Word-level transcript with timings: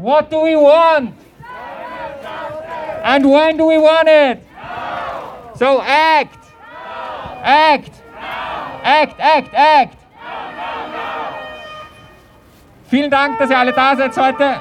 What 0.00 0.30
do 0.30 0.40
we 0.40 0.56
want? 0.56 1.14
And 3.04 3.30
when 3.30 3.58
do 3.58 3.66
we 3.66 3.76
want 3.76 4.08
it? 4.08 4.42
So 5.56 5.82
act. 5.82 6.38
Act. 7.42 8.02
Act, 8.82 9.20
act, 9.20 9.54
act. 9.54 9.96
Vielen 12.88 13.10
Dank, 13.10 13.38
dass 13.38 13.50
ihr 13.50 13.58
alle 13.58 13.72
da 13.72 13.94
seid 13.94 14.16
heute. 14.16 14.60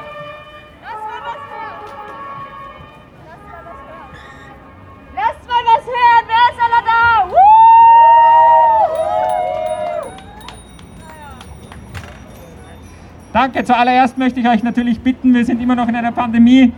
Danke. 13.39 13.63
Zuallererst 13.63 14.17
möchte 14.17 14.41
ich 14.41 14.49
euch 14.49 14.63
natürlich 14.63 14.99
bitten, 14.99 15.33
wir 15.33 15.45
sind 15.45 15.61
immer 15.61 15.73
noch 15.73 15.87
in 15.87 15.95
einer 15.95 16.11
Pandemie. 16.11 16.73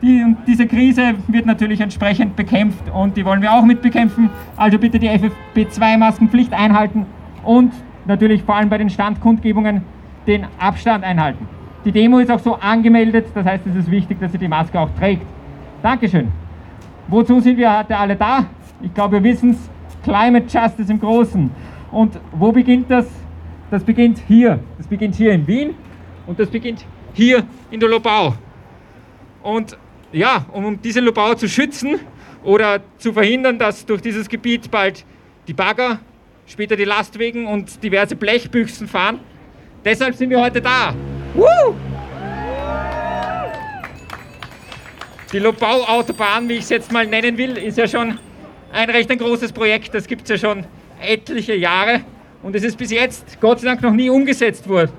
Die, 0.00 0.36
diese 0.46 0.68
Krise 0.68 1.14
wird 1.26 1.44
natürlich 1.44 1.80
entsprechend 1.80 2.36
bekämpft 2.36 2.84
und 2.94 3.16
die 3.16 3.24
wollen 3.24 3.42
wir 3.42 3.52
auch 3.52 3.64
mitbekämpfen. 3.64 4.30
Also 4.56 4.78
bitte 4.78 5.00
die 5.00 5.10
FFP2-Maskenpflicht 5.10 6.52
einhalten 6.52 7.04
und 7.42 7.72
natürlich 8.06 8.44
vor 8.44 8.54
allem 8.54 8.68
bei 8.68 8.78
den 8.78 8.90
Standkundgebungen 8.90 9.82
den 10.28 10.46
Abstand 10.60 11.02
einhalten. 11.02 11.48
Die 11.84 11.90
Demo 11.90 12.20
ist 12.20 12.30
auch 12.30 12.38
so 12.38 12.54
angemeldet, 12.54 13.26
das 13.34 13.44
heißt, 13.44 13.66
es 13.66 13.74
ist 13.74 13.90
wichtig, 13.90 14.20
dass 14.20 14.32
ihr 14.32 14.38
die 14.38 14.46
Maske 14.46 14.78
auch 14.78 14.90
trägt. 15.00 15.26
Dankeschön. 15.82 16.28
Wozu 17.08 17.40
sind 17.40 17.58
wir 17.58 17.76
heute 17.76 17.96
alle 17.96 18.14
da? 18.14 18.44
Ich 18.82 18.94
glaube, 18.94 19.16
wir 19.16 19.24
wissen 19.24 19.50
es. 19.50 19.70
Climate 20.04 20.46
Justice 20.46 20.92
im 20.92 21.00
Großen. 21.00 21.50
Und 21.90 22.20
wo 22.30 22.52
beginnt 22.52 22.88
das? 22.88 23.08
Das 23.68 23.82
beginnt 23.82 24.22
hier. 24.28 24.60
Das 24.76 24.86
beginnt 24.86 25.16
hier 25.16 25.32
in 25.32 25.44
Wien 25.44 25.74
und 26.28 26.38
das 26.38 26.48
beginnt 26.48 26.84
hier 27.14 27.44
in 27.72 27.80
der 27.80 27.88
Lobau. 27.88 28.34
Und 29.42 29.76
ja, 30.12 30.46
um 30.52 30.80
diese 30.80 31.00
Lobau 31.00 31.34
zu 31.34 31.48
schützen 31.48 31.98
oder 32.44 32.80
zu 32.98 33.12
verhindern, 33.12 33.58
dass 33.58 33.84
durch 33.84 34.02
dieses 34.02 34.28
Gebiet 34.28 34.70
bald 34.70 35.04
die 35.48 35.54
Bagger, 35.54 35.98
später 36.46 36.76
die 36.76 36.84
Lastwagen 36.84 37.46
und 37.46 37.82
diverse 37.82 38.14
Blechbüchsen 38.14 38.86
fahren, 38.86 39.20
deshalb 39.84 40.14
sind 40.14 40.30
wir 40.30 40.40
heute 40.40 40.60
da. 40.60 40.94
Woo! 41.34 41.74
Die 45.32 45.38
Lobau-Autobahn, 45.38 46.48
wie 46.48 46.54
ich 46.54 46.60
es 46.60 46.70
jetzt 46.70 46.92
mal 46.92 47.06
nennen 47.06 47.36
will, 47.36 47.56
ist 47.58 47.76
ja 47.76 47.88
schon 47.88 48.18
ein 48.72 48.90
recht 48.90 49.10
ein 49.10 49.18
großes 49.18 49.52
Projekt. 49.52 49.94
Das 49.94 50.06
gibt 50.06 50.22
es 50.22 50.28
ja 50.28 50.38
schon 50.38 50.64
etliche 51.00 51.54
Jahre 51.54 52.02
und 52.42 52.54
es 52.54 52.64
ist 52.64 52.76
bis 52.76 52.90
jetzt 52.90 53.40
Gott 53.40 53.60
sei 53.60 53.68
Dank 53.68 53.82
noch 53.82 53.92
nie 53.92 54.10
umgesetzt 54.10 54.68
worden, 54.68 54.92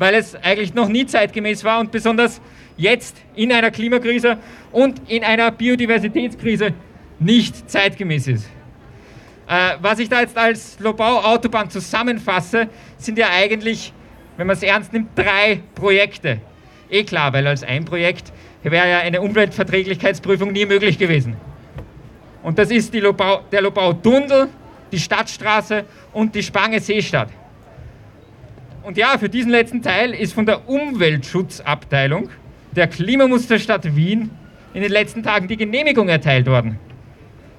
weil 0.00 0.14
es 0.14 0.34
eigentlich 0.34 0.72
noch 0.72 0.88
nie 0.88 1.04
zeitgemäß 1.04 1.62
war 1.62 1.78
und 1.78 1.92
besonders 1.92 2.40
jetzt 2.78 3.18
in 3.36 3.52
einer 3.52 3.70
Klimakrise 3.70 4.38
und 4.72 4.98
in 5.10 5.22
einer 5.22 5.50
Biodiversitätskrise 5.50 6.72
nicht 7.18 7.70
zeitgemäß 7.70 8.28
ist. 8.28 8.46
Äh, 9.46 9.72
was 9.82 9.98
ich 9.98 10.08
da 10.08 10.22
jetzt 10.22 10.38
als 10.38 10.80
Lobau-Autobahn 10.80 11.68
zusammenfasse, 11.68 12.68
sind 12.96 13.18
ja 13.18 13.28
eigentlich, 13.28 13.92
wenn 14.38 14.46
man 14.46 14.56
es 14.56 14.62
ernst 14.62 14.90
nimmt, 14.94 15.10
drei 15.14 15.60
Projekte. 15.74 16.40
Eh 16.88 17.04
klar, 17.04 17.34
weil 17.34 17.46
als 17.46 17.62
ein 17.62 17.84
Projekt 17.84 18.32
wäre 18.62 18.88
ja 18.88 18.98
eine 19.00 19.20
Umweltverträglichkeitsprüfung 19.20 20.50
nie 20.52 20.64
möglich 20.64 20.96
gewesen. 20.96 21.36
Und 22.42 22.58
das 22.58 22.70
ist 22.70 22.94
Lobau, 22.94 23.42
der 23.52 23.60
Lobau-Dundel, 23.60 24.48
die 24.90 24.98
Stadtstraße 24.98 25.84
und 26.14 26.34
die 26.34 26.42
Spange 26.42 26.80
Seestadt. 26.80 27.28
Und 28.82 28.96
ja, 28.96 29.18
für 29.18 29.28
diesen 29.28 29.50
letzten 29.50 29.82
Teil 29.82 30.14
ist 30.14 30.32
von 30.32 30.46
der 30.46 30.68
Umweltschutzabteilung 30.68 32.30
der 32.72 32.86
Klimamusterstadt 32.86 33.94
Wien 33.94 34.30
in 34.72 34.82
den 34.82 34.90
letzten 34.90 35.22
Tagen 35.22 35.48
die 35.48 35.56
Genehmigung 35.56 36.08
erteilt 36.08 36.46
worden. 36.46 36.78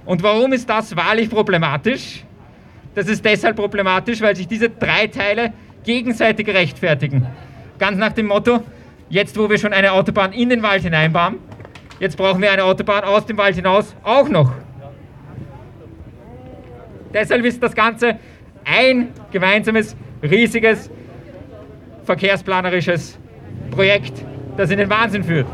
Und 0.06 0.24
warum 0.24 0.52
ist 0.54 0.70
das 0.70 0.96
wahrlich 0.96 1.30
problematisch? 1.30 2.24
Das 2.96 3.08
ist 3.08 3.24
deshalb 3.24 3.56
problematisch, 3.56 4.20
weil 4.22 4.36
sich 4.36 4.48
diese 4.48 4.70
drei 4.70 5.08
Teile 5.08 5.54
gegenseitig 5.84 6.48
rechtfertigen. 6.48 7.26
Ganz 7.78 7.98
nach 7.98 8.14
dem 8.14 8.28
Motto, 8.28 8.64
jetzt 9.10 9.38
wo 9.38 9.50
wir 9.50 9.58
schon 9.58 9.74
eine 9.74 9.92
Autobahn 9.92 10.34
in 10.34 10.50
den 10.50 10.64
Wald 10.64 10.84
hineinbauen, 10.84 11.36
jetzt 12.00 12.18
brauchen 12.18 12.42
wir 12.42 12.52
eine 12.52 12.64
Autobahn 12.64 13.04
aus 13.04 13.26
dem 13.26 13.38
Wald 13.38 13.56
hinaus 13.56 13.96
auch 14.04 14.28
noch. 14.28 14.52
Deshalb 17.14 17.46
ist 17.46 17.62
das 17.62 17.76
Ganze 17.76 18.18
ein 18.64 19.10
gemeinsames, 19.32 19.96
riesiges, 20.24 20.90
verkehrsplanerisches 22.04 23.20
Projekt, 23.72 24.26
das 24.58 24.70
in 24.70 24.78
den 24.78 24.90
Wahnsinn 24.90 25.24
führt. 25.24 25.48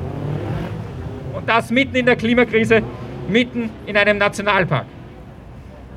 Und 1.33 1.47
das 1.47 1.69
mitten 1.71 1.95
in 1.95 2.05
der 2.05 2.15
Klimakrise, 2.15 2.81
mitten 3.27 3.69
in 3.85 3.97
einem 3.97 4.17
Nationalpark. 4.17 4.85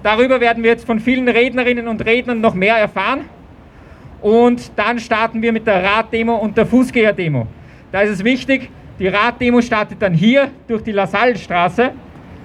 Darüber 0.02 0.40
werden 0.40 0.62
wir 0.62 0.70
jetzt 0.70 0.86
von 0.86 0.98
vielen 0.98 1.28
Rednerinnen 1.28 1.86
und 1.86 2.04
Rednern 2.04 2.40
noch 2.40 2.54
mehr 2.54 2.76
erfahren. 2.76 3.26
Und 4.22 4.72
dann 4.76 4.98
starten 4.98 5.40
wir 5.40 5.52
mit 5.52 5.66
der 5.66 5.82
Raddemo 5.82 6.36
und 6.36 6.56
der 6.56 6.66
Fußgängerdemo. 6.66 7.46
Da 7.92 8.02
ist 8.02 8.10
es 8.10 8.24
wichtig, 8.24 8.70
die 8.98 9.08
Raddemo 9.08 9.60
startet 9.62 10.00
dann 10.02 10.12
hier 10.12 10.50
durch 10.68 10.82
die 10.82 10.92
Lassallestraße 10.92 11.92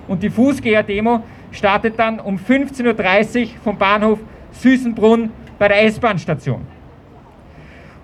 und 0.07 0.23
die 0.23 0.29
Fußgängerdemo 0.29 1.23
startet 1.51 1.99
dann 1.99 2.19
um 2.19 2.37
15.30 2.37 3.41
Uhr 3.41 3.47
vom 3.63 3.77
Bahnhof 3.77 4.19
Süßenbrunn 4.51 5.31
bei 5.59 5.67
der 5.67 5.83
S-Bahn-Station. 5.85 6.74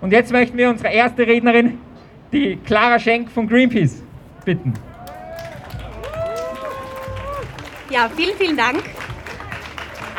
Und 0.01 0.11
jetzt 0.11 0.31
möchten 0.31 0.57
wir 0.57 0.69
unsere 0.69 0.91
erste 0.91 1.25
Rednerin, 1.27 1.79
die 2.31 2.57
Clara 2.65 2.97
Schenk 2.97 3.31
von 3.31 3.47
Greenpeace, 3.47 4.01
bitten. 4.43 4.73
Ja, 7.91 8.09
vielen, 8.15 8.35
vielen 8.35 8.57
Dank. 8.57 8.81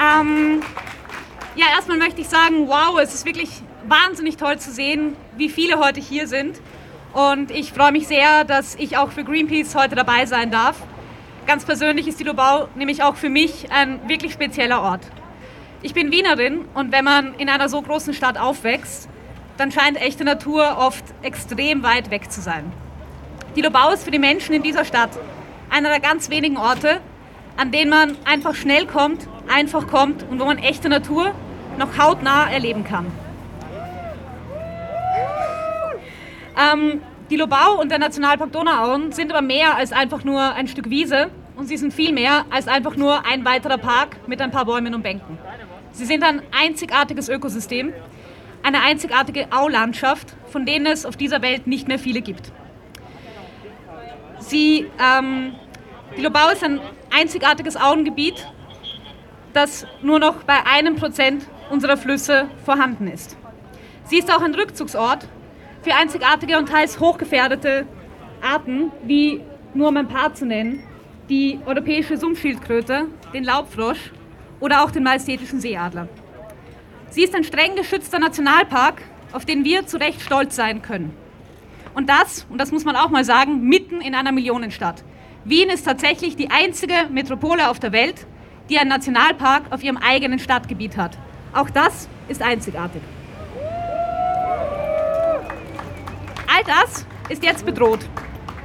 Ähm, 0.01 0.63
ja, 1.57 1.67
erstmal 1.75 1.99
möchte 1.99 2.21
ich 2.21 2.29
sagen, 2.29 2.69
wow, 2.69 3.01
es 3.03 3.13
ist 3.13 3.27
wirklich 3.27 3.63
wahnsinnig 3.89 4.37
toll 4.37 4.59
zu 4.59 4.71
sehen, 4.71 5.17
wie 5.37 5.49
viele 5.49 5.79
heute 5.79 6.01
hier 6.01 6.29
sind. 6.29 6.61
Und 7.13 7.51
ich 7.51 7.73
freue 7.73 7.93
mich 7.93 8.07
sehr, 8.07 8.45
dass 8.45 8.77
ich 8.77 8.97
auch 8.97 9.11
für 9.11 9.25
Greenpeace 9.25 9.75
heute 9.75 9.97
dabei 9.97 10.27
sein 10.27 10.51
darf. 10.51 10.77
Ganz 11.47 11.65
persönlich 11.65 12.07
ist 12.07 12.21
die 12.21 12.25
Lobau 12.25 12.69
nämlich 12.77 13.03
auch 13.03 13.17
für 13.17 13.29
mich 13.29 13.73
ein 13.73 14.09
wirklich 14.09 14.33
spezieller 14.33 14.81
Ort. 14.81 15.01
Ich 15.83 15.93
bin 15.93 16.13
Wienerin 16.13 16.67
und 16.75 16.93
wenn 16.93 17.05
man 17.05 17.35
in 17.35 17.49
einer 17.49 17.69
so 17.69 17.83
großen 17.83 18.15
Stadt 18.15 18.39
aufwächst, 18.39 19.09
dann 19.57 19.71
scheint 19.71 20.01
echte 20.01 20.25
Natur 20.25 20.77
oft 20.79 21.05
extrem 21.23 21.83
weit 21.83 22.11
weg 22.11 22.31
zu 22.31 22.41
sein. 22.41 22.73
Die 23.57 23.61
Lobau 23.61 23.91
ist 23.91 24.05
für 24.05 24.11
die 24.11 24.19
Menschen 24.19 24.55
in 24.55 24.63
dieser 24.63 24.85
Stadt 24.85 25.11
einer 25.71 25.89
der 25.89 26.01
ganz 26.01 26.31
wenigen 26.31 26.57
Orte, 26.57 27.01
an 27.57 27.71
denen 27.71 27.91
man 27.91 28.17
einfach 28.25 28.55
schnell 28.55 28.87
kommt, 28.87 29.27
einfach 29.53 29.87
kommt 29.87 30.25
und 30.31 30.41
wo 30.41 30.45
man 30.45 30.59
echte 30.59 30.89
Natur 30.89 31.33
noch 31.79 31.99
hautnah 31.99 32.51
erleben 32.51 32.85
kann. 32.85 33.07
Ähm, 36.57 37.01
die 37.31 37.37
Lobau 37.37 37.81
und 37.81 37.91
der 37.91 37.99
Nationalpark 37.99 38.53
Donauauen 38.53 39.13
sind 39.13 39.33
aber 39.33 39.43
mehr 39.43 39.77
als 39.77 39.93
einfach 39.93 40.25
nur 40.25 40.41
ein 40.41 40.69
Stück 40.69 40.91
Wiese 40.91 41.31
und 41.57 41.67
sie 41.67 41.77
sind 41.77 41.95
viel 41.95 42.13
mehr 42.13 42.45
als 42.51 42.69
einfach 42.69 42.97
nur 42.97 43.25
ein 43.27 43.45
weiterer 43.45 43.79
Park 43.79 44.17
mit 44.27 44.41
ein 44.41 44.51
paar 44.51 44.67
Bäumen 44.67 44.95
und 44.95 45.03
Bänken. 45.03 45.39
Sie 45.93 46.05
sind 46.05 46.25
ein 46.25 46.43
einzigartiges 46.53 47.29
Ökosystem, 47.29 47.93
eine 48.63 48.83
einzigartige 48.83 49.47
Aulandschaft, 49.51 50.35
von 50.51 50.67
denen 50.67 50.87
es 50.87 51.05
auf 51.05 51.17
dieser 51.17 51.43
Welt 51.43 51.67
nicht 51.67 51.89
mehr 51.89 51.99
viele 51.99 52.21
gibt. 52.21 52.53
Sie, 54.39 54.87
ähm, 55.01 55.55
die 56.17 56.23
Lobau 56.23 56.51
ist 56.51 56.63
ein 56.63 56.81
einzigartiges 57.11 57.77
Auengebiet, 57.77 58.47
das 59.53 59.87
nur 60.03 60.19
noch 60.19 60.45
bei 60.45 60.67
einem 60.67 60.97
Prozent 60.97 61.47
unserer 61.71 61.97
Flüsse 61.97 62.49
vorhanden 62.65 63.07
ist. 63.07 63.37
Sie 64.05 64.19
ist 64.19 64.33
auch 64.33 64.43
ein 64.43 64.55
Rückzugsort 64.55 65.27
für 65.83 65.95
einzigartige 65.95 66.59
und 66.59 66.69
teils 66.69 67.01
hochgefährdete 67.01 67.87
Arten, 68.43 68.91
wie 69.05 69.41
nur 69.75 69.89
um 69.89 69.97
ein 69.97 70.09
paar 70.09 70.35
zu 70.35 70.45
nennen, 70.45 70.83
die 71.29 71.59
europäische 71.65 72.17
Sumpfschildkröte, 72.17 73.07
den 73.33 73.45
Laubfrosch 73.45 74.13
oder 74.61 74.85
auch 74.85 74.91
den 74.91 75.03
majestätischen 75.03 75.61
Seeadler. 75.61 76.09
Sie 77.13 77.23
ist 77.23 77.35
ein 77.35 77.45
streng 77.45 77.77
geschützter 77.77 78.19
Nationalpark, 78.19 79.03
auf 79.33 79.45
den 79.45 79.67
wir 79.67 79.87
zu 79.87 79.99
Recht 79.99 80.23
stolz 80.23 80.57
sein 80.57 80.81
können. 80.81 81.15
Und 81.95 82.09
das, 82.09 82.47
und 82.49 82.57
das 82.57 82.73
muss 82.73 82.87
man 82.87 82.97
auch 82.97 83.11
mal 83.11 83.23
sagen, 83.23 83.69
mitten 83.69 84.01
in 84.01 84.15
einer 84.15 84.33
Millionenstadt. 84.33 85.05
Wien 85.45 85.69
ist 85.69 85.85
tatsächlich 85.85 86.37
die 86.37 86.51
einzige 86.51 86.95
Metropole 87.11 87.69
auf 87.69 87.79
der 87.79 87.93
Welt, 87.93 88.27
die 88.71 88.79
einen 88.79 88.89
Nationalpark 88.89 89.65
auf 89.69 89.83
ihrem 89.85 89.99
eigenen 89.99 90.39
Stadtgebiet 90.39 90.97
hat. 90.97 91.19
Auch 91.53 91.69
das 91.69 92.09
ist 92.29 92.41
einzigartig. 92.41 93.03
All 96.47 96.65
das 96.65 97.05
ist 97.29 97.45
jetzt 97.45 97.67
bedroht. 97.67 98.01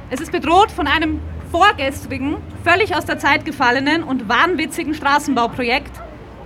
Es 0.08 0.22
ist 0.22 0.32
bedroht 0.32 0.70
von 0.70 0.86
einem 0.86 1.20
vorgestrigen, 1.50 2.38
völlig 2.64 2.96
aus 2.96 3.04
der 3.04 3.18
Zeit 3.18 3.44
gefallenen 3.44 4.02
und 4.02 4.26
wahnwitzigen 4.26 4.94
Straßenbauprojekt 4.94 5.92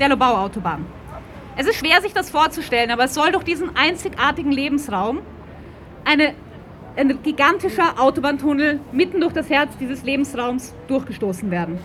der 0.00 0.08
Lobau-Autobahn. 0.08 0.84
Es 1.56 1.66
ist 1.66 1.76
schwer, 1.76 2.00
sich 2.00 2.12
das 2.12 2.31
vorzustellen, 2.31 2.90
aber 2.90 3.04
es 3.04 3.14
soll 3.14 3.32
durch 3.32 3.44
diesen 3.44 3.76
einzigartigen 3.76 4.52
Lebensraum 4.52 5.20
eine 6.04 6.34
ein 6.96 7.22
gigantischer 7.22 7.99
Autobahntunnel 7.99 8.81
mitten 8.93 9.20
durch 9.20 9.32
das 9.32 9.49
Herz 9.49 9.76
dieses 9.78 10.02
Lebensraums 10.02 10.75
durchgestoßen 10.88 11.50
werden. 11.50 11.78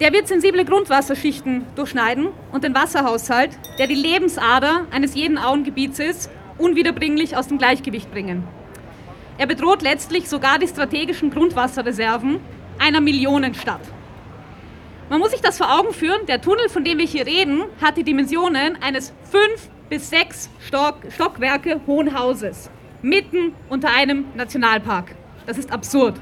Der 0.00 0.12
wird 0.12 0.28
sensible 0.28 0.64
Grundwasserschichten 0.64 1.66
durchschneiden 1.74 2.28
und 2.52 2.64
den 2.64 2.74
Wasserhaushalt, 2.74 3.58
der 3.78 3.86
die 3.86 3.94
Lebensader 3.94 4.86
eines 4.90 5.14
jeden 5.14 5.38
Auengebiets 5.38 5.98
ist, 5.98 6.30
unwiederbringlich 6.58 7.36
aus 7.36 7.48
dem 7.48 7.58
Gleichgewicht 7.58 8.10
bringen. 8.10 8.44
Er 9.38 9.46
bedroht 9.46 9.82
letztlich 9.82 10.28
sogar 10.28 10.58
die 10.58 10.68
strategischen 10.68 11.30
Grundwasserreserven 11.30 12.40
einer 12.78 13.00
Millionenstadt. 13.00 13.80
Man 15.10 15.18
muss 15.18 15.32
sich 15.32 15.40
das 15.40 15.58
vor 15.58 15.76
Augen 15.76 15.92
führen, 15.92 16.24
der 16.26 16.40
Tunnel, 16.40 16.68
von 16.68 16.84
dem 16.84 16.98
wir 16.98 17.04
hier 17.04 17.26
reden, 17.26 17.64
hat 17.82 17.96
die 17.96 18.04
Dimensionen 18.04 18.80
eines 18.80 19.12
fünf 19.24 19.68
bis 19.88 20.08
sechs 20.08 20.48
Stock, 20.64 20.98
Stockwerke 21.12 21.80
hohen 21.84 22.16
Hauses, 22.16 22.70
mitten 23.02 23.52
unter 23.68 23.92
einem 23.92 24.26
Nationalpark. 24.36 25.16
Das 25.46 25.58
ist 25.58 25.72
absurd. 25.72 26.20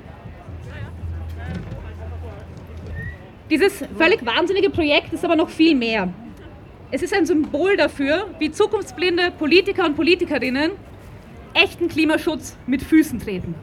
Dieses 3.50 3.84
völlig 3.98 4.24
wahnsinnige 4.24 4.70
Projekt 4.70 5.12
ist 5.12 5.22
aber 5.22 5.36
noch 5.36 5.50
viel 5.50 5.74
mehr. 5.74 6.08
Es 6.90 7.02
ist 7.02 7.12
ein 7.12 7.26
Symbol 7.26 7.76
dafür, 7.76 8.30
wie 8.38 8.50
zukunftsblinde 8.50 9.32
Politiker 9.32 9.84
und 9.84 9.96
Politikerinnen 9.96 10.70
echten 11.52 11.88
Klimaschutz 11.88 12.56
mit 12.66 12.82
Füßen 12.82 13.20
treten. 13.20 13.54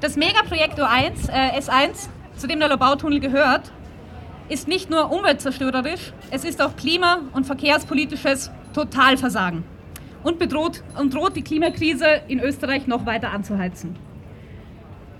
Das 0.00 0.16
Megaprojekt 0.16 0.78
O1, 0.78 1.28
äh, 1.28 1.58
S1, 1.58 2.08
zu 2.36 2.46
dem 2.46 2.60
der 2.60 2.68
Lobautunnel 2.68 3.18
gehört, 3.18 3.72
ist 4.52 4.68
nicht 4.68 4.90
nur 4.90 5.10
umweltzerstörerisch, 5.10 6.12
es 6.30 6.44
ist 6.44 6.60
auch 6.60 6.76
klima- 6.76 7.20
und 7.32 7.46
verkehrspolitisches 7.46 8.50
Totalversagen 8.74 9.64
und 10.22 10.38
bedroht 10.38 10.82
und 10.98 11.14
droht 11.14 11.36
die 11.36 11.42
Klimakrise 11.42 12.20
in 12.28 12.38
Österreich 12.38 12.86
noch 12.86 13.06
weiter 13.06 13.30
anzuheizen. 13.30 13.96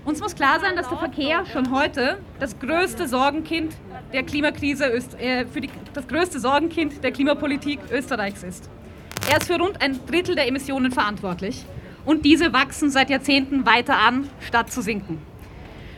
Uns 0.05 0.19
muss 0.19 0.35
klar 0.35 0.59
sein, 0.59 0.75
dass 0.75 0.87
der 0.87 0.99
Verkehr 0.99 1.45
schon 1.47 1.71
heute 1.71 2.19
das 2.39 2.59
größte 2.59 3.07
Sorgenkind 3.07 3.75
der 4.11 4.21
Klimakrise, 4.21 4.85
äh, 4.85 5.45
für 5.45 5.61
die, 5.61 5.69
das 5.93 6.07
größte 6.07 6.39
Sorgenkind 6.39 7.03
der 7.03 7.11
Klimapolitik 7.11 7.79
Österreichs 7.91 8.43
ist. 8.43 8.69
Er 9.31 9.37
ist 9.37 9.47
für 9.47 9.57
rund 9.57 9.81
ein 9.81 9.99
Drittel 10.05 10.35
der 10.35 10.47
Emissionen 10.47 10.91
verantwortlich 10.91 11.65
und 12.05 12.23
diese 12.23 12.53
wachsen 12.53 12.91
seit 12.91 13.09
Jahrzehnten 13.09 13.65
weiter 13.65 13.97
an, 13.97 14.29
statt 14.41 14.71
zu 14.71 14.81
sinken. 14.81 15.19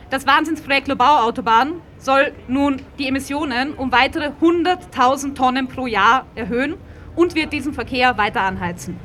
Das 0.08 0.24
Wahnsinnsprojekt 0.24 0.86
Lobau-Autobahn 0.86 1.82
soll 2.06 2.32
nun 2.46 2.80
die 3.00 3.08
Emissionen 3.08 3.74
um 3.74 3.90
weitere 3.90 4.30
100.000 4.40 5.34
Tonnen 5.34 5.66
pro 5.66 5.88
Jahr 5.88 6.24
erhöhen 6.36 6.76
und 7.16 7.34
wird 7.34 7.52
diesen 7.52 7.74
Verkehr 7.74 8.16
weiter 8.16 8.42
anheizen. 8.42 8.98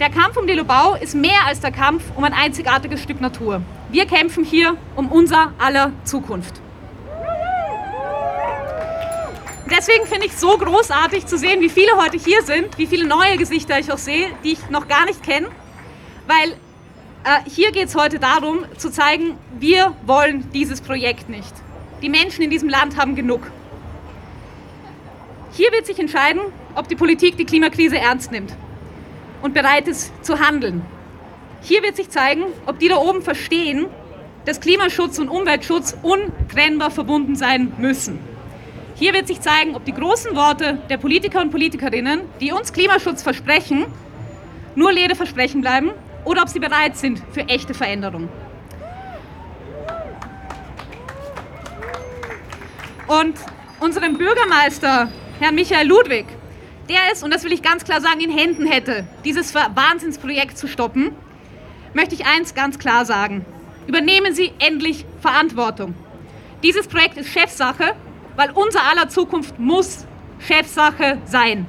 Der 0.00 0.10
Kampf 0.10 0.36
um 0.36 0.48
die 0.48 0.54
Lobau 0.54 0.96
ist 0.96 1.14
mehr 1.14 1.46
als 1.46 1.60
der 1.60 1.70
Kampf 1.70 2.02
um 2.16 2.24
ein 2.24 2.32
einzigartiges 2.32 3.00
Stück 3.00 3.20
Natur. 3.20 3.62
Wir 3.90 4.06
kämpfen 4.06 4.42
hier 4.42 4.76
um 4.96 5.06
unser 5.12 5.52
aller 5.58 5.92
Zukunft. 6.02 6.60
Deswegen 9.70 10.06
finde 10.06 10.26
ich 10.26 10.32
es 10.32 10.40
so 10.40 10.58
großartig 10.58 11.26
zu 11.26 11.38
sehen, 11.38 11.60
wie 11.60 11.68
viele 11.68 11.96
heute 11.96 12.18
hier 12.18 12.42
sind, 12.42 12.76
wie 12.76 12.88
viele 12.88 13.06
neue 13.06 13.36
Gesichter 13.36 13.78
ich 13.78 13.92
auch 13.92 13.98
sehe, 13.98 14.26
die 14.42 14.54
ich 14.54 14.68
noch 14.68 14.88
gar 14.88 15.06
nicht 15.06 15.22
kenne, 15.22 15.46
weil 16.26 16.56
hier 17.46 17.70
geht 17.70 17.88
es 17.88 17.94
heute 17.94 18.18
darum, 18.18 18.64
zu 18.76 18.90
zeigen, 18.90 19.36
wir 19.58 19.94
wollen 20.06 20.50
dieses 20.52 20.80
Projekt 20.80 21.28
nicht. 21.28 21.52
Die 22.02 22.08
Menschen 22.08 22.42
in 22.42 22.50
diesem 22.50 22.68
Land 22.68 22.96
haben 22.96 23.14
genug. 23.14 23.50
Hier 25.52 25.70
wird 25.70 25.86
sich 25.86 25.98
entscheiden, 25.98 26.40
ob 26.74 26.88
die 26.88 26.96
Politik 26.96 27.36
die 27.36 27.44
Klimakrise 27.44 27.98
ernst 27.98 28.32
nimmt 28.32 28.56
und 29.42 29.54
bereit 29.54 29.86
ist 29.86 30.12
zu 30.24 30.40
handeln. 30.40 30.82
Hier 31.60 31.82
wird 31.82 31.94
sich 31.94 32.10
zeigen, 32.10 32.44
ob 32.66 32.78
die 32.80 32.88
da 32.88 32.96
oben 32.96 33.22
verstehen, 33.22 33.86
dass 34.44 34.60
Klimaschutz 34.60 35.18
und 35.18 35.28
Umweltschutz 35.28 35.96
untrennbar 36.02 36.90
verbunden 36.90 37.36
sein 37.36 37.72
müssen. 37.78 38.18
Hier 38.96 39.12
wird 39.12 39.28
sich 39.28 39.40
zeigen, 39.40 39.76
ob 39.76 39.84
die 39.84 39.94
großen 39.94 40.34
Worte 40.34 40.78
der 40.90 40.96
Politiker 40.96 41.40
und 41.40 41.50
Politikerinnen, 41.50 42.22
die 42.40 42.50
uns 42.50 42.72
Klimaschutz 42.72 43.22
versprechen, 43.22 43.86
nur 44.74 44.92
leere 44.92 45.14
Versprechen 45.14 45.60
bleiben 45.60 45.92
oder 46.24 46.42
ob 46.42 46.48
sie 46.48 46.60
bereit 46.60 46.96
sind 46.96 47.22
für 47.32 47.42
echte 47.42 47.74
Veränderung. 47.74 48.28
Und 53.06 53.34
unserem 53.80 54.16
Bürgermeister, 54.16 55.10
Herrn 55.38 55.54
Michael 55.54 55.86
Ludwig, 55.86 56.26
der 56.88 56.98
es, 57.12 57.22
und 57.22 57.32
das 57.32 57.44
will 57.44 57.52
ich 57.52 57.62
ganz 57.62 57.84
klar 57.84 58.00
sagen, 58.00 58.20
in 58.20 58.30
Händen 58.30 58.66
hätte, 58.66 59.06
dieses 59.24 59.54
Wahnsinnsprojekt 59.54 60.56
zu 60.56 60.66
stoppen, 60.66 61.14
möchte 61.94 62.14
ich 62.14 62.26
eins 62.26 62.54
ganz 62.54 62.78
klar 62.78 63.04
sagen. 63.04 63.44
Übernehmen 63.86 64.34
Sie 64.34 64.52
endlich 64.58 65.04
Verantwortung. 65.20 65.94
Dieses 66.62 66.86
Projekt 66.86 67.16
ist 67.18 67.28
Chefsache, 67.28 67.94
weil 68.36 68.50
unser 68.52 68.82
aller 68.84 69.08
Zukunft 69.08 69.58
muss 69.58 70.06
Chefsache 70.38 71.18
sein. 71.24 71.66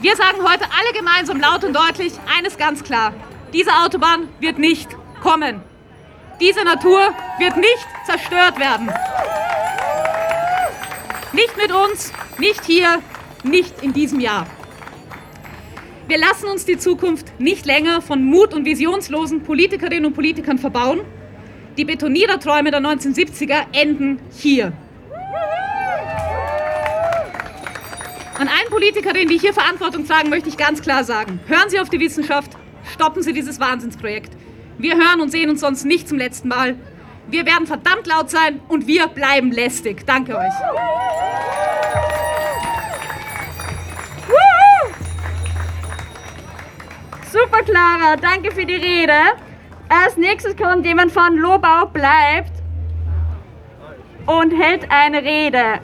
Wir 0.00 0.14
sagen 0.14 0.38
heute 0.42 0.64
alle 0.64 0.92
gemeinsam 0.96 1.40
laut 1.40 1.64
und 1.64 1.74
deutlich 1.74 2.12
eines 2.38 2.56
ganz 2.56 2.84
klar. 2.84 3.12
Diese 3.52 3.72
Autobahn 3.72 4.28
wird 4.38 4.56
nicht 4.56 4.88
kommen. 5.20 5.60
Diese 6.40 6.62
Natur 6.62 7.00
wird 7.38 7.56
nicht 7.56 7.88
zerstört 8.06 8.60
werden. 8.60 8.92
Nicht 11.32 11.56
mit 11.56 11.72
uns, 11.72 12.12
nicht 12.38 12.64
hier, 12.64 13.02
nicht 13.42 13.82
in 13.82 13.92
diesem 13.92 14.20
Jahr. 14.20 14.46
Wir 16.06 16.18
lassen 16.18 16.46
uns 16.46 16.64
die 16.64 16.78
Zukunft 16.78 17.40
nicht 17.40 17.66
länger 17.66 18.00
von 18.00 18.22
mut- 18.22 18.54
und 18.54 18.64
visionslosen 18.66 19.42
Politikerinnen 19.42 20.06
und 20.06 20.14
Politikern 20.14 20.58
verbauen. 20.58 21.00
Die 21.76 21.84
Betoniererträume 21.84 22.70
der 22.70 22.80
1970er 22.80 23.66
enden 23.72 24.20
hier. 24.30 24.72
An 28.38 28.46
allen 28.46 28.70
Politikerinnen, 28.70 29.26
die 29.26 29.38
hier 29.38 29.52
Verantwortung 29.52 30.06
tragen, 30.06 30.30
möchte 30.30 30.48
ich 30.48 30.56
ganz 30.56 30.80
klar 30.80 31.02
sagen, 31.02 31.40
hören 31.48 31.68
Sie 31.70 31.80
auf 31.80 31.88
die 31.88 31.98
Wissenschaft, 31.98 32.52
stoppen 32.92 33.20
Sie 33.20 33.32
dieses 33.32 33.58
Wahnsinnsprojekt. 33.58 34.30
Wir 34.78 34.94
hören 34.94 35.20
und 35.20 35.32
sehen 35.32 35.50
uns 35.50 35.60
sonst 35.60 35.84
nicht 35.84 36.08
zum 36.08 36.18
letzten 36.18 36.46
Mal. 36.46 36.76
Wir 37.26 37.44
werden 37.46 37.66
verdammt 37.66 38.06
laut 38.06 38.30
sein 38.30 38.60
und 38.68 38.86
wir 38.86 39.08
bleiben 39.08 39.50
lästig. 39.50 40.06
Danke 40.06 40.38
euch. 40.38 40.52
Super, 47.32 47.62
Clara. 47.64 48.16
Danke 48.16 48.52
für 48.52 48.64
die 48.64 48.76
Rede. 48.76 49.18
Als 49.88 50.16
nächstes 50.16 50.56
kommt 50.56 50.86
jemand 50.86 51.10
von 51.10 51.36
Lobau 51.36 51.86
bleibt 51.86 52.52
und 54.26 54.52
hält 54.52 54.88
eine 54.90 55.24
Rede. 55.24 55.80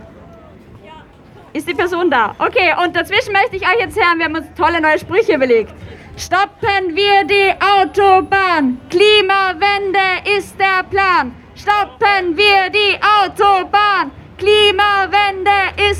Ist 1.55 1.69
die 1.69 1.75
Person 1.75 2.11
da? 2.11 2.35
Okay, 2.41 2.75
und 2.83 2.97
dazwischen 2.97 3.33
möchte 3.33 3.55
ich 3.55 3.63
euch 3.63 3.79
jetzt 3.79 3.97
hören, 3.97 4.19
wir 4.19 4.25
haben 4.25 4.35
uns 4.35 4.47
tolle 4.59 4.81
neue 4.81 4.99
Sprüche 4.99 5.37
überlegt. 5.37 5.73
Stoppen 6.17 6.97
wir 6.97 7.23
die 7.23 7.55
Autobahn. 7.63 8.81
Klimawende 8.91 10.01
ist 10.37 10.59
der 10.59 10.83
Plan. 10.91 11.33
Stoppen 11.55 12.37
wir 12.37 12.71
die 12.71 12.99
Autobahn. 13.23 14.11
Klimawende 14.37 15.53
ist 15.89 15.94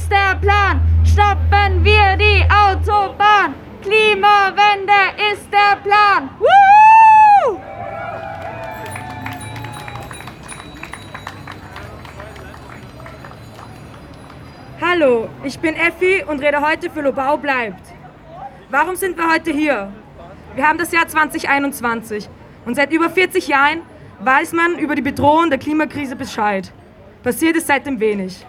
bin 15.65 15.77
Effi 15.77 16.23
und 16.23 16.43
rede 16.43 16.61
heute 16.61 16.91
für 16.91 17.01
Lobau 17.01 17.39
bleibt. 17.39 17.81
Warum 18.69 18.97
sind 18.97 19.17
wir 19.17 19.33
heute 19.33 19.51
hier? 19.51 19.91
Wir 20.55 20.69
haben 20.69 20.77
das 20.77 20.93
Jahr 20.93 21.09
2021 21.09 22.29
und 22.67 22.75
seit 22.75 22.93
über 22.93 23.09
40 23.09 23.49
Jahren 23.49 23.81
weiß 24.21 24.53
man 24.53 24.79
über 24.79 24.95
die 24.95 25.01
Bedrohung 25.01 25.49
der 25.49 25.59
Klimakrise 25.59 26.17
Bescheid. 26.17 26.71
Passiert 27.23 27.57
ist 27.57 27.67
seitdem 27.67 27.99
wenig. 27.99 28.45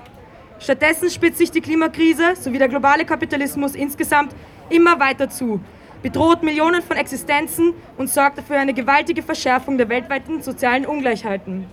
Stattdessen 0.60 1.10
spitzt 1.10 1.38
sich 1.38 1.50
die 1.51 1.62
Klimakrise 1.62 2.36
sowie 2.36 2.57
der 2.57 2.67
globale 2.67 3.05
Kapitalismus 3.05 3.75
insgesamt 3.75 4.36
immer 4.69 5.00
weiter 5.00 5.29
zu, 5.29 5.62
bedroht 6.03 6.43
Millionen 6.43 6.81
von 6.81 6.98
Existenzen 6.98 7.75
und 7.95 8.10
sorgt 8.10 8.39
dafür 8.39 8.57
eine 8.57 8.74
gewaltige 8.74 9.24
Verschärfung 9.24 9.77
der 9.77 9.88
weltweiten 9.88 10.41
sozialen 10.41 10.86
Ungleichheiten. 10.86 11.65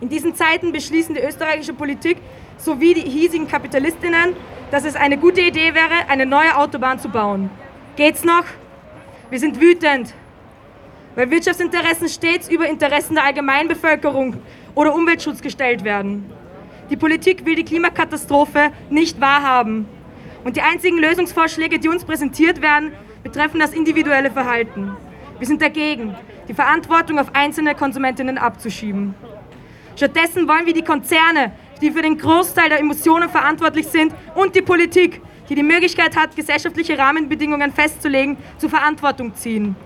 In 0.00 0.08
diesen 0.08 0.34
Zeiten 0.34 0.72
beschließen 0.72 1.14
die 1.14 1.20
österreichische 1.20 1.72
Politik 1.72 2.18
sowie 2.58 2.94
die 2.94 3.02
hiesigen 3.02 3.48
Kapitalistinnen, 3.48 4.36
dass 4.70 4.84
es 4.84 4.96
eine 4.96 5.18
gute 5.18 5.40
Idee 5.40 5.74
wäre, 5.74 6.08
eine 6.08 6.26
neue 6.26 6.56
Autobahn 6.56 6.98
zu 6.98 7.08
bauen. 7.08 7.50
Geht's 7.96 8.24
noch? 8.24 8.44
Wir 9.30 9.38
sind 9.38 9.60
wütend, 9.60 10.14
weil 11.14 11.30
Wirtschaftsinteressen 11.30 12.08
stets 12.08 12.48
über 12.48 12.68
Interessen 12.68 13.14
der 13.14 13.24
Allgemeinbevölkerung 13.24 14.36
oder 14.74 14.94
Umweltschutz 14.94 15.40
gestellt 15.40 15.84
werden. 15.84 16.30
Die 16.90 16.96
Politik 16.96 17.46
will 17.46 17.54
die 17.54 17.64
Klimakatastrophe 17.64 18.70
nicht 18.90 19.20
wahrhaben 19.20 19.86
Und 20.44 20.56
die 20.56 20.60
einzigen 20.62 20.98
Lösungsvorschläge, 20.98 21.78
die 21.78 21.88
uns 21.88 22.04
präsentiert 22.04 22.60
werden, 22.60 22.92
betreffen 23.22 23.58
das 23.60 23.72
individuelle 23.72 24.30
Verhalten. 24.30 24.94
Wir 25.38 25.46
sind 25.46 25.62
dagegen, 25.62 26.14
die 26.48 26.54
Verantwortung 26.54 27.18
auf 27.18 27.34
einzelne 27.34 27.74
Konsumentinnen 27.74 28.36
abzuschieben. 28.36 29.14
Stattdessen 29.96 30.46
wollen 30.46 30.66
wir 30.66 30.74
die 30.74 30.82
Konzerne, 30.82 31.52
die 31.84 31.90
für 31.90 32.00
den 32.00 32.16
Großteil 32.16 32.70
der 32.70 32.80
Emissionen 32.80 33.28
verantwortlich 33.28 33.86
sind, 33.86 34.14
und 34.34 34.54
die 34.56 34.62
Politik, 34.62 35.20
die 35.50 35.54
die 35.54 35.62
Möglichkeit 35.62 36.16
hat, 36.16 36.34
gesellschaftliche 36.34 36.96
Rahmenbedingungen 36.96 37.72
festzulegen, 37.72 38.38
zur 38.56 38.70
Verantwortung 38.70 39.34
ziehen. 39.34 39.76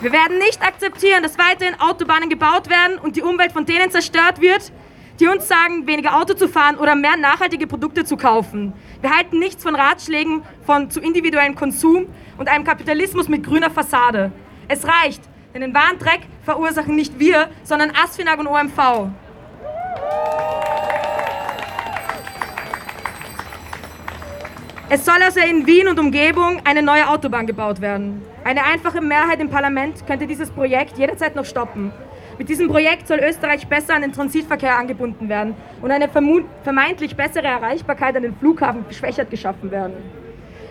Wir 0.00 0.12
werden 0.12 0.38
nicht 0.38 0.62
akzeptieren, 0.62 1.22
dass 1.22 1.36
weiterhin 1.36 1.78
Autobahnen 1.78 2.30
gebaut 2.30 2.70
werden 2.70 2.98
und 2.98 3.16
die 3.16 3.22
Umwelt 3.22 3.52
von 3.52 3.66
denen 3.66 3.90
zerstört 3.90 4.40
wird, 4.40 4.72
die 5.20 5.26
uns 5.26 5.46
sagen, 5.46 5.86
weniger 5.86 6.16
Auto 6.16 6.32
zu 6.32 6.48
fahren 6.48 6.78
oder 6.78 6.94
mehr 6.94 7.18
nachhaltige 7.18 7.66
Produkte 7.66 8.06
zu 8.06 8.16
kaufen. 8.16 8.72
Wir 9.02 9.14
halten 9.14 9.38
nichts 9.38 9.62
von 9.62 9.74
Ratschlägen 9.74 10.42
von 10.64 10.90
zu 10.90 11.00
individuellem 11.00 11.54
Konsum 11.54 12.06
und 12.38 12.48
einem 12.48 12.64
Kapitalismus 12.64 13.28
mit 13.28 13.44
grüner 13.44 13.68
Fassade. 13.68 14.32
Es 14.68 14.86
reicht, 14.86 15.20
denn 15.54 15.62
den 15.62 15.74
wahren 15.74 15.98
Dreck 15.98 16.20
verursachen 16.44 16.94
nicht 16.94 17.18
wir, 17.18 17.48
sondern 17.64 17.90
Asfinag 17.90 18.38
und 18.38 18.46
OMV. 18.46 19.10
Es 24.92 25.04
soll 25.04 25.22
also 25.22 25.38
in 25.38 25.66
Wien 25.68 25.86
und 25.86 26.00
Umgebung 26.00 26.62
eine 26.64 26.82
neue 26.82 27.08
Autobahn 27.08 27.46
gebaut 27.46 27.80
werden. 27.80 28.22
Eine 28.42 28.64
einfache 28.64 29.00
Mehrheit 29.00 29.38
im 29.38 29.48
Parlament 29.48 30.04
könnte 30.04 30.26
dieses 30.26 30.50
Projekt 30.50 30.98
jederzeit 30.98 31.36
noch 31.36 31.44
stoppen. 31.44 31.92
Mit 32.38 32.48
diesem 32.48 32.68
Projekt 32.68 33.06
soll 33.06 33.20
Österreich 33.20 33.68
besser 33.68 33.94
an 33.94 34.02
den 34.02 34.12
Transitverkehr 34.12 34.76
angebunden 34.76 35.28
werden 35.28 35.54
und 35.80 35.92
eine 35.92 36.08
vermeintlich 36.08 37.14
bessere 37.14 37.46
Erreichbarkeit 37.46 38.16
an 38.16 38.22
den 38.22 38.34
Flughafen 38.34 38.84
geschwächert 38.88 39.30
geschaffen 39.30 39.70
werden. 39.70 39.94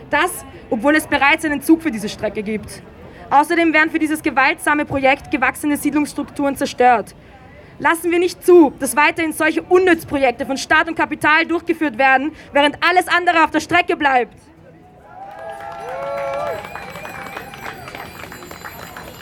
Das, 0.09 0.43
obwohl 0.69 0.95
es 0.95 1.07
bereits 1.07 1.45
einen 1.45 1.61
Zug 1.61 1.81
für 1.83 1.91
diese 1.91 2.09
Strecke 2.09 2.43
gibt. 2.43 2.81
Außerdem 3.29 3.73
werden 3.73 3.91
für 3.91 3.99
dieses 3.99 4.23
gewaltsame 4.23 4.85
Projekt 4.85 5.29
gewachsene 5.29 5.77
Siedlungsstrukturen 5.77 6.55
zerstört. 6.55 7.15
Lassen 7.77 8.11
wir 8.11 8.19
nicht 8.19 8.45
zu, 8.45 8.73
dass 8.79 8.95
weiterhin 8.95 9.33
solche 9.33 9.61
Unnützprojekte 9.61 10.45
von 10.45 10.57
Staat 10.57 10.87
und 10.87 10.95
Kapital 10.95 11.45
durchgeführt 11.45 11.97
werden, 11.97 12.31
während 12.51 12.77
alles 12.83 13.07
andere 13.07 13.43
auf 13.43 13.51
der 13.51 13.61
Strecke 13.61 13.95
bleibt. 13.95 14.33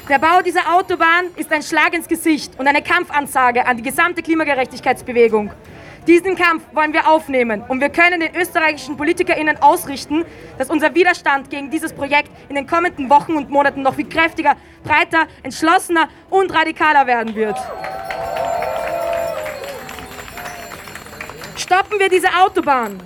Der 0.10 0.20
Bau 0.20 0.42
dieser 0.42 0.74
Autobahn 0.74 1.26
ist 1.36 1.52
ein 1.52 1.62
Schlag 1.62 1.94
ins 1.94 2.08
Gesicht 2.08 2.58
und 2.58 2.66
eine 2.66 2.82
Kampfansage 2.82 3.66
an 3.66 3.76
die 3.76 3.84
gesamte 3.84 4.24
Klimagerechtigkeitsbewegung. 4.24 5.52
Diesen 6.08 6.38
Kampf 6.38 6.64
wollen 6.72 6.94
wir 6.94 7.06
aufnehmen 7.10 7.62
und 7.68 7.82
wir 7.82 7.90
können 7.90 8.22
den 8.22 8.34
österreichischen 8.34 8.96
PolitikerInnen 8.96 9.62
ausrichten, 9.62 10.24
dass 10.58 10.70
unser 10.70 10.96
Widerstand 10.96 11.50
gegen 11.50 11.70
dieses 11.70 11.92
Projekt 11.92 12.32
in 12.48 12.56
den 12.56 12.66
kommenden 12.66 13.10
Wochen 13.10 13.34
und 13.34 13.50
Monaten 13.50 13.82
noch 13.82 13.96
viel 13.96 14.08
kräftiger, 14.08 14.56
breiter, 14.86 15.28
entschlossener 15.44 16.08
und 16.30 16.54
radikaler 16.56 17.08
werden 17.08 17.36
wird. 17.36 17.58
Stoppen 21.58 22.00
wir 22.00 22.08
diese 22.08 22.30
Autobahn! 22.40 23.02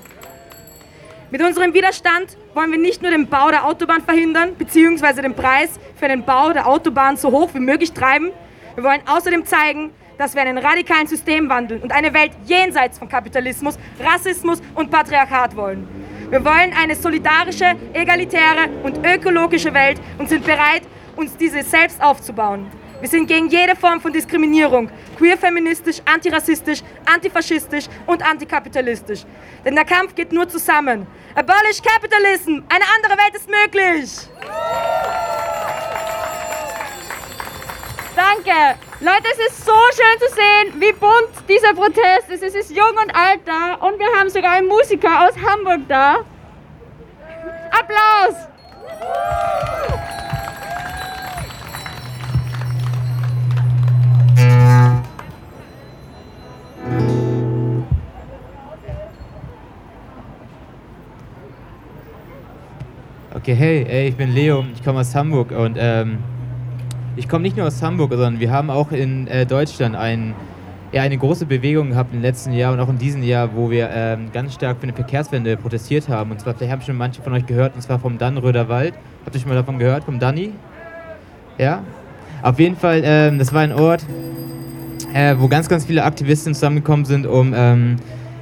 Mit 1.32 1.42
unserem 1.42 1.74
Widerstand 1.74 2.38
wollen 2.54 2.70
wir 2.72 2.78
nicht 2.78 3.02
nur 3.02 3.10
den 3.10 3.28
Bau 3.28 3.50
der 3.50 3.66
Autobahn 3.66 4.04
verhindern, 4.04 4.56
beziehungsweise 4.58 5.24
den 5.24 5.34
Preis 5.34 5.80
für 5.96 6.08
den 6.08 6.24
Bau 6.24 6.54
der 6.54 6.68
Autobahn 6.68 7.18
so 7.18 7.32
hoch 7.32 7.50
wie 7.54 7.62
möglich 7.62 7.94
treiben. 7.94 8.32
Wir 8.76 8.84
wollen 8.84 9.02
außerdem 9.08 9.46
zeigen, 9.46 9.92
dass 10.18 10.36
wir 10.36 10.42
einen 10.42 10.58
radikalen 10.58 11.08
Systemwandel 11.08 11.80
und 11.80 11.92
eine 11.92 12.14
Welt 12.14 12.32
jenseits 12.46 13.00
von 13.00 13.10
Kapitalismus, 13.10 13.78
Rassismus 14.00 14.62
und 14.76 14.92
Patriarchat 14.92 15.56
wollen. 15.56 15.88
Wir 16.30 16.44
wollen 16.46 16.74
eine 16.82 16.96
solidarische, 16.96 17.76
egalitäre 17.94 18.70
und 18.84 19.06
ökologische 19.06 19.74
Welt 19.74 20.00
und 20.18 20.30
sind 20.30 20.46
bereit, 20.46 20.84
uns 21.16 21.36
diese 21.36 21.62
selbst 21.64 22.02
aufzubauen. 22.02 22.68
Wir 23.02 23.10
sind 23.10 23.28
gegen 23.28 23.50
jede 23.50 23.76
Form 23.76 24.00
von 24.00 24.14
Diskriminierung, 24.14 24.90
queer-feministisch, 25.18 26.02
antirassistisch, 26.06 26.84
antifaschistisch 27.12 27.86
und 28.06 28.24
antikapitalistisch. 28.24 29.26
Denn 29.66 29.74
der 29.74 29.86
Kampf 29.86 30.14
geht 30.14 30.32
nur 30.32 30.48
zusammen. 30.48 31.08
Abolish 31.34 31.82
Capitalism! 31.82 32.60
Eine 32.70 32.86
andere 32.96 33.18
Welt 33.18 33.36
ist 33.36 33.50
möglich! 33.50 34.30
Danke! 38.16 38.78
Leute, 39.00 39.24
es 39.32 39.40
ist 39.48 39.66
so 39.66 39.72
schön 39.72 40.20
zu 40.20 40.36
sehen, 40.36 40.82
wie 40.82 40.92
bunt 40.92 41.48
dieser 41.48 41.74
Protest 41.74 42.30
ist. 42.30 42.44
Es 42.44 42.54
ist 42.56 42.70
jung 42.70 42.92
und 43.02 43.16
alt 43.16 43.40
da 43.46 43.76
und 43.76 43.98
wir 43.98 44.20
haben 44.20 44.30
sogar 44.30 44.52
einen 44.52 44.68
Musiker 44.68 45.28
aus 45.28 45.34
Hamburg 45.42 45.82
da. 45.88 46.18
Applaus! 47.72 48.36
Okay, 63.34 63.56
hey, 63.56 63.86
ey, 63.90 64.08
ich 64.10 64.18
bin 64.18 64.34
Leo, 64.34 64.66
ich 64.76 64.84
komme 64.84 65.00
aus 65.00 65.16
Hamburg 65.16 65.52
und 65.52 65.78
ähm, 65.80 66.20
ich 67.16 67.28
komme 67.28 67.44
nicht 67.44 67.58
nur 67.58 67.68
aus 67.68 67.82
Hamburg, 67.82 68.12
sondern 68.12 68.40
wir 68.40 68.52
haben 68.52 68.70
auch 68.70 68.92
in 68.92 69.28
äh, 69.28 69.46
Deutschland 69.46 69.96
ein, 69.96 70.34
ja, 70.92 71.02
eine 71.02 71.18
große 71.18 71.46
Bewegung 71.46 71.90
gehabt 71.90 72.14
im 72.14 72.22
letzten 72.22 72.54
Jahr 72.54 72.74
und 72.74 72.80
auch 72.80 72.90
in 72.90 72.98
diesem 72.98 73.24
Jahr, 73.24 73.56
wo 73.56 73.70
wir 73.70 73.90
ähm, 73.94 74.30
ganz 74.32 74.54
stark 74.54 74.78
für 74.78 74.84
eine 74.84 74.94
Verkehrswende 74.94 75.58
protestiert 75.58 76.10
haben. 76.10 76.32
Und 76.32 76.40
zwar, 76.40 76.54
vielleicht 76.54 76.72
haben 76.72 76.82
schon 76.82 76.98
manche 76.98 77.22
von 77.22 77.34
euch 77.34 77.46
gehört, 77.46 77.76
und 77.76 77.82
zwar 77.82 78.00
vom 78.00 78.18
Dannröder 78.18 78.70
Wald. 78.70 78.94
Habt 79.26 79.36
ihr 79.36 79.42
schon 79.42 79.50
mal 79.50 79.56
davon 79.56 79.78
gehört, 79.78 80.04
vom 80.04 80.20
Danny? 80.20 80.52
Ja? 81.58 81.84
Auf 82.42 82.60
jeden 82.60 82.76
Fall, 82.76 83.02
ähm, 83.04 83.38
das 83.38 83.54
war 83.54 83.62
ein 83.62 83.74
Ort, 83.74 84.04
äh, 85.14 85.36
wo 85.38 85.48
ganz, 85.48 85.70
ganz 85.70 85.86
viele 85.86 86.04
Aktivisten 86.04 86.54
zusammengekommen 86.54 87.06
sind, 87.06 87.28
um 87.28 87.54
ähm, 87.56 87.98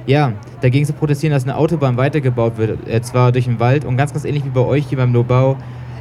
ja, 0.06 0.32
dagegen 0.60 0.86
zu 0.86 0.92
protestieren, 0.92 1.32
dass 1.34 1.44
eine 1.44 1.56
Autobahn 1.56 1.96
weitergebaut 1.96 2.56
wird, 2.56 2.88
äh, 2.88 3.02
zwar 3.02 3.32
durch 3.32 3.44
den 3.44 3.60
Wald 3.60 3.84
und 3.84 3.96
ganz, 3.96 4.12
ganz 4.12 4.24
ähnlich 4.24 4.44
wie 4.44 4.50
bei 4.50 4.60
euch 4.60 4.86
hier 4.86 4.98
beim 4.98 5.12
Lobau. 5.12 5.56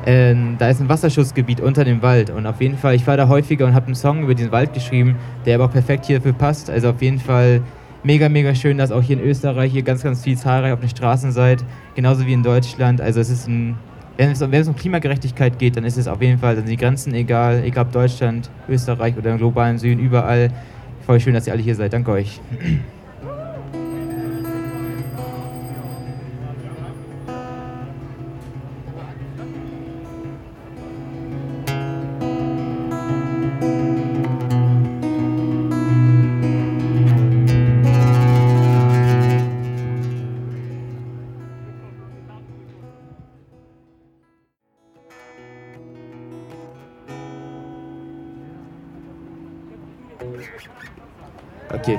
Äh, 0.06 0.36
da 0.58 0.70
ist 0.70 0.82
ein 0.82 0.90
Wasserschutzgebiet 0.90 1.62
unter 1.62 1.84
dem 1.84 2.02
Wald 2.02 2.30
und 2.30 2.46
auf 2.46 2.62
jeden 2.62 2.78
Fall, 2.78 2.96
ich 2.96 3.04
fahre 3.04 3.18
da 3.18 3.28
häufiger 3.28 3.66
und 3.66 3.74
habe 3.74 3.88
einen 3.88 3.96
Song 3.96 4.24
über 4.24 4.36
den 4.36 4.52
Wald 4.52 4.74
geschrieben, 4.74 5.16
der 5.46 5.56
aber 5.56 5.66
auch 5.66 5.72
perfekt 5.72 6.06
hierfür 6.06 6.34
passt. 6.34 6.70
Also 6.70 6.90
auf 6.90 7.02
jeden 7.02 7.20
Fall 7.20 7.62
mega, 8.04 8.30
mega 8.30 8.56
schön, 8.56 8.78
dass 8.78 8.92
auch 8.92 9.02
hier 9.02 9.18
in 9.18 9.24
Österreich 9.24 9.72
hier 9.72 9.84
ganz, 9.84 10.04
ganz 10.04 10.24
viel 10.24 10.38
zahlreich 10.38 10.74
auf 10.74 10.80
den 10.80 10.90
Straßen 10.90 11.32
seid, 11.32 11.64
genauso 11.96 12.26
wie 12.26 12.34
in 12.34 12.44
Deutschland. 12.44 13.02
Also 13.02 13.20
es 13.20 13.30
ist 13.30 13.48
ein, 13.48 13.76
wenn 14.18 14.32
es, 14.32 14.40
wenn 14.42 14.54
es 14.54 14.68
um 14.68 14.76
Klimagerechtigkeit 14.76 15.60
geht, 15.60 15.78
dann 15.78 15.86
ist 15.86 15.98
es 15.98 16.08
auf 16.08 16.22
jeden 16.22 16.40
Fall, 16.40 16.56
dann 16.56 16.66
sind 16.66 16.72
die 16.72 16.78
Grenzen 16.78 17.14
egal, 17.14 17.64
egal 17.64 17.86
ob 17.86 17.92
Deutschland, 17.92 18.50
Österreich 18.68 19.18
oder 19.18 19.32
im 19.32 19.38
globalen 19.38 19.78
Süden, 19.78 20.00
überall. 20.00 20.50
Voll 21.06 21.20
schön, 21.20 21.34
dass 21.34 21.48
ihr 21.48 21.54
alle 21.54 21.62
hier 21.62 21.76
seid. 21.76 21.94
Danke 21.94 22.12
euch. 22.12 22.40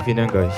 Vielen 0.03 0.17
Dank 0.17 0.33
euch. 0.33 0.53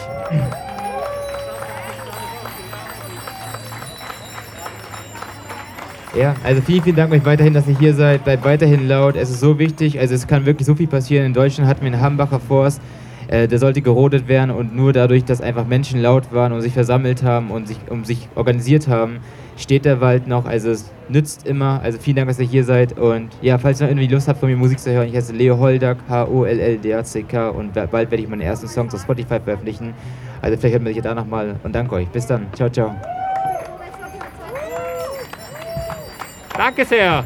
Ja, 6.16 6.36
also 6.44 6.62
vielen, 6.62 6.84
vielen 6.84 6.96
Dank 6.96 7.12
euch 7.12 7.26
weiterhin, 7.26 7.54
dass 7.54 7.68
ihr 7.68 7.78
hier 7.78 7.94
seid. 7.96 8.24
Bleibt 8.24 8.46
weiterhin 8.46 8.88
laut. 8.88 9.16
Es 9.16 9.30
ist 9.30 9.40
so 9.40 9.58
wichtig. 9.58 10.00
Also 10.00 10.14
es 10.14 10.28
kann 10.28 10.46
wirklich 10.46 10.66
so 10.68 10.76
viel 10.76 10.88
passieren. 10.88 11.26
In 11.26 11.34
Deutschland 11.34 11.68
hatten 11.68 11.82
wir 11.82 11.92
einen 11.92 12.02
Hambacher 12.02 12.40
Forst. 12.40 12.82
Äh, 13.28 13.48
der 13.48 13.58
sollte 13.58 13.82
gerodet 13.82 14.28
werden 14.28 14.52
und 14.52 14.76
nur 14.76 14.94
dadurch, 14.94 15.26
dass 15.26 15.42
einfach 15.42 15.66
Menschen 15.66 16.02
laut 16.02 16.32
waren 16.32 16.52
und 16.52 16.62
sich 16.62 16.74
versammelt 16.74 17.24
haben 17.24 17.52
und 17.52 17.68
sich, 17.68 17.78
um 17.90 18.06
sich 18.06 18.28
organisiert 18.36 18.88
haben, 18.88 19.20
steht 19.58 19.86
der 19.86 20.02
Wald 20.02 20.28
noch. 20.28 20.46
Also 20.46 20.72
es 20.72 20.92
nützt 21.10 21.48
immer. 21.48 21.82
Also 21.84 22.00
vielen 22.00 22.18
Dank, 22.18 22.28
dass 22.28 22.40
ihr 22.40 22.46
hier 22.46 22.64
seid. 22.64 22.98
Und 22.98 23.30
ja, 23.42 23.58
falls 23.58 23.80
ihr 23.80 23.86
noch 23.86 23.92
irgendwie 23.92 24.14
Lust 24.14 24.28
habt, 24.28 24.40
von 24.40 24.50
mir 24.50 24.58
Musik 24.58 24.80
zu 24.80 24.92
hören, 24.92 25.08
ich 25.08 25.16
heiße 25.16 25.34
Leo 25.34 25.58
Holdak, 25.58 25.98
H-O-L-L-D-A-C-K 26.08 27.50
und 27.50 27.74
bald 27.74 27.94
werde 27.94 28.18
ich 28.18 28.28
meine 28.28 28.44
ersten 28.44 28.68
Songs 28.68 28.94
auf 28.94 29.02
Spotify 29.02 29.40
veröffentlichen. 29.40 29.94
Also 30.42 30.58
vielleicht 30.58 30.74
hört 30.74 30.84
man 30.84 30.94
sich 30.94 31.02
da 31.02 31.14
nochmal 31.14 31.56
und 31.64 31.74
danke 31.74 31.96
euch. 31.96 32.08
Bis 32.10 32.28
dann. 32.28 32.48
Ciao, 32.54 32.70
ciao. 32.70 32.96
Danke 36.56 36.86
sehr. 36.86 37.26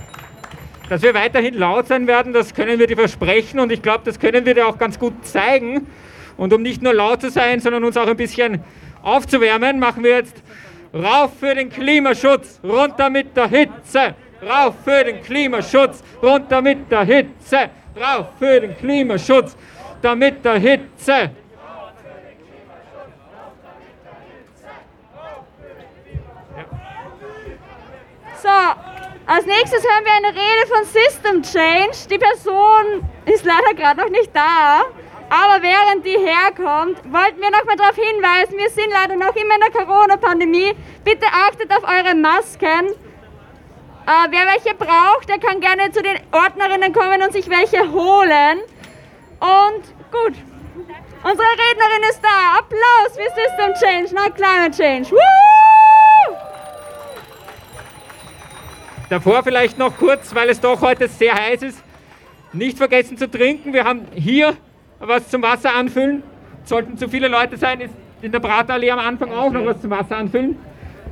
Dass 0.89 1.01
wir 1.01 1.13
weiterhin 1.13 1.55
laut 1.55 1.87
sein 1.87 2.07
werden, 2.07 2.31
das 2.31 2.53
können 2.53 2.79
wir 2.79 2.87
dir 2.87 2.95
versprechen 2.95 3.59
und 3.59 3.71
ich 3.73 3.81
glaube, 3.81 4.01
das 4.05 4.19
können 4.19 4.45
wir 4.45 4.53
dir 4.53 4.67
auch 4.67 4.77
ganz 4.77 4.97
gut 4.97 5.25
zeigen. 5.25 5.87
Und 6.37 6.53
um 6.53 6.61
nicht 6.61 6.81
nur 6.81 6.93
laut 6.93 7.21
zu 7.21 7.29
sein, 7.29 7.59
sondern 7.59 7.83
uns 7.83 7.97
auch 7.97 8.07
ein 8.07 8.15
bisschen 8.15 8.61
aufzuwärmen, 9.01 9.79
machen 9.79 10.03
wir 10.03 10.11
jetzt 10.11 10.41
rauf 10.93 11.31
für 11.39 11.55
den 11.55 11.69
Klimaschutz, 11.69 12.59
runter 12.63 13.09
mit 13.09 13.35
der 13.35 13.47
Hitze. 13.47 14.15
Rauf 14.41 14.75
für 14.83 15.03
den 15.03 15.21
Klimaschutz, 15.21 16.03
runter 16.21 16.61
mit 16.61 16.91
der 16.91 17.03
Hitze. 17.03 17.69
Rauf 17.95 18.27
für 18.37 18.61
den 18.61 18.77
Klimaschutz, 18.77 19.55
damit 20.01 20.45
der 20.45 20.59
Hitze. 20.59 21.31
So, 28.41 28.49
als 29.25 29.45
nächstes 29.45 29.83
hören 29.83 30.05
wir 30.05 30.13
eine 30.13 30.27
Rede 30.27 30.67
von 30.67 30.85
System 30.85 31.41
Change. 31.41 31.97
Die 32.09 32.17
Person 32.17 33.09
ist 33.25 33.43
leider 33.43 33.73
gerade 33.75 34.01
noch 34.01 34.09
nicht 34.09 34.29
da. 34.33 34.83
Aber 35.29 35.61
während 35.61 36.05
die 36.05 36.17
herkommt, 36.17 36.97
wollten 37.11 37.41
wir 37.41 37.51
nochmal 37.51 37.75
darauf 37.75 37.95
hinweisen, 37.95 38.57
wir 38.57 38.69
sind 38.69 38.89
leider 38.91 39.15
noch 39.15 39.35
immer 39.35 39.55
in 39.55 39.61
der 39.61 39.71
Corona-Pandemie. 39.71 40.73
Bitte 41.03 41.25
achtet 41.25 41.69
auf 41.71 41.83
eure 41.83 42.15
Masken. 42.15 42.87
Äh, 44.05 44.27
wer 44.29 44.45
welche 44.53 44.73
braucht, 44.73 45.27
der 45.27 45.37
kann 45.37 45.59
gerne 45.59 45.91
zu 45.91 46.01
den 46.01 46.17
Ordnerinnen 46.31 46.93
kommen 46.93 47.21
und 47.21 47.33
sich 47.33 47.49
welche 47.49 47.91
holen. 47.91 48.59
Und 49.39 49.83
gut, 50.11 50.33
unsere 51.23 51.49
Rednerin 51.49 52.09
ist 52.09 52.21
da. 52.23 52.59
Applaus 52.59 53.15
für 53.15 53.29
System 53.29 53.73
Change, 53.81 54.15
not 54.15 54.33
Climate 54.35 54.71
Change. 54.71 55.11
Woo! 55.11 56.37
Davor 59.09 59.43
vielleicht 59.43 59.77
noch 59.77 59.97
kurz, 59.97 60.33
weil 60.33 60.49
es 60.49 60.61
doch 60.61 60.81
heute 60.81 61.09
sehr 61.09 61.33
heiß 61.33 61.63
ist, 61.63 61.83
nicht 62.53 62.77
vergessen 62.77 63.17
zu 63.17 63.29
trinken. 63.29 63.73
Wir 63.73 63.83
haben 63.83 64.07
hier 64.13 64.55
was 64.99 65.27
zum 65.29 65.41
Wasser 65.41 65.73
anfüllen. 65.75 66.23
Sollten 66.63 66.97
zu 66.97 67.07
viele 67.07 67.27
Leute 67.27 67.57
sein, 67.57 67.79
ist 67.81 67.93
in 68.21 68.31
der 68.31 68.39
Bratallee 68.39 68.91
am 68.91 68.99
Anfang 68.99 69.31
auch 69.31 69.51
noch 69.51 69.65
was 69.65 69.81
zum 69.81 69.91
Wasser 69.91 70.17
anfüllen. 70.17 70.57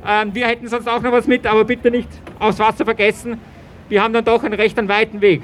Ähm, 0.06 0.34
wir 0.34 0.46
hätten 0.46 0.68
sonst 0.68 0.88
auch 0.88 1.00
noch 1.00 1.12
was 1.12 1.26
mit, 1.26 1.46
aber 1.46 1.64
bitte 1.64 1.90
nicht 1.90 2.08
aufs 2.38 2.58
Wasser 2.58 2.84
vergessen. 2.84 3.40
Wir 3.88 4.02
haben 4.02 4.12
dann 4.12 4.24
doch 4.24 4.42
einen 4.42 4.54
recht 4.54 4.78
einen 4.78 4.88
weiten 4.88 5.20
Weg. 5.20 5.42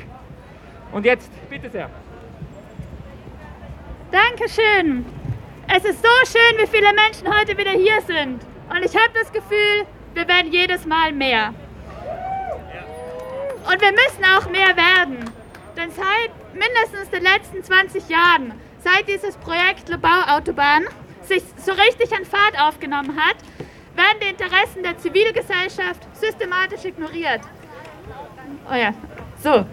Und 0.92 1.04
jetzt, 1.04 1.30
bitte 1.48 1.70
sehr. 1.70 1.88
Dankeschön. 4.10 5.06
Es 5.74 5.84
ist 5.84 6.02
so 6.02 6.08
schön, 6.26 6.58
wie 6.58 6.66
viele 6.66 6.88
Menschen 6.92 7.28
heute 7.28 7.56
wieder 7.56 7.70
hier 7.70 8.00
sind. 8.06 8.42
Und 8.68 8.84
ich 8.84 8.94
habe 8.94 9.10
das 9.14 9.32
Gefühl, 9.32 9.86
wir 10.14 10.28
werden 10.28 10.52
jedes 10.52 10.84
Mal 10.84 11.12
mehr. 11.12 11.54
Und 13.64 13.80
wir 13.80 13.92
müssen 13.92 14.24
auch 14.36 14.50
mehr 14.50 14.76
werden. 14.76 15.30
Denn 15.76 15.90
seit 15.90 16.41
mindestens 16.54 17.10
den 17.10 17.22
letzten 17.22 17.62
20 17.62 18.08
Jahren, 18.08 18.52
seit 18.82 19.08
dieses 19.08 19.36
Projekt 19.36 19.88
Lobau 19.88 20.22
Autobahn 20.28 20.84
sich 21.22 21.42
so 21.56 21.72
richtig 21.72 22.12
an 22.16 22.24
Fahrt 22.24 22.60
aufgenommen 22.60 23.16
hat, 23.16 23.36
werden 23.94 24.18
die 24.22 24.28
Interessen 24.28 24.82
der 24.82 24.98
Zivilgesellschaft 24.98 26.00
systematisch 26.14 26.84
ignoriert. 26.84 27.40
Oh 28.70 28.74
ja, 28.74 28.94
so. 29.42 29.66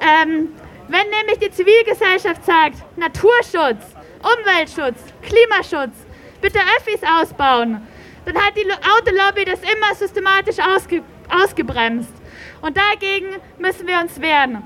Ähm, 0.00 0.54
wenn 0.88 1.10
nämlich 1.10 1.38
die 1.40 1.50
Zivilgesellschaft 1.50 2.44
sagt, 2.44 2.76
Naturschutz, 2.96 3.94
Umweltschutz, 4.22 5.00
Klimaschutz, 5.22 5.96
bitte 6.40 6.58
Öffis 6.78 7.00
ausbauen, 7.02 7.86
dann 8.24 8.36
hat 8.36 8.56
die 8.56 8.66
Autolobby 8.70 9.44
das 9.44 9.60
immer 9.60 9.94
systematisch 9.94 10.58
ausge 10.58 11.02
ausgebremst. 11.28 12.12
Und 12.60 12.76
dagegen 12.76 13.26
müssen 13.58 13.86
wir 13.86 13.98
uns 14.00 14.20
wehren. 14.20 14.62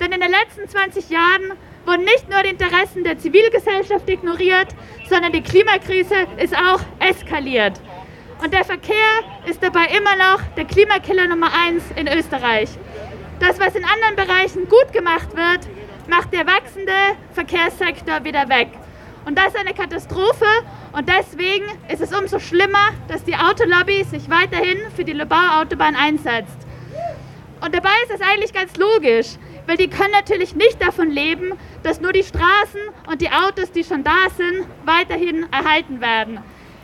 Denn 0.00 0.12
in 0.12 0.20
den 0.20 0.30
letzten 0.30 0.68
20 0.68 1.10
Jahren 1.10 1.52
wurden 1.86 2.04
nicht 2.04 2.28
nur 2.28 2.42
die 2.42 2.50
Interessen 2.50 3.04
der 3.04 3.18
Zivilgesellschaft 3.18 4.08
ignoriert, 4.08 4.68
sondern 5.08 5.32
die 5.32 5.42
Klimakrise 5.42 6.26
ist 6.38 6.56
auch 6.56 6.80
eskaliert. 7.00 7.80
Und 8.42 8.52
der 8.52 8.64
Verkehr 8.64 9.20
ist 9.46 9.62
dabei 9.62 9.86
immer 9.96 10.16
noch 10.16 10.42
der 10.56 10.64
Klimakiller 10.64 11.28
Nummer 11.28 11.50
eins 11.66 11.84
in 11.96 12.08
Österreich. 12.08 12.70
Das, 13.38 13.58
was 13.60 13.74
in 13.74 13.84
anderen 13.84 14.16
Bereichen 14.16 14.68
gut 14.68 14.92
gemacht 14.92 15.28
wird, 15.36 15.68
macht 16.08 16.32
der 16.32 16.46
wachsende 16.46 16.92
Verkehrssektor 17.34 18.24
wieder 18.24 18.48
weg. 18.48 18.68
Und 19.24 19.38
das 19.38 19.48
ist 19.48 19.56
eine 19.56 19.74
Katastrophe 19.74 20.46
und 20.92 21.08
deswegen 21.08 21.64
ist 21.88 22.00
es 22.00 22.12
umso 22.12 22.40
schlimmer, 22.40 22.90
dass 23.06 23.22
die 23.24 23.36
Autolobby 23.36 24.04
sich 24.04 24.28
weiterhin 24.28 24.78
für 24.96 25.04
die 25.04 25.12
Lobau-Autobahn 25.12 25.94
einsetzt. 25.94 26.58
Und 27.64 27.72
dabei 27.74 27.90
ist 28.04 28.14
es 28.14 28.20
eigentlich 28.20 28.52
ganz 28.52 28.76
logisch, 28.76 29.36
weil 29.66 29.76
die 29.76 29.88
können 29.88 30.12
natürlich 30.12 30.54
nicht 30.54 30.80
davon 30.82 31.10
leben, 31.10 31.52
dass 31.82 32.00
nur 32.00 32.12
die 32.12 32.22
Straßen 32.22 32.80
und 33.06 33.20
die 33.20 33.30
Autos, 33.30 33.72
die 33.72 33.84
schon 33.84 34.04
da 34.04 34.28
sind, 34.36 34.66
weiterhin 34.84 35.46
erhalten 35.52 36.00
werden. 36.00 36.38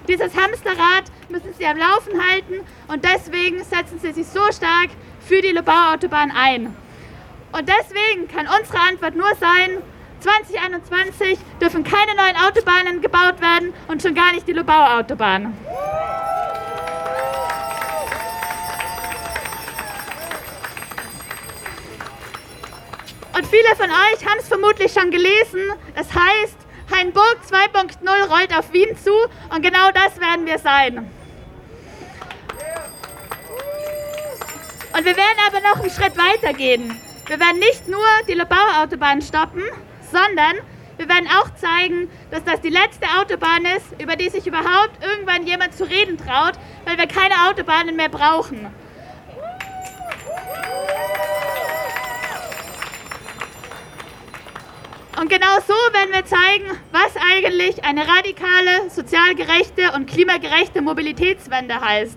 Dieses 0.09 0.35
Hamsterrad 0.35 1.05
müssen 1.29 1.53
sie 1.59 1.67
am 1.67 1.77
Laufen 1.77 2.12
halten 2.31 2.67
und 2.88 3.05
deswegen 3.05 3.62
setzen 3.62 3.99
sie 4.01 4.12
sich 4.12 4.27
so 4.27 4.41
stark 4.53 4.88
für 5.21 5.43
die 5.43 5.53
Lobau-Autobahn 5.53 6.31
ein. 6.31 6.75
Und 7.53 7.69
deswegen 7.69 8.29
kann 8.29 8.47
unsere 8.47 8.79
Antwort 8.79 9.14
nur 9.14 9.35
sein, 9.38 9.83
2021 10.21 11.38
dürfen 11.61 11.85
keine 11.85 12.14
neuen 12.17 12.37
Autobahnen 12.37 13.01
gebaut 13.01 13.41
werden 13.41 13.73
und 13.88 14.03
schon 14.03 14.14
gar 14.14 14.33
nicht 14.33 14.49
die 14.49 14.53
Lobau-Autobahn. 14.53 15.55
Und 23.38 23.46
viele 23.46 23.77
von 23.77 23.88
euch 23.88 24.27
haben 24.27 24.40
es 24.40 24.48
vermutlich 24.48 24.92
schon 24.92 25.12
gelesen. 25.12 25.61
Es 25.94 26.09
heißt, 26.12 26.57
Hainburg 26.92 27.38
2.0 27.48 28.29
rollt 28.29 28.53
auf 28.53 28.72
Wien 28.72 28.96
zu 28.96 29.12
und 29.55 29.62
genau 29.62 29.92
das 29.94 30.18
werden 30.18 30.44
wir 30.44 30.59
sein. 30.59 31.09
Und 34.92 35.05
wir 35.05 35.16
werden 35.16 35.38
aber 35.46 35.61
noch 35.61 35.81
einen 35.81 35.90
Schritt 35.90 36.18
weiter 36.18 36.53
gehen. 36.53 37.01
Wir 37.29 37.38
werden 37.38 37.61
nicht 37.61 37.87
nur 37.87 38.05
die 38.27 38.35
Lobau-Autobahn 38.35 39.22
stoppen, 39.22 39.62
sondern 40.11 40.57
wir 40.96 41.09
werden 41.09 41.29
auch 41.29 41.55
zeigen, 41.55 42.11
dass 42.33 42.42
das 42.42 42.61
die 42.61 42.70
letzte 42.70 43.07
Autobahn 43.20 43.64
ist, 43.66 44.03
über 44.03 44.16
die 44.16 44.31
sich 44.31 44.48
überhaupt 44.48 44.98
irgendwann 45.01 45.46
jemand 45.46 45.77
zu 45.77 45.85
reden 45.85 46.18
traut, 46.18 46.55
weil 46.87 46.98
wir 46.98 47.07
keine 47.07 47.48
Autobahnen 47.48 47.94
mehr 47.94 48.09
brauchen. 48.09 48.66
Und 55.20 55.28
genau 55.31 55.59
so 55.66 55.74
werden 55.92 56.12
wir 56.12 56.24
zeigen, 56.26 56.78
was 56.92 57.16
eigentlich 57.16 57.85
eine 57.85 58.07
radikale, 58.07 58.88
sozial 58.88 59.35
gerechte 59.35 59.90
und 59.96 60.09
klimagerechte 60.09 60.81
Mobilitätswende 60.81 61.81
heißt. 61.81 62.16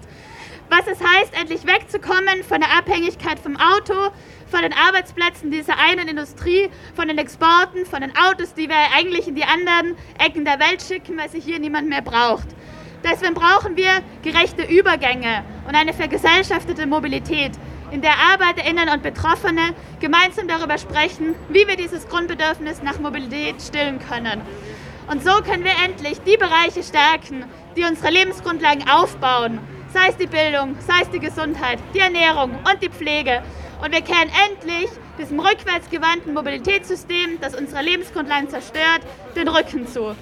Was 0.69 0.85
es 0.85 0.99
heißt, 1.03 1.33
endlich 1.33 1.65
wegzukommen 1.65 2.43
von 2.47 2.59
der 2.61 2.77
Abhängigkeit 2.77 3.39
vom 3.39 3.57
Auto, 3.57 3.95
von 4.51 4.61
den 4.61 4.73
Arbeitsplätzen 4.73 5.49
dieser 5.49 5.79
einen 5.79 6.09
Industrie, 6.09 6.69
von 6.95 7.07
den 7.07 7.17
Exporten, 7.17 7.87
von 7.87 8.01
den 8.01 8.15
Autos, 8.15 8.53
die 8.53 8.69
wir 8.69 8.77
eigentlich 8.95 9.27
in 9.27 9.33
die 9.33 9.45
anderen 9.45 9.97
Ecken 10.23 10.45
der 10.45 10.59
Welt 10.59 10.83
schicken, 10.83 11.17
weil 11.17 11.29
sich 11.29 11.43
hier 11.43 11.57
niemand 11.57 11.89
mehr 11.89 12.03
braucht. 12.03 12.49
Deswegen 13.03 13.33
brauchen 13.33 13.77
wir 13.77 14.03
gerechte 14.21 14.61
Übergänge 14.61 15.43
und 15.67 15.73
eine 15.73 15.93
vergesellschaftete 15.93 16.85
Mobilität, 16.85 17.53
in 17.91 18.01
der 18.01 18.13
Arbeiterinnen 18.17 18.89
und 18.89 19.03
Betroffene 19.03 19.73
gemeinsam 19.99 20.47
darüber 20.47 20.77
sprechen, 20.77 21.35
wie 21.49 21.67
wir 21.67 21.75
dieses 21.75 22.07
Grundbedürfnis 22.07 22.81
nach 22.81 22.99
Mobilität 22.99 23.61
stillen 23.61 23.99
können. 23.99 24.41
Und 25.07 25.23
so 25.23 25.31
können 25.41 25.63
wir 25.63 25.73
endlich 25.83 26.21
die 26.21 26.37
Bereiche 26.37 26.83
stärken, 26.83 27.45
die 27.75 27.83
unsere 27.83 28.11
Lebensgrundlagen 28.11 28.89
aufbauen, 28.89 29.59
sei 29.93 30.07
es 30.07 30.17
die 30.17 30.27
Bildung, 30.27 30.75
sei 30.87 31.01
es 31.01 31.09
die 31.09 31.19
Gesundheit, 31.19 31.79
die 31.93 31.99
Ernährung 31.99 32.51
und 32.51 32.81
die 32.81 32.89
Pflege. 32.89 33.43
Und 33.83 33.91
wir 33.91 34.01
kehren 34.01 34.31
endlich 34.49 34.89
diesem 35.17 35.39
rückwärtsgewandten 35.39 36.33
Mobilitätssystem, 36.33 37.39
das 37.41 37.55
unsere 37.55 37.81
Lebensgrundlagen 37.81 38.49
zerstört, 38.49 39.01
den 39.35 39.47
Rücken 39.47 39.85
zu. 39.87 40.15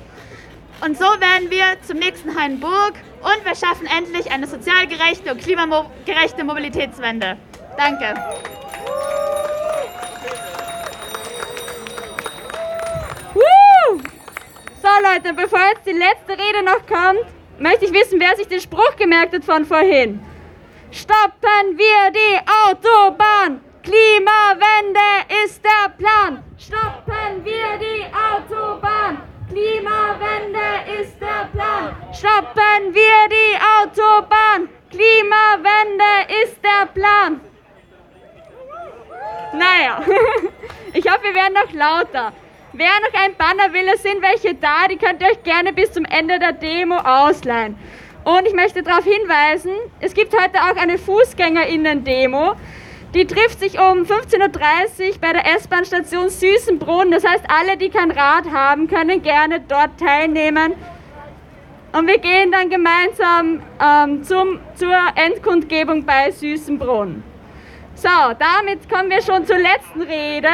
Und 0.82 0.98
so 0.98 1.04
werden 1.04 1.50
wir 1.50 1.66
zum 1.86 1.98
nächsten 2.00 2.40
Hainburg 2.40 2.94
und 3.22 3.46
wir 3.46 3.56
schaffen 3.56 3.86
endlich 3.86 4.32
eine 4.32 4.48
sozial 4.48 4.88
gerechte 4.88 5.34
und 5.34 5.42
klimagerechte 5.42 6.44
Mobilitätswende. 6.44 7.38
Danke. 7.80 8.14
So 14.82 14.90
Leute, 15.02 15.34
bevor 15.34 15.60
jetzt 15.70 15.86
die 15.86 15.94
letzte 15.94 16.34
Rede 16.34 16.62
noch 16.66 16.86
kommt, 16.86 17.26
möchte 17.58 17.86
ich 17.86 17.94
wissen, 17.94 18.20
wer 18.20 18.36
sich 18.36 18.50
den 18.50 18.60
Spruch 18.60 18.98
gemerkt 18.98 19.34
hat 19.34 19.46
von 19.46 19.64
vorhin. 19.64 20.20
Stoppen 20.92 21.78
wir 21.78 22.12
die 22.12 22.40
Autobahn! 22.68 23.62
Klimawende 23.82 25.10
ist 25.46 25.64
der 25.64 25.90
Plan! 25.98 26.44
Stoppen 26.58 27.46
wir 27.46 27.78
die 27.80 28.04
Autobahn! 28.14 29.20
Klimawende 29.48 31.00
ist 31.00 31.16
der 31.22 31.48
Plan! 31.54 31.96
Stoppen 32.12 32.94
wir 32.94 33.30
die 33.30 33.56
Autobahn! 33.56 34.68
Klimawende 34.90 36.44
ist 36.44 36.58
der 36.62 36.86
Plan! 36.88 37.49
Naja, 39.54 40.02
ich 40.94 41.06
hoffe, 41.10 41.24
wir 41.24 41.36
werden 41.36 41.54
noch 41.54 41.74
lauter. 41.74 42.34
Wer 42.74 42.88
noch 42.88 43.20
ein 43.22 43.36
Banner 43.36 43.74
will, 43.74 43.88
es 43.94 44.04
sind 44.04 44.22
welche 44.22 44.54
da, 44.54 44.88
die 44.90 44.98
könnt 44.98 45.22
ihr 45.22 45.28
euch 45.28 45.44
gerne 45.44 45.74
bis 45.74 45.92
zum 45.92 46.06
Ende 46.06 46.38
der 46.38 46.54
Demo 46.54 46.98
ausleihen. 46.98 47.78
Und 48.24 48.46
ich 48.46 48.54
möchte 48.54 48.84
darauf 48.84 49.04
hinweisen, 49.04 49.72
es 50.02 50.14
gibt 50.14 50.40
heute 50.40 50.60
auch 50.60 50.76
eine 50.76 50.98
Fußgängerinnen-Demo. 51.00 52.54
Die 53.16 53.26
trifft 53.26 53.60
sich 53.60 53.80
um 53.80 54.04
15.30 54.04 54.40
Uhr 54.40 55.20
bei 55.20 55.34
der 55.34 55.56
S-Bahn-Station 55.56 56.30
Süßenbrunn. 56.30 57.10
Das 57.10 57.26
heißt, 57.26 57.44
alle, 57.48 57.76
die 57.76 57.90
kein 57.90 58.12
Rad 58.12 58.52
haben, 58.52 58.88
können 58.88 59.24
gerne 59.24 59.62
dort 59.62 60.00
teilnehmen. 60.00 60.74
Und 61.92 62.06
wir 62.06 62.20
gehen 62.20 62.52
dann 62.52 62.70
gemeinsam 62.70 63.64
ähm, 63.84 64.24
zum, 64.24 64.60
zur 64.76 64.96
Endkundgebung 65.16 66.06
bei 66.06 66.30
Süßenbrunn. 66.30 67.24
So, 68.02 68.34
damit 68.40 68.90
kommen 68.90 69.10
wir 69.10 69.22
schon 69.22 69.46
zur 69.46 69.58
letzten 69.58 70.04
Rede. 70.04 70.48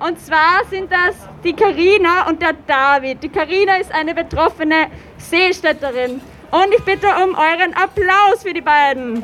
Und 0.00 0.20
zwar 0.20 0.66
sind 0.68 0.92
das 0.92 1.16
die 1.42 1.54
Karina 1.54 2.28
und 2.28 2.42
der 2.42 2.52
David. 2.52 3.22
Die 3.22 3.30
Karina 3.30 3.76
ist 3.76 3.90
eine 3.90 4.14
betroffene 4.14 4.90
Seestädterin. 5.16 6.20
Und 6.50 6.74
ich 6.76 6.84
bitte 6.84 7.06
um 7.06 7.34
euren 7.34 7.72
Applaus 7.74 8.42
für 8.42 8.52
die 8.52 8.60
beiden. 8.60 9.22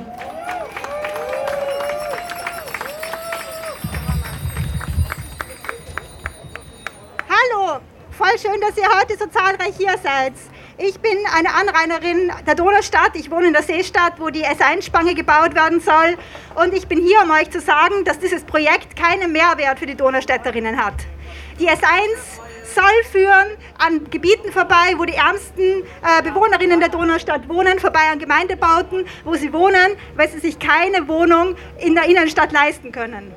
Hallo, 7.29 7.81
voll 8.11 8.39
schön, 8.39 8.59
dass 8.63 8.79
ihr 8.79 8.89
heute 8.99 9.19
so 9.19 9.27
zahlreich 9.27 9.75
hier 9.77 9.99
seid. 10.03 10.33
Ich 10.83 10.99
bin 10.99 11.13
eine 11.37 11.53
Anrainerin 11.53 12.33
der 12.47 12.55
Donaustadt. 12.55 13.11
Ich 13.13 13.31
wohne 13.31 13.49
in 13.49 13.53
der 13.53 13.63
Seestadt, 13.63 14.15
wo 14.19 14.31
die 14.31 14.43
S1-Spange 14.43 15.15
gebaut 15.15 15.55
werden 15.55 15.79
soll. 15.79 16.17
Und 16.55 16.73
ich 16.73 16.89
bin 16.89 17.03
hier, 17.03 17.21
um 17.23 17.31
euch 17.33 17.51
zu 17.51 17.61
sagen, 17.61 18.03
dass 18.07 18.19
dieses 18.19 18.45
Projekt 18.45 18.97
keinen 18.97 19.31
Mehrwert 19.31 19.79
für 19.79 19.85
die 19.85 19.95
Donaustädterinnen 19.95 20.83
hat. 20.83 20.95
Die 21.59 21.69
S1 21.69 21.77
soll 22.75 23.05
führen 23.13 23.59
an 23.77 24.09
Gebieten 24.09 24.51
vorbei, 24.53 24.95
wo 24.97 25.05
die 25.05 25.17
ärmsten 25.17 25.83
äh, 26.03 26.23
Bewohnerinnen 26.23 26.81
der 26.81 26.89
Donaustadt 26.89 27.47
wohnen, 27.47 27.79
vorbei 27.79 28.11
an 28.11 28.19
Gemeindebauten, 28.19 29.05
wo 29.25 29.35
sie 29.35 29.53
wohnen, 29.53 29.99
weil 30.17 30.31
sie 30.31 30.39
sich 30.39 30.59
keine 30.59 31.07
Wohnung 31.09 31.57
in 31.79 31.95
der 31.95 32.05
Innenstadt 32.05 32.53
leisten 32.53 32.91
können. 32.91 33.35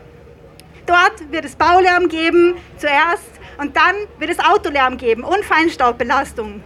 Dort 0.85 1.29
wird 1.29 1.43
es 1.43 1.57
Baulärm 1.57 2.07
geben, 2.07 2.55
zuerst, 2.77 3.31
und 3.57 3.75
dann 3.75 3.95
wird 4.17 4.31
es 4.31 4.39
Autolärm 4.39 4.95
geben 4.95 5.25
und 5.25 5.43
Feinstaubbelastung. 5.43 6.63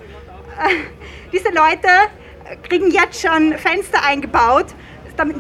Äh, 0.58 1.32
diese 1.32 1.50
Leute 1.50 1.88
kriegen 2.64 2.92
jetzt 2.92 3.22
schon 3.22 3.54
Fenster 3.58 4.04
eingebaut 4.04 4.68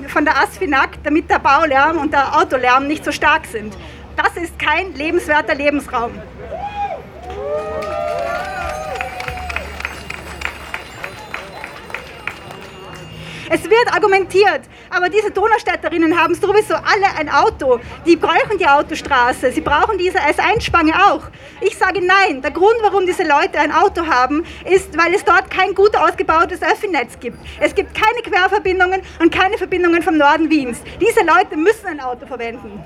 von 0.07 0.25
der 0.25 0.37
ASFINAG, 0.41 1.03
damit 1.03 1.29
der 1.29 1.39
Baulärm 1.39 1.97
und 1.97 2.11
der 2.11 2.35
Autolärm 2.37 2.87
nicht 2.87 3.05
so 3.05 3.11
stark 3.11 3.45
sind. 3.45 3.77
Das 4.15 4.35
ist 4.41 4.57
kein 4.57 4.93
lebenswerter 4.95 5.53
Lebensraum. 5.53 6.11
Es 13.49 13.63
wird 13.63 13.93
argumentiert, 13.93 14.61
aber 14.89 15.09
diese 15.09 15.31
Donaustädterinnen 15.31 16.19
haben 16.19 16.35
sowieso 16.35 16.75
alle 16.75 17.07
ein 17.17 17.29
Auto. 17.29 17.79
Die 18.05 18.15
brauchen 18.15 18.57
die 18.59 18.67
Autostraße, 18.67 19.51
sie 19.51 19.61
brauchen 19.61 19.97
diese 19.97 20.17
S1-Spange 20.17 20.93
auch. 21.07 21.23
Ich 21.61 21.77
sage 21.77 22.05
nein. 22.05 22.41
Der 22.41 22.51
Grund, 22.51 22.75
warum 22.81 23.05
diese 23.05 23.23
Leute 23.23 23.59
ein 23.59 23.71
Auto 23.71 24.05
haben, 24.05 24.45
ist, 24.69 24.97
weil 24.97 25.13
es 25.13 25.23
dort 25.23 25.49
kein 25.49 25.73
gut 25.73 25.95
ausgebautes 25.95 26.61
Öffi-Netz 26.61 27.19
gibt. 27.19 27.37
Es 27.59 27.73
gibt 27.73 27.93
keine 27.93 28.21
Querverbindungen 28.21 29.01
und 29.19 29.33
keine 29.33 29.57
Verbindungen 29.57 30.03
vom 30.03 30.17
Norden 30.17 30.49
Wiens. 30.49 30.81
Diese 30.99 31.25
Leute 31.25 31.55
müssen 31.55 31.87
ein 31.87 31.99
Auto 31.99 32.25
verwenden. 32.25 32.83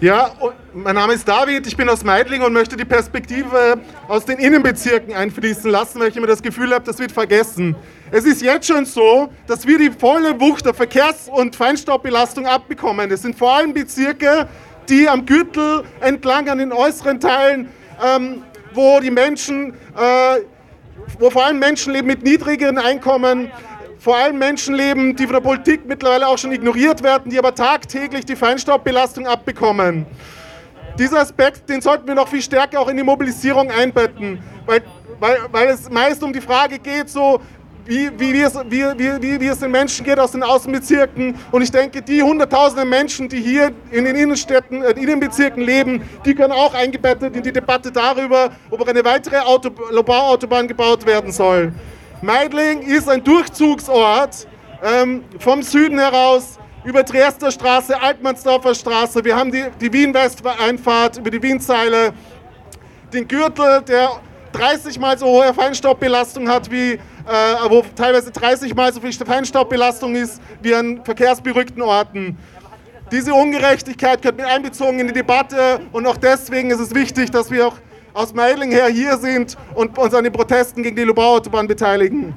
Ja, 0.00 0.30
mein 0.72 0.94
Name 0.94 1.14
ist 1.14 1.26
David, 1.26 1.66
ich 1.66 1.76
bin 1.76 1.88
aus 1.88 2.04
Meidling 2.04 2.42
und 2.42 2.52
möchte 2.52 2.76
die 2.76 2.84
Perspektive 2.84 3.80
aus 4.06 4.24
den 4.24 4.38
Innenbezirken 4.38 5.12
einfließen 5.12 5.68
lassen, 5.68 5.98
weil 5.98 6.10
ich 6.10 6.16
immer 6.16 6.28
das 6.28 6.40
Gefühl 6.40 6.72
habe, 6.72 6.84
das 6.84 7.00
wird 7.00 7.10
vergessen. 7.10 7.74
Es 8.12 8.24
ist 8.24 8.40
jetzt 8.40 8.68
schon 8.68 8.84
so, 8.84 9.28
dass 9.48 9.66
wir 9.66 9.76
die 9.76 9.90
volle 9.90 10.40
Wucht 10.40 10.66
der 10.66 10.74
Verkehrs- 10.74 11.28
und 11.28 11.56
Feinstaubbelastung 11.56 12.46
abbekommen. 12.46 13.10
Es 13.10 13.22
sind 13.22 13.34
vor 13.36 13.56
allem 13.56 13.74
Bezirke, 13.74 14.46
die 14.88 15.08
am 15.08 15.26
Gürtel 15.26 15.82
entlang 15.98 16.48
an 16.48 16.58
den 16.58 16.72
äußeren 16.72 17.18
Teilen, 17.18 17.68
ähm, 18.00 18.44
wo 18.74 19.00
die 19.00 19.10
Menschen, 19.10 19.72
äh, 19.96 20.42
wo 21.18 21.28
vor 21.28 21.44
allem 21.44 21.58
Menschen 21.58 21.92
leben 21.92 22.06
mit 22.06 22.22
niedrigeren 22.22 22.78
Einkommen, 22.78 23.50
vor 24.08 24.16
allem 24.16 24.38
Menschen 24.38 24.74
leben, 24.74 25.14
die 25.14 25.24
von 25.24 25.34
der 25.34 25.42
Politik 25.42 25.82
mittlerweile 25.84 26.26
auch 26.28 26.38
schon 26.38 26.50
ignoriert 26.50 27.02
werden, 27.02 27.30
die 27.30 27.38
aber 27.38 27.54
tagtäglich 27.54 28.24
die 28.24 28.36
Feinstaubbelastung 28.36 29.26
abbekommen. 29.26 30.06
Dieser 30.98 31.20
Aspekt, 31.20 31.68
den 31.68 31.82
sollten 31.82 32.08
wir 32.08 32.14
noch 32.14 32.26
viel 32.26 32.40
stärker 32.40 32.80
auch 32.80 32.88
in 32.88 32.96
die 32.96 33.02
Mobilisierung 33.02 33.70
einbetten, 33.70 34.42
weil, 34.64 34.80
weil, 35.20 35.36
weil 35.52 35.68
es 35.68 35.90
meist 35.90 36.22
um 36.22 36.32
die 36.32 36.40
Frage 36.40 36.78
geht, 36.78 37.10
so, 37.10 37.42
wie, 37.84 38.10
wie, 38.18 38.32
wie, 38.32 38.40
es, 38.40 38.54
wie, 38.70 38.82
wie, 38.96 39.40
wie 39.42 39.46
es 39.46 39.58
den 39.58 39.72
Menschen 39.72 40.06
geht 40.06 40.18
aus 40.18 40.32
den 40.32 40.42
Außenbezirken. 40.42 41.34
Und 41.52 41.60
ich 41.60 41.70
denke, 41.70 42.00
die 42.00 42.22
hunderttausenden 42.22 42.88
Menschen, 42.88 43.28
die 43.28 43.42
hier 43.42 43.72
in 43.90 44.06
den 44.06 44.16
Innenstädten, 44.16 44.84
äh, 44.84 44.92
Innenbezirken 44.92 45.62
leben, 45.62 46.00
die 46.24 46.34
können 46.34 46.52
auch 46.52 46.72
eingebettet 46.72 47.36
in 47.36 47.42
die 47.42 47.52
Debatte 47.52 47.92
darüber, 47.92 48.52
ob 48.70 48.88
eine 48.88 49.04
weitere 49.04 49.36
Auto, 49.40 49.68
Bauautobahn 49.68 50.66
gebaut 50.66 51.04
werden 51.04 51.30
soll. 51.30 51.74
Meidling 52.20 52.82
ist 52.82 53.08
ein 53.08 53.22
Durchzugsort 53.22 54.48
ähm, 54.82 55.22
vom 55.38 55.62
Süden 55.62 55.98
heraus 56.00 56.58
über 56.84 57.04
Triester 57.04 57.50
Straße, 57.50 58.00
Altmannsdorfer 58.00 58.74
Straße. 58.74 59.24
Wir 59.24 59.36
haben 59.36 59.52
die, 59.52 59.64
die 59.80 59.92
Wien-West-Einfahrt 59.92 61.18
über 61.18 61.30
die 61.30 61.40
Wienzeile, 61.40 62.12
den 63.12 63.28
Gürtel, 63.28 63.82
der 63.82 64.10
30 64.52 64.98
mal 64.98 65.16
so 65.16 65.26
hohe 65.26 65.54
Feinstaubbelastung 65.54 66.48
hat 66.48 66.68
wie, 66.70 66.92
äh, 66.92 66.98
wo 67.68 67.84
teilweise 67.94 68.32
30 68.32 68.74
mal 68.74 68.92
so 68.92 69.00
viel 69.00 69.12
Feinstaubbelastung 69.12 70.16
ist 70.16 70.40
wie 70.60 70.74
an 70.74 71.04
verkehrsberückten 71.04 71.82
Orten. 71.82 72.36
Diese 73.12 73.32
Ungerechtigkeit 73.32 74.20
gehört 74.20 74.38
mit 74.38 74.46
einbezogen 74.46 74.98
in 74.98 75.06
die 75.06 75.12
Debatte 75.12 75.80
und 75.92 76.04
auch 76.06 76.16
deswegen 76.16 76.70
ist 76.70 76.80
es 76.80 76.94
wichtig, 76.94 77.30
dass 77.30 77.50
wir 77.50 77.68
auch 77.68 77.76
aus 78.18 78.34
Meiling 78.34 78.72
her 78.72 78.88
hier 78.88 79.16
sind 79.16 79.56
und 79.74 79.96
uns 79.96 80.12
an 80.12 80.24
den 80.24 80.32
Protesten 80.32 80.82
gegen 80.82 80.96
die 80.96 81.04
Lubau-Autobahn 81.04 81.68
beteiligen. 81.68 82.34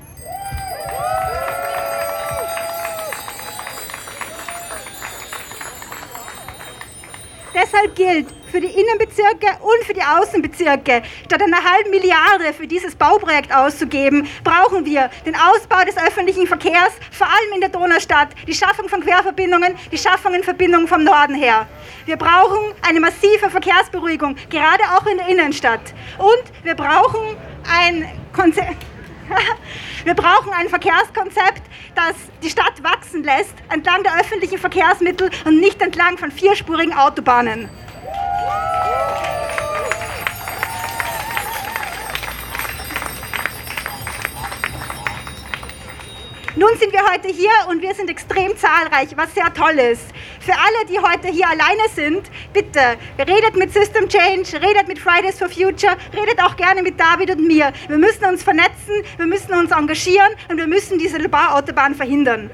Deshalb 7.62 7.96
gilt, 7.96 8.28
für 8.52 8.60
die 8.60 8.68
Innenbezirke 8.68 9.46
und 9.62 9.86
für 9.86 9.94
die 9.94 10.02
Außenbezirke, 10.02 11.04
statt 11.26 11.42
einer 11.42 11.64
halben 11.64 11.92
Milliarde 11.92 12.54
für 12.58 12.66
dieses 12.66 12.96
Bauprojekt 12.96 13.54
auszugeben, 13.56 14.28
brauchen 14.44 14.84
wir 14.84 15.12
den 15.28 15.36
Ausbau 15.36 15.84
des 15.86 15.96
öffentlichen 15.96 16.48
Verkehrs, 16.48 16.92
vor 17.12 17.28
allem 17.28 17.54
in 17.54 17.62
der 17.62 17.70
Donaustadt, 17.70 18.30
die 18.48 18.56
Schaffung 18.56 18.90
von 18.90 19.02
Querverbindungen, 19.02 19.76
die 19.92 19.98
Schaffung 19.98 20.34
von 20.34 20.44
Verbindungen 20.44 20.88
vom 20.88 21.04
Norden 21.04 21.36
her. 21.36 21.68
Wir 22.06 22.18
brauchen 22.18 22.74
eine 22.82 23.00
massive 23.00 23.50
Verkehrsberuhigung, 23.50 24.36
gerade 24.50 24.84
auch 24.98 25.06
in 25.06 25.18
der 25.18 25.28
Innenstadt. 25.28 25.94
Und 26.18 26.44
wir 26.64 26.74
brauchen 26.74 27.38
ein 27.70 28.10
Konzept. 28.34 28.91
Wir 30.04 30.14
brauchen 30.14 30.52
ein 30.54 30.70
Verkehrskonzept, 30.70 31.62
das 31.96 32.16
die 32.42 32.50
Stadt 32.50 32.82
wachsen 32.84 33.24
lässt, 33.24 33.54
entlang 33.70 34.04
der 34.04 34.20
öffentlichen 34.20 34.58
Verkehrsmittel 34.58 35.30
und 35.46 35.60
nicht 35.60 35.82
entlang 35.82 36.18
von 36.18 36.32
vierspurigen 36.32 36.94
Autobahnen. 36.94 37.70
Nun 46.56 46.70
sind 46.78 46.92
wir 46.92 47.00
heute 47.10 47.30
hier 47.30 47.50
und 47.70 47.82
wir 47.82 47.94
sind 47.96 48.10
extrem 48.10 48.58
zahlreich, 48.58 49.10
was 49.16 49.34
sehr 49.34 49.54
toll 49.54 49.80
ist. 49.80 50.04
Für 50.42 50.52
alle, 50.52 50.86
die 50.90 51.00
heute 51.00 51.30
hier 51.30 51.48
alleine 51.48 51.88
sind, 51.96 52.30
bitte 52.52 52.98
redet 53.18 53.56
mit 53.56 53.72
System 53.72 54.10
Change, 54.10 54.62
redet 54.62 54.88
mit 54.90 55.00
Fridays 55.00 55.40
for 55.40 55.48
Future, 55.48 55.96
redet 56.14 56.44
auch 56.44 56.58
gerne 56.58 56.84
mit 56.84 57.00
David 57.00 57.32
und 57.32 57.48
mir. 57.48 57.72
Wir 57.88 57.98
müssen 57.98 58.26
uns 58.26 58.44
vernetzen, 58.44 58.96
wir 59.16 59.28
müssen 59.28 59.54
uns 59.54 59.72
engagieren 59.72 60.34
und 60.50 60.58
wir 60.58 60.68
müssen 60.68 61.00
diese 61.00 61.18
Bauautobahn 61.30 61.96
verhindern. 61.96 62.52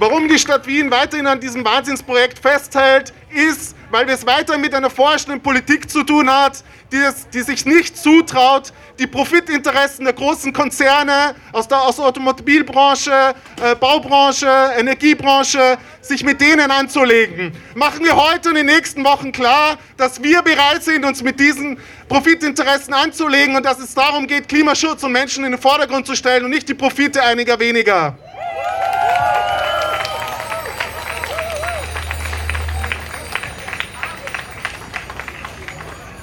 Warum 0.00 0.28
die 0.28 0.38
Stadt 0.38 0.64
Wien 0.68 0.92
weiterhin 0.92 1.26
an 1.26 1.40
diesem 1.40 1.64
Wahnsinnsprojekt 1.64 2.38
festhält, 2.38 3.12
ist, 3.30 3.74
weil 3.90 4.08
es 4.08 4.24
weiterhin 4.24 4.60
mit 4.60 4.72
einer 4.72 4.90
forschenden 4.90 5.40
Politik 5.40 5.90
zu 5.90 6.04
tun 6.04 6.30
hat, 6.30 6.62
die, 6.92 6.98
es, 6.98 7.28
die 7.30 7.40
sich 7.40 7.66
nicht 7.66 7.98
zutraut, 7.98 8.72
die 9.00 9.08
Profitinteressen 9.08 10.04
der 10.04 10.14
großen 10.14 10.52
Konzerne 10.52 11.34
aus 11.52 11.66
der, 11.66 11.80
aus 11.80 11.96
der 11.96 12.04
Automobilbranche, 12.04 13.34
äh, 13.60 13.74
Baubranche, 13.74 14.48
Energiebranche, 14.78 15.78
sich 16.00 16.22
mit 16.22 16.40
denen 16.40 16.70
anzulegen. 16.70 17.52
Machen 17.74 18.04
wir 18.04 18.14
heute 18.14 18.50
und 18.50 18.56
in 18.56 18.68
den 18.68 18.76
nächsten 18.76 19.04
Wochen 19.04 19.32
klar, 19.32 19.78
dass 19.96 20.22
wir 20.22 20.42
bereit 20.42 20.84
sind, 20.84 21.04
uns 21.04 21.24
mit 21.24 21.40
diesen 21.40 21.76
Profitinteressen 22.08 22.94
anzulegen 22.94 23.56
und 23.56 23.66
dass 23.66 23.80
es 23.80 23.94
darum 23.94 24.28
geht, 24.28 24.48
Klimaschutz 24.48 25.02
und 25.02 25.10
Menschen 25.10 25.44
in 25.44 25.50
den 25.50 25.60
Vordergrund 25.60 26.06
zu 26.06 26.14
stellen 26.14 26.44
und 26.44 26.50
nicht 26.50 26.68
die 26.68 26.74
Profite 26.74 27.20
einiger 27.20 27.58
weniger. 27.58 28.16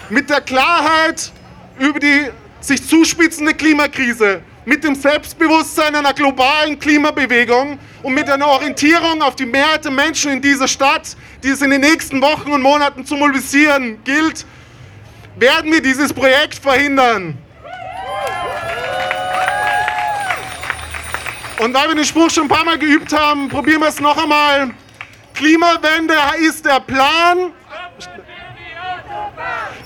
Mit 0.09 0.29
der 0.29 0.41
Klarheit 0.41 1.31
über 1.79 1.99
die 1.99 2.27
sich 2.61 2.87
zuspitzende 2.87 3.53
Klimakrise, 3.53 4.41
mit 4.65 4.83
dem 4.83 4.95
Selbstbewusstsein 4.95 5.95
einer 5.95 6.13
globalen 6.13 6.79
Klimabewegung 6.79 7.77
und 8.01 8.13
mit 8.13 8.29
einer 8.29 8.47
Orientierung 8.47 9.21
auf 9.21 9.35
die 9.35 9.45
Mehrheit 9.45 9.85
der 9.85 9.91
Menschen 9.91 10.31
in 10.31 10.41
dieser 10.41 10.67
Stadt, 10.67 11.15
die 11.43 11.49
es 11.49 11.61
in 11.61 11.69
den 11.69 11.81
nächsten 11.81 12.21
Wochen 12.21 12.51
und 12.51 12.61
Monaten 12.61 13.05
zu 13.05 13.15
mobilisieren 13.15 13.99
gilt, 14.03 14.45
werden 15.35 15.71
wir 15.71 15.81
dieses 15.81 16.11
Projekt 16.13 16.55
verhindern. 16.55 17.37
Und 21.59 21.73
weil 21.73 21.87
wir 21.87 21.95
den 21.95 22.05
Spruch 22.05 22.29
schon 22.29 22.45
ein 22.45 22.49
paar 22.49 22.65
Mal 22.65 22.77
geübt 22.77 23.13
haben, 23.13 23.47
probieren 23.47 23.81
wir 23.81 23.87
es 23.87 23.99
noch 23.99 24.21
einmal. 24.21 24.71
Klimawende 25.33 26.15
ist 26.39 26.65
der 26.65 26.79
Plan, 26.79 27.51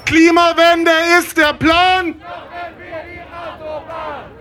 Klimawende 0.10 0.91
ist 1.19 1.38
der 1.38 1.54
Plan. 1.54 2.15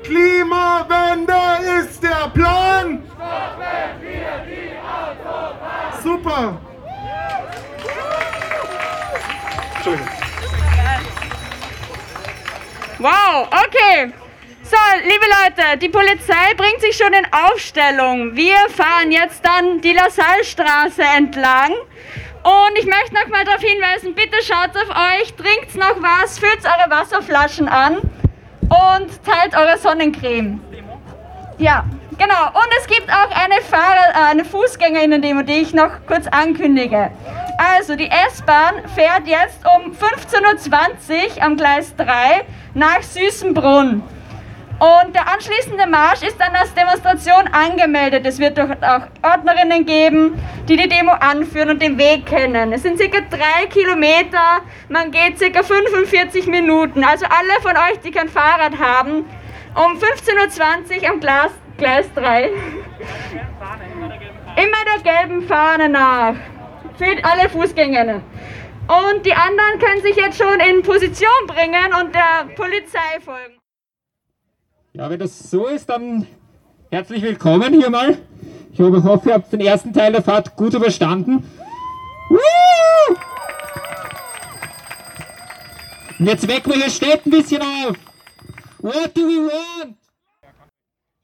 Klimawende 0.03 1.35
ist 1.79 2.03
der 2.03 2.31
Plan. 2.33 3.03
Super. 6.03 6.59
Wow, 12.99 13.49
okay. 13.53 14.11
So, 14.63 14.77
liebe 15.03 15.27
Leute, 15.27 15.77
die 15.77 15.91
Polizei 15.91 16.55
bringt 16.57 16.81
sich 16.81 16.97
schon 16.97 17.13
in 17.13 17.27
Aufstellung. 17.31 18.35
Wir 18.35 18.57
fahren 18.71 19.13
jetzt 19.13 19.45
dann 19.45 19.83
die 19.83 19.93
LaSalle-Straße 19.93 21.03
entlang. 21.03 21.75
Und 22.49 22.79
ich 22.79 22.87
möchte 22.87 23.13
noch 23.13 23.29
mal 23.29 23.45
darauf 23.45 23.61
hinweisen, 23.61 24.15
bitte 24.15 24.39
schaut 24.43 24.71
auf 24.75 24.89
euch, 24.89 25.35
trinkt 25.35 25.75
noch 25.77 25.97
was, 26.01 26.39
füllt 26.39 26.65
eure 26.65 26.89
Wasserflaschen 26.89 27.69
an 27.69 27.97
und 27.97 29.23
teilt 29.23 29.55
eure 29.55 29.77
Sonnencreme. 29.77 30.59
Ja, 31.59 31.85
genau. 32.17 32.47
Und 32.47 32.69
es 32.79 32.87
gibt 32.87 33.11
auch 33.11 33.31
eine, 33.31 33.61
Fahrer, 33.61 34.15
äh, 34.15 34.31
eine 34.31 34.47
Fußgängerinnen-Demo, 34.47 35.43
die 35.43 35.61
ich 35.61 35.75
noch 35.75 35.91
kurz 36.07 36.27
ankündige. 36.29 37.11
Also, 37.59 37.97
die 37.97 38.09
S-Bahn 38.09 38.89
fährt 38.95 39.27
jetzt 39.27 39.59
um 39.67 39.93
15.20 39.93 41.37
Uhr 41.37 41.43
am 41.43 41.57
Gleis 41.59 41.95
3 41.97 42.45
nach 42.73 43.03
Süßenbrunn. 43.03 44.03
Und 44.79 45.13
der 45.13 45.27
anschließende 45.33 45.89
Marsch 45.89 46.23
ist 46.23 46.39
dann 46.39 46.55
als 46.55 46.73
Demonstration 46.73 47.49
angemeldet. 47.49 48.25
Es 48.25 48.39
wird 48.39 48.61
auch 48.61 48.71
Ordnerinnen 49.23 49.85
geben, 49.85 50.41
die 50.69 50.77
die 50.77 50.89
Demo 50.89 51.13
anführen 51.13 51.71
und 51.71 51.83
den 51.83 51.99
Weg 51.99 52.27
kennen. 52.27 52.73
Es 52.73 52.83
sind 52.83 52.97
circa 52.97 53.21
drei 53.23 53.67
Kilometer, 53.67 54.61
man 54.89 55.11
geht 55.11 55.37
circa 55.37 55.65
45 55.65 56.47
Minuten. 56.47 57.03
Also 57.03 57.27
alle 57.27 57.61
von 57.61 57.73
euch, 57.73 57.99
die 58.05 58.13
kein 58.13 58.29
Fahrrad 58.29 58.79
haben, 58.79 59.25
um 59.75 59.99
15.20 59.99 61.03
Uhr 61.03 61.11
am 61.11 61.21
Glas, 61.21 61.51
Gleis 61.77 62.07
3. 62.15 62.51
Immer 64.57 64.85
der 64.95 65.13
gelben 65.13 65.43
Fahne 65.43 65.89
nach. 65.89 66.35
Für 66.97 67.25
alle 67.25 67.49
Fußgängerinnen. 67.49 68.23
Und 68.89 69.27
die 69.27 69.35
anderen 69.35 69.79
können 69.81 70.03
sich 70.03 70.17
jetzt 70.17 70.39
schon 70.39 70.61
in 70.61 70.83
Position 70.83 71.47
bringen 71.47 71.93
und 72.01 72.15
der 72.15 72.55
Polizei 72.55 73.21
folgen. 73.25 73.59
Ja, 74.99 75.09
wenn 75.09 75.21
das 75.21 75.49
so 75.49 75.69
ist, 75.69 75.89
dann 75.89 76.27
herzlich 76.91 77.23
willkommen 77.23 77.73
hier 77.73 77.89
mal. 77.89 78.19
Ich 78.73 78.81
hoffe, 78.81 79.29
ihr 79.29 79.35
habt 79.35 79.53
den 79.53 79.61
ersten 79.61 79.93
Teil 79.93 80.11
der 80.11 80.25
Fahrt 80.25 80.57
gut 80.57 80.75
überstanden. 80.75 81.45
Und 86.19 86.27
jetzt 86.27 86.49
wecken 86.49 86.73
wir 86.73 86.81
hier 86.81 86.91
Städt 86.91 87.25
ein 87.25 87.31
bisschen 87.31 87.63
auf. 87.63 87.97
What 88.81 89.17
do 89.17 89.21
we 89.21 89.49
want? 89.49 89.95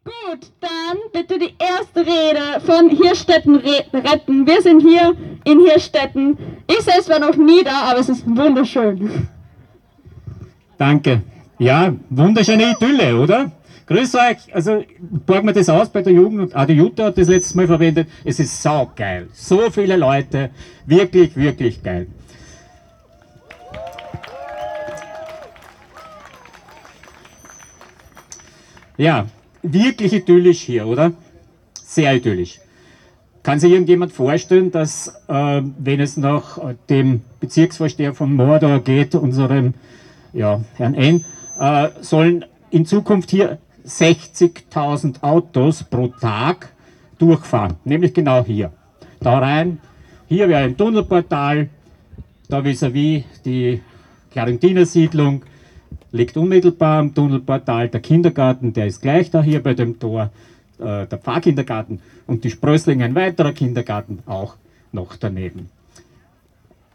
Gut, 0.05 0.53
dann 0.61 0.99
bitte 1.13 1.41
die 1.41 1.57
erste 1.59 2.07
Rede 2.07 2.61
von 2.65 2.91
Hirstetten 2.91 3.57
retten. 3.57 4.47
Wir 4.47 4.63
sind 4.63 4.83
hier 4.83 5.17
in 5.43 5.67
Hirstetten. 5.67 6.39
Ich 6.69 6.83
selbst 6.83 7.09
war 7.09 7.19
noch 7.19 7.35
nie 7.35 7.65
da, 7.65 7.91
aber 7.91 7.99
es 7.99 8.09
ist 8.09 8.25
wunderschön. 8.25 9.27
Danke. 10.79 11.23
Ja, 11.59 11.93
wunderschöne 12.11 12.71
Idylle, 12.71 13.21
oder? 13.21 13.51
Grüß 13.87 14.15
euch, 14.15 14.55
also 14.55 14.83
borgen 14.99 15.47
wir 15.47 15.53
das 15.53 15.69
aus 15.69 15.91
bei 15.91 16.01
der 16.01 16.15
Jugend, 16.15 16.57
auch 16.57 16.65
die 16.65 16.73
Jutta 16.73 17.05
hat 17.07 17.19
das 17.19 17.29
letztes 17.29 17.55
Mal 17.55 17.67
verwendet. 17.67 18.09
Es 18.25 18.41
ist 18.41 18.63
saugeil. 18.63 19.29
So 19.35 19.71
viele 19.71 19.97
Leute, 19.97 20.51
wirklich, 20.87 21.37
wirklich 21.37 21.83
geil. 21.83 22.07
Ja, 28.97 29.27
wirklich 29.63 30.15
idyllisch 30.15 30.61
hier, 30.61 30.87
oder? 30.87 31.13
Sehr 31.83 32.15
idyllisch. 32.15 32.61
Kann 33.43 33.59
sich 33.59 33.73
irgendjemand 33.73 34.13
vorstellen, 34.13 34.71
dass, 34.71 35.09
äh, 35.29 35.61
wenn 35.79 36.01
es 36.01 36.17
nach 36.17 36.59
dem 36.89 37.21
Bezirksvorsteher 37.41 38.15
von 38.15 38.35
Mordor 38.35 38.81
geht, 38.81 39.15
unserem 39.15 39.75
ja, 40.33 40.63
Herrn 40.77 40.95
N., 40.95 41.25
äh, 41.61 41.89
sollen 42.01 42.47
in 42.71 42.87
Zukunft 42.87 43.31
hier 43.31 43.59
60.000 43.87 45.23
Autos 45.23 45.85
pro 45.85 46.09
Tag 46.09 46.73
durchfahren, 47.19 47.77
nämlich 47.85 48.15
genau 48.15 48.45
hier. 48.45 48.73
Da 49.21 49.39
rein, 49.39 49.79
hier 50.27 50.49
wäre 50.49 50.65
ein 50.65 50.77
Tunnelportal, 50.77 51.69
da 52.49 52.65
vis-à-vis 52.65 53.25
-vis 53.25 53.43
die 53.45 53.81
Clarentiner 54.31 54.87
Siedlung, 54.87 55.43
liegt 56.13 56.37
unmittelbar 56.37 57.01
am 57.01 57.15
Tunnelportal. 57.15 57.89
Der 57.89 58.01
Kindergarten, 58.01 58.73
der 58.73 58.87
ist 58.87 59.03
gleich 59.03 59.31
da 59.31 59.43
hier 59.43 59.63
bei 59.63 59.75
dem 59.75 59.99
Tor, 59.99 60.31
äh, 60.79 61.07
der 61.07 61.19
Pfarrkindergarten. 61.19 62.01
Und 62.27 62.45
die 62.45 62.51
Sprössling, 62.51 63.03
ein 63.03 63.15
weiterer 63.15 63.53
Kindergarten, 63.53 64.21
auch 64.27 64.57
noch 64.93 65.17
daneben. 65.17 65.69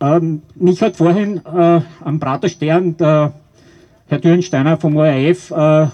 Ähm, 0.02 0.42
mich 0.56 0.82
hat 0.82 0.96
vorhin 0.96 1.42
äh, 1.46 1.82
am 2.04 2.20
Praterstern 2.20 2.96
der 2.98 3.34
Herr 4.08 4.20
Dürrensteiner 4.20 4.78
vom 4.78 4.96
ORF 4.96 5.52
äh, 5.52 5.88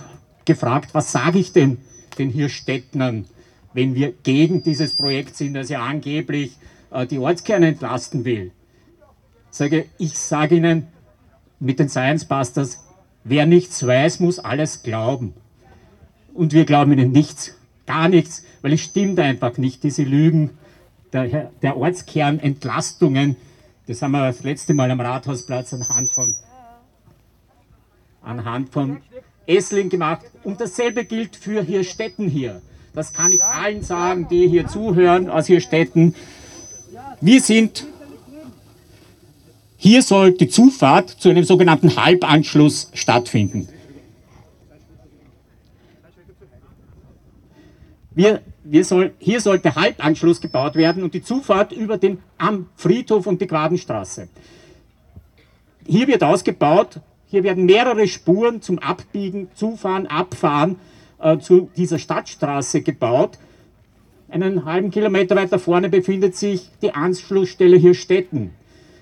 gefragt, 0.45 0.93
was 0.93 1.11
sage 1.11 1.39
ich 1.39 1.51
denn 1.51 1.79
den 2.17 2.29
hier 2.29 2.49
Städtnern, 2.49 3.25
wenn 3.73 3.95
wir 3.95 4.13
gegen 4.23 4.63
dieses 4.63 4.95
Projekt 4.95 5.35
sind, 5.35 5.53
das 5.53 5.69
ja 5.69 5.83
angeblich 5.83 6.57
äh, 6.91 7.05
die 7.05 7.19
Ortskerne 7.19 7.67
entlasten 7.67 8.23
will. 8.25 8.51
Sage, 9.49 9.85
ich 9.97 10.17
sage 10.17 10.55
Ihnen 10.55 10.87
mit 11.59 11.79
den 11.79 11.89
Science 11.89 12.25
Busters, 12.25 12.85
wer 13.23 13.45
nichts 13.45 13.85
weiß, 13.85 14.19
muss 14.19 14.39
alles 14.39 14.83
glauben. 14.83 15.33
Und 16.33 16.53
wir 16.53 16.65
glauben 16.65 16.93
Ihnen 16.93 17.11
nichts, 17.11 17.55
gar 17.85 18.09
nichts, 18.09 18.45
weil 18.61 18.73
es 18.73 18.81
stimmt 18.81 19.19
einfach 19.19 19.57
nicht, 19.57 19.83
diese 19.83 20.03
Lügen 20.03 20.51
der, 21.13 21.51
der 21.61 21.77
Ortskernentlastungen. 21.77 23.35
Das 23.87 24.01
haben 24.01 24.11
wir 24.11 24.27
das 24.27 24.43
letzte 24.43 24.73
Mal 24.73 24.91
am 24.91 24.99
Rathausplatz 24.99 25.73
anhand 25.73 26.11
von, 26.11 26.35
anhand 28.21 28.69
von 28.69 29.01
Essling 29.47 29.89
gemacht. 29.89 30.25
Und 30.43 30.61
dasselbe 30.61 31.05
gilt 31.05 31.35
für 31.35 31.61
Hirstetten 31.61 32.27
hier. 32.27 32.61
Das 32.93 33.13
kann 33.13 33.31
ich 33.31 33.43
allen 33.43 33.83
sagen, 33.83 34.27
die 34.29 34.47
hier 34.47 34.67
zuhören 34.67 35.29
aus 35.29 35.47
Hirstetten. 35.47 36.15
Wir 37.19 37.41
sind, 37.41 37.85
hier 39.77 40.01
soll 40.01 40.31
die 40.31 40.47
Zufahrt 40.47 41.09
zu 41.09 41.29
einem 41.29 41.43
sogenannten 41.43 41.95
Halbanschluss 41.95 42.89
stattfinden. 42.93 43.67
Wir, 48.15 48.41
wir 48.63 48.85
soll, 48.85 49.13
hier 49.19 49.41
soll 49.41 49.59
der 49.59 49.75
Halbanschluss 49.75 50.39
gebaut 50.39 50.75
werden 50.75 51.03
und 51.03 51.13
die 51.13 51.21
Zufahrt 51.21 51.73
über 51.73 51.97
den 51.97 52.19
am 52.37 52.69
Friedhof 52.77 53.27
und 53.27 53.41
die 53.41 53.47
Quadenstraße. 53.47 54.29
Hier 55.85 56.07
wird 56.07 56.23
ausgebaut 56.23 57.01
hier 57.27 57.43
werden 57.43 57.65
mehrere 57.65 58.07
Spuren 58.07 58.61
zum 58.61 58.79
Abbiegen, 58.79 59.49
Zufahren, 59.55 60.07
Abfahren 60.07 60.77
äh, 61.19 61.37
zu 61.39 61.69
dieser 61.75 61.99
Stadtstraße 61.99 62.81
gebaut. 62.81 63.37
einen 64.29 64.65
halben 64.65 64.91
Kilometer 64.91 65.35
weiter 65.35 65.59
vorne 65.59 65.89
befindet 65.89 66.35
sich 66.35 66.69
die 66.81 66.93
Anschlussstelle 66.93 67.77
hier 67.77 67.93
Stetten. 67.93 68.51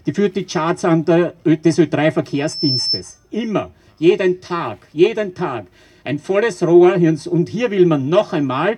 Die 0.05 0.13
führt 0.13 0.35
die 0.35 0.45
Charts 0.45 0.83
an 0.85 1.05
der, 1.05 1.33
des 1.45 1.79
Ö3-Verkehrsdienstes. 1.79 3.19
Immer, 3.31 3.71
jeden 3.99 4.41
Tag, 4.41 4.79
jeden 4.91 5.33
Tag. 5.33 5.67
Ein 6.03 6.19
volles 6.19 6.61
Rohr. 6.61 6.95
Und 7.29 7.49
hier 7.49 7.71
will 7.71 7.85
man 7.85 8.09
noch 8.09 8.33
einmal 8.33 8.77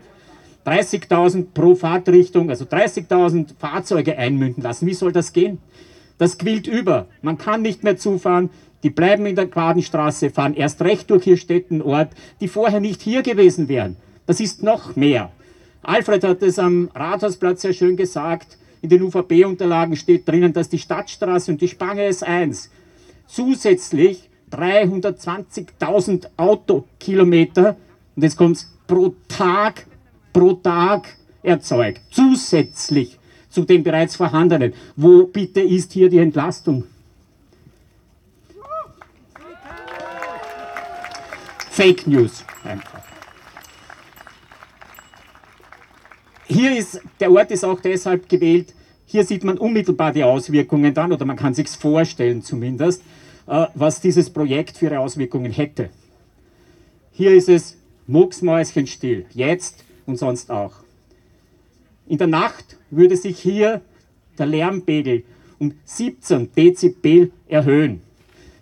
30.000 0.66 1.48
pro 1.54 1.76
Fahrtrichtung, 1.76 2.50
also 2.50 2.66
30.000 2.66 3.50
Fahrzeuge 3.58 4.18
einmünden 4.18 4.64
lassen. 4.64 4.88
Wie 4.88 4.94
soll 4.94 5.12
das 5.12 5.34
gehen? 5.34 5.60
Das 6.18 6.38
quillt 6.38 6.68
über. 6.68 7.08
Man 7.22 7.38
kann 7.38 7.62
nicht 7.62 7.84
mehr 7.84 7.98
zufahren. 7.98 8.50
Die 8.84 8.90
bleiben 8.90 9.26
in 9.26 9.36
der 9.36 9.48
Quadenstraße, 9.48 10.30
fahren 10.30 10.54
erst 10.54 10.82
recht 10.82 11.10
durch 11.10 11.26
ihr 11.28 11.38
Städtenort, 11.38 12.10
die 12.40 12.48
vorher 12.48 12.80
nicht 12.80 13.02
hier 13.02 13.24
gewesen 13.24 13.68
wären. 13.68 13.96
Das 14.26 14.40
ist 14.40 14.64
noch 14.64 14.96
mehr. 14.96 15.32
Alfred 15.82 16.24
hat 16.24 16.42
es 16.42 16.60
am 16.60 16.90
Rathausplatz 16.94 17.62
sehr 17.62 17.74
schön 17.74 17.96
gesagt. 17.96 18.58
In 18.82 18.90
den 18.90 19.04
UVP-Unterlagen 19.04 19.96
steht 19.96 20.28
drinnen, 20.28 20.54
dass 20.54 20.70
die 20.70 20.80
Stadtstraße 20.80 21.52
und 21.52 21.62
die 21.62 21.68
Spange 21.68 22.08
S1 22.10 22.70
zusätzlich 23.28 24.30
320.000 24.52 26.28
Autokilometer, 26.38 27.76
und 28.16 28.24
jetzt 28.24 28.38
kommt 28.38 28.58
es, 28.58 28.72
pro 28.88 29.16
Tag, 29.28 29.86
pro 30.32 30.54
Tag 30.54 31.08
erzeugt. 31.42 32.02
Zusätzlich 32.12 33.18
zu 33.50 33.64
den 33.64 33.84
bereits 33.84 34.16
vorhandenen. 34.16 34.74
Wo 34.96 35.26
bitte 35.26 35.62
ist 35.62 35.94
hier 35.94 36.10
die 36.10 36.20
Entlastung? 36.20 36.84
Fake 41.76 42.08
News 42.08 42.46
einfach. 42.64 43.04
Hier 46.48 46.78
ist, 46.78 47.02
der 47.20 47.30
Ort 47.30 47.52
ist 47.52 47.66
auch 47.66 47.82
deshalb 47.82 48.30
gewählt, 48.30 48.74
hier 49.06 49.26
sieht 49.26 49.44
man 49.44 49.58
unmittelbar 49.58 50.14
die 50.14 50.24
Auswirkungen 50.24 50.94
dann, 50.94 51.12
oder 51.12 51.26
man 51.26 51.36
kann 51.36 51.54
sich 51.54 51.68
vorstellen 51.68 52.42
zumindest, 52.42 53.02
äh, 53.48 53.66
was 53.74 54.00
dieses 54.00 54.30
Projekt 54.30 54.78
für 54.78 54.98
Auswirkungen 54.98 55.52
hätte. 55.52 55.90
Hier 57.12 57.34
ist 57.34 57.50
es 57.50 57.76
mucksmäuschenstill, 58.08 59.26
jetzt 59.34 59.84
und 60.06 60.16
sonst 60.16 60.52
auch. 60.52 60.76
In 62.08 62.18
der 62.18 62.28
Nacht 62.28 62.78
würde 62.90 63.18
sich 63.18 63.38
hier 63.38 63.82
der 64.38 64.46
Lärmpegel 64.46 65.26
um 65.60 65.74
17 65.84 66.54
Dezibel 66.56 67.34
erhöhen. 67.50 68.02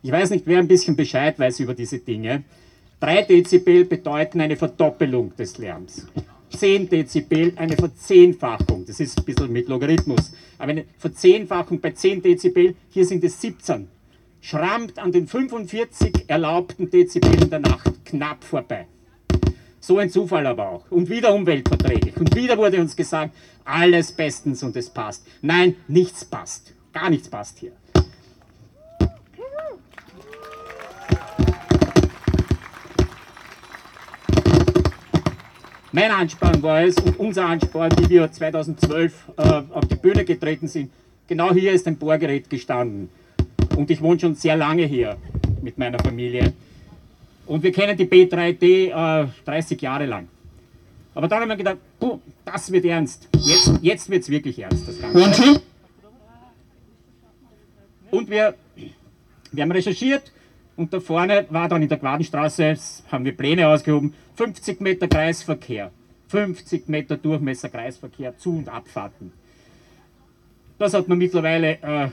Ich 0.01 0.11
weiß 0.11 0.31
nicht, 0.31 0.47
wer 0.47 0.57
ein 0.57 0.67
bisschen 0.67 0.95
Bescheid 0.95 1.37
weiß 1.37 1.59
über 1.59 1.75
diese 1.75 1.99
Dinge. 1.99 2.43
3 3.03 3.23
Dezibel 3.23 3.83
bedeuten 3.83 4.39
eine 4.39 4.55
Verdoppelung 4.55 5.35
des 5.35 5.57
Lärms. 5.57 6.07
10 6.51 6.87
Dezibel 6.87 7.51
eine 7.57 7.75
Verzehnfachung. 7.75 8.85
Das 8.85 9.01
ist 9.01 9.19
ein 9.19 9.25
bisschen 9.25 9.51
mit 9.51 9.67
Logarithmus. 9.67 10.31
Aber 10.57 10.71
eine 10.71 10.85
Verzehnfachung 10.99 11.81
bei 11.81 11.91
10 11.91 12.21
Dezibel, 12.21 12.75
hier 12.91 13.05
sind 13.05 13.21
es 13.25 13.41
17. 13.41 13.89
Schrammt 14.39 14.99
an 14.99 15.11
den 15.11 15.27
45 15.27 16.29
erlaubten 16.29 16.89
Dezibel 16.89 17.43
in 17.43 17.49
der 17.49 17.59
Nacht 17.59 18.05
knapp 18.05 18.41
vorbei. 18.41 18.87
So 19.81 19.97
ein 19.97 20.09
Zufall 20.09 20.47
aber 20.47 20.69
auch. 20.69 20.89
Und 20.89 21.09
wieder 21.09 21.33
umweltverträglich. 21.33 22.15
Und 22.15 22.33
wieder 22.33 22.57
wurde 22.57 22.79
uns 22.79 22.95
gesagt, 22.95 23.35
alles 23.65 24.13
bestens 24.13 24.63
und 24.63 24.77
es 24.77 24.89
passt. 24.89 25.27
Nein, 25.41 25.75
nichts 25.89 26.23
passt. 26.23 26.73
Gar 26.93 27.09
nichts 27.09 27.27
passt 27.27 27.59
hier. 27.59 27.73
Mein 35.95 36.09
Ansporn 36.09 36.63
war 36.63 36.81
es 36.81 36.95
und 36.95 37.19
unser 37.19 37.45
Ansporn, 37.45 37.91
wie 37.99 38.09
wir 38.09 38.31
2012 38.31 39.13
äh, 39.37 39.41
auf 39.69 39.85
die 39.85 39.95
Bühne 39.95 40.25
getreten 40.25 40.67
sind. 40.67 40.89
Genau 41.27 41.53
hier 41.53 41.71
ist 41.71 41.87
ein 41.87 41.97
Bohrgerät 41.97 42.49
gestanden. 42.49 43.09
Und 43.77 43.91
ich 43.91 44.01
wohne 44.01 44.19
schon 44.19 44.33
sehr 44.33 44.57
lange 44.57 44.85
hier 44.85 45.17
mit 45.61 45.77
meiner 45.77 45.99
Familie. 45.99 46.51
Und 47.45 47.61
wir 47.61 47.71
kennen 47.71 47.95
die 47.95 48.07
B3D 48.07 48.89
äh, 49.21 49.27
30 49.45 49.79
Jahre 49.83 50.07
lang. 50.07 50.27
Aber 51.13 51.27
dann 51.27 51.41
haben 51.41 51.49
wir 51.49 51.57
gedacht, 51.57 51.77
puh, 51.99 52.19
das 52.43 52.71
wird 52.71 52.85
ernst. 52.85 53.29
Jetzt, 53.37 53.73
jetzt 53.83 54.09
wird 54.09 54.23
es 54.23 54.29
wirklich 54.29 54.57
ernst, 54.57 54.87
das 54.87 54.99
Ganze. 54.99 55.61
Und 58.09 58.31
wir, 58.31 58.55
wir 59.51 59.61
haben 59.61 59.71
recherchiert 59.71 60.31
und 60.75 60.93
da 60.93 60.99
vorne 60.99 61.45
war 61.49 61.69
dann 61.69 61.81
in 61.81 61.89
der 61.89 61.99
Quadenstraße, 61.99 62.75
haben 63.11 63.25
wir 63.25 63.35
Pläne 63.35 63.67
ausgehoben, 63.67 64.13
50 64.35 64.81
Meter 64.81 65.07
Kreisverkehr, 65.07 65.91
50 66.29 66.89
Meter 66.89 67.17
Durchmesser 67.17 67.69
Kreisverkehr, 67.69 68.37
Zu- 68.37 68.57
und 68.57 68.69
Abfahrten. 68.69 69.31
Das 70.79 70.93
hat 70.93 71.07
man 71.07 71.19
mittlerweile 71.19 71.77
äh, 71.81 72.09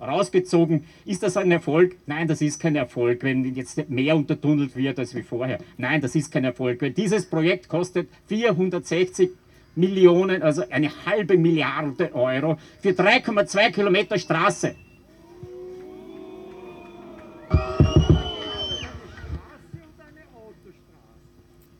rausgezogen. 0.00 0.84
Ist 1.04 1.22
das 1.22 1.36
ein 1.36 1.50
Erfolg? 1.50 1.96
Nein, 2.06 2.26
das 2.28 2.40
ist 2.40 2.60
kein 2.60 2.76
Erfolg, 2.76 3.22
wenn 3.22 3.44
jetzt 3.54 3.88
mehr 3.90 4.16
untertunnelt 4.16 4.74
wird 4.76 4.98
als 4.98 5.14
wie 5.14 5.22
vorher. 5.22 5.58
Nein, 5.76 6.00
das 6.00 6.14
ist 6.14 6.32
kein 6.32 6.44
Erfolg, 6.44 6.80
weil 6.80 6.92
dieses 6.92 7.26
Projekt 7.26 7.68
kostet 7.68 8.08
460 8.26 9.30
Millionen, 9.76 10.42
also 10.42 10.64
eine 10.70 10.90
halbe 11.06 11.36
Milliarde 11.36 12.12
Euro 12.14 12.58
für 12.80 12.90
3,2 12.90 13.70
Kilometer 13.70 14.18
Straße. 14.18 14.74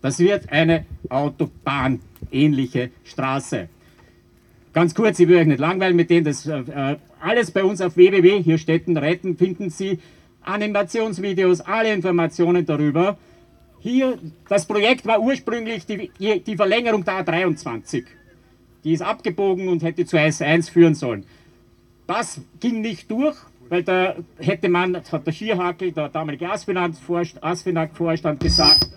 Das 0.09 0.18
wird 0.21 0.51
eine 0.51 0.87
Autobahn-ähnliche 1.11 2.92
Straße. 3.05 3.68
Ganz 4.73 4.94
kurz, 4.94 5.18
ich 5.18 5.29
will 5.29 5.37
euch 5.37 5.47
nicht 5.47 5.61
langweilen 5.61 5.97
mit 5.97 6.09
dem, 6.09 6.25
das 6.25 6.47
äh, 6.47 6.97
alles 7.21 7.51
bei 7.51 7.62
uns 7.62 7.83
auf 7.83 7.94
www, 7.94 8.42
hier 8.42 8.57
steht 8.57 8.88
retten, 8.88 9.37
finden 9.37 9.68
Sie 9.68 9.99
Animationsvideos, 10.40 11.61
alle 11.61 11.92
Informationen 11.92 12.64
darüber. 12.64 13.18
Hier, 13.81 14.18
das 14.49 14.64
Projekt 14.64 15.05
war 15.05 15.21
ursprünglich 15.21 15.85
die, 15.85 16.11
die 16.18 16.57
Verlängerung 16.57 17.05
der 17.05 17.23
A23. 17.27 18.05
Die 18.85 18.94
ist 18.94 19.03
abgebogen 19.03 19.68
und 19.68 19.83
hätte 19.83 20.07
zur 20.07 20.21
S1 20.21 20.73
führen 20.73 20.94
sollen. 20.94 21.27
Das 22.07 22.40
ging 22.61 22.81
nicht 22.81 23.11
durch, 23.11 23.37
weil 23.68 23.83
da 23.83 24.16
hätte 24.38 24.71
man, 24.71 24.97
hat 24.97 25.27
der 25.27 25.33
Schierhakel, 25.33 25.92
der 25.92 26.09
damalige 26.09 26.49
ASFINAG-Vorstand 26.49 28.40
gesagt, 28.40 28.88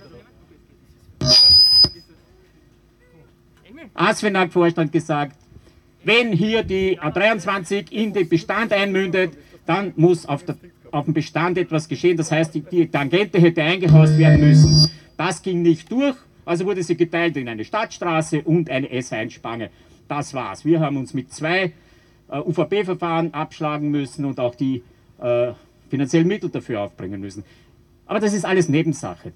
ASFINAG-Vorstand 3.94 4.92
gesagt, 4.92 5.36
wenn 6.04 6.32
hier 6.32 6.64
die 6.64 7.00
A23 7.00 7.92
in 7.92 8.14
den 8.14 8.28
Bestand 8.28 8.74
einmündet, 8.74 9.38
dann 9.66 9.94
muss 9.96 10.26
auf, 10.26 10.44
der, 10.44 10.56
auf 10.92 11.06
dem 11.06 11.14
Bestand 11.14 11.58
etwas 11.58 11.88
geschehen. 11.88 12.18
Das 12.18 12.32
heißt, 12.32 12.56
die, 12.56 12.62
die 12.62 12.88
Tangente 12.88 13.40
hätte 13.40 13.62
eingehaust 13.62 14.18
werden 14.18 14.42
müssen. 14.42 14.90
Das 15.18 15.42
ging 15.42 15.62
nicht 15.62 15.92
durch, 15.92 16.16
also 16.46 16.66
wurde 16.66 16.82
sie 16.82 16.98
geteilt 16.98 17.38
in 17.38 17.48
eine 17.48 17.64
Stadtstraße 17.64 18.42
und 18.42 18.70
eine 18.70 18.88
S1-Spange. 18.88 19.70
Das 20.08 20.34
war's. 20.34 20.66
Wir 20.66 20.80
haben 20.80 20.98
uns 20.98 21.14
mit 21.14 21.32
zwei 21.32 21.74
äh, 22.30 22.40
UVP-Verfahren 22.40 23.34
abschlagen 23.34 23.92
müssen 23.92 24.26
und 24.26 24.40
auch 24.40 24.56
die 24.56 24.84
äh, 25.22 25.52
finanziellen 25.90 26.28
Mittel 26.28 26.50
dafür 26.50 26.82
aufbringen 26.82 27.22
müssen. 27.22 27.44
Aber 28.08 28.20
das 28.20 28.34
ist 28.34 28.46
alles 28.46 28.68
Nebensache. 28.68 29.32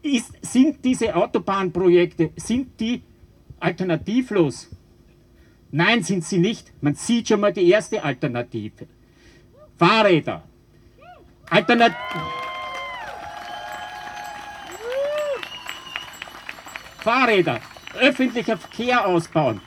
Ist, 0.00 0.32
sind 0.40 0.84
diese 0.84 1.14
Autobahnprojekte, 1.14 2.30
sind 2.36 2.78
die 2.78 3.02
alternativlos? 3.60 4.68
Nein, 5.70 6.02
sind 6.02 6.24
sie 6.24 6.38
nicht. 6.38 6.72
Man 6.80 6.94
sieht 6.94 7.28
schon 7.28 7.40
mal 7.40 7.52
die 7.52 7.68
erste 7.68 8.02
Alternative. 8.02 8.86
Fahrräder. 9.76 10.42
Alternat 11.50 11.92
Fahrräder. 16.98 17.60
Öffentlicher 18.00 18.56
Verkehr 18.56 19.06
ausbauen. 19.06 19.60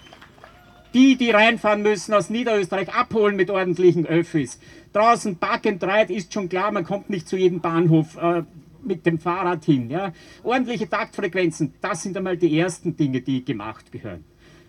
Die, 0.93 1.15
die 1.15 1.31
reinfahren 1.31 1.81
müssen 1.81 2.13
aus 2.13 2.29
Niederösterreich, 2.29 2.93
abholen 2.93 3.35
mit 3.35 3.49
ordentlichen 3.49 4.05
Öffis. 4.05 4.59
Draußen 4.91 5.37
Park 5.37 5.65
and 5.65 5.83
Ride 5.83 6.13
ist 6.13 6.33
schon 6.33 6.49
klar, 6.49 6.71
man 6.71 6.83
kommt 6.83 7.09
nicht 7.09 7.29
zu 7.29 7.37
jedem 7.37 7.61
Bahnhof 7.61 8.17
äh, 8.17 8.43
mit 8.83 9.05
dem 9.05 9.19
Fahrrad 9.19 9.65
hin. 9.65 9.89
Ja? 9.89 10.13
Ordentliche 10.43 10.89
Taktfrequenzen, 10.89 11.73
das 11.81 12.03
sind 12.03 12.17
einmal 12.17 12.37
die 12.37 12.59
ersten 12.59 12.95
Dinge, 12.95 13.21
die 13.21 13.43
gemacht 13.43 13.91
gehören. 13.91 14.23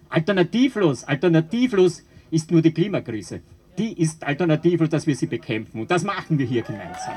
Alternativlos, 0.09 1.05
alternativlos 1.05 2.05
ist 2.31 2.51
nur 2.51 2.63
die 2.63 2.73
Klimakrise. 2.73 3.41
Die 3.79 3.99
ist 3.99 4.23
alternativlos, 4.25 4.91
dass 4.91 5.07
wir 5.07 5.17
sie 5.17 5.27
bekämpfen. 5.27 5.81
Und 5.81 5.91
das 5.91 6.05
machen 6.05 6.39
wir 6.39 6.47
hier 6.47 6.63
gemeinsam. 6.63 7.15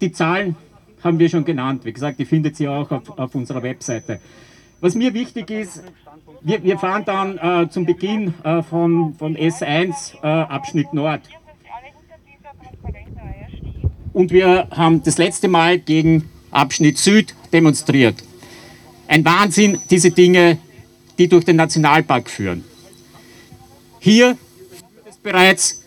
Die 0.00 0.12
Zahlen 0.12 0.56
haben 1.04 1.18
wir 1.18 1.28
schon 1.28 1.44
genannt. 1.44 1.84
Wie 1.84 1.92
gesagt, 1.92 2.18
die 2.18 2.24
findet 2.24 2.58
ihr 2.58 2.72
auch 2.72 2.90
auf, 2.90 3.18
auf 3.18 3.34
unserer 3.34 3.62
Webseite. 3.62 4.20
Was 4.80 4.94
mir 4.94 5.14
wichtig 5.14 5.50
ist, 5.50 5.82
wir, 6.40 6.62
wir 6.62 6.78
fahren 6.78 7.04
dann 7.04 7.38
äh, 7.38 7.68
zum 7.70 7.86
Beginn 7.86 8.34
äh, 8.42 8.62
von, 8.62 9.14
von 9.14 9.36
S1 9.36 10.14
äh, 10.22 10.26
Abschnitt 10.26 10.92
Nord. 10.92 11.22
Und 14.12 14.30
wir 14.30 14.68
haben 14.70 15.02
das 15.02 15.18
letzte 15.18 15.48
Mal 15.48 15.78
gegen 15.78 16.28
Abschnitt 16.50 16.98
Süd 16.98 17.34
demonstriert. 17.52 18.16
Ein 19.08 19.24
Wahnsinn, 19.24 19.80
diese 19.90 20.10
Dinge, 20.10 20.58
die 21.18 21.28
durch 21.28 21.44
den 21.44 21.56
Nationalpark 21.56 22.30
führen. 22.30 22.64
Hier 24.00 24.36
bereits 25.22 25.83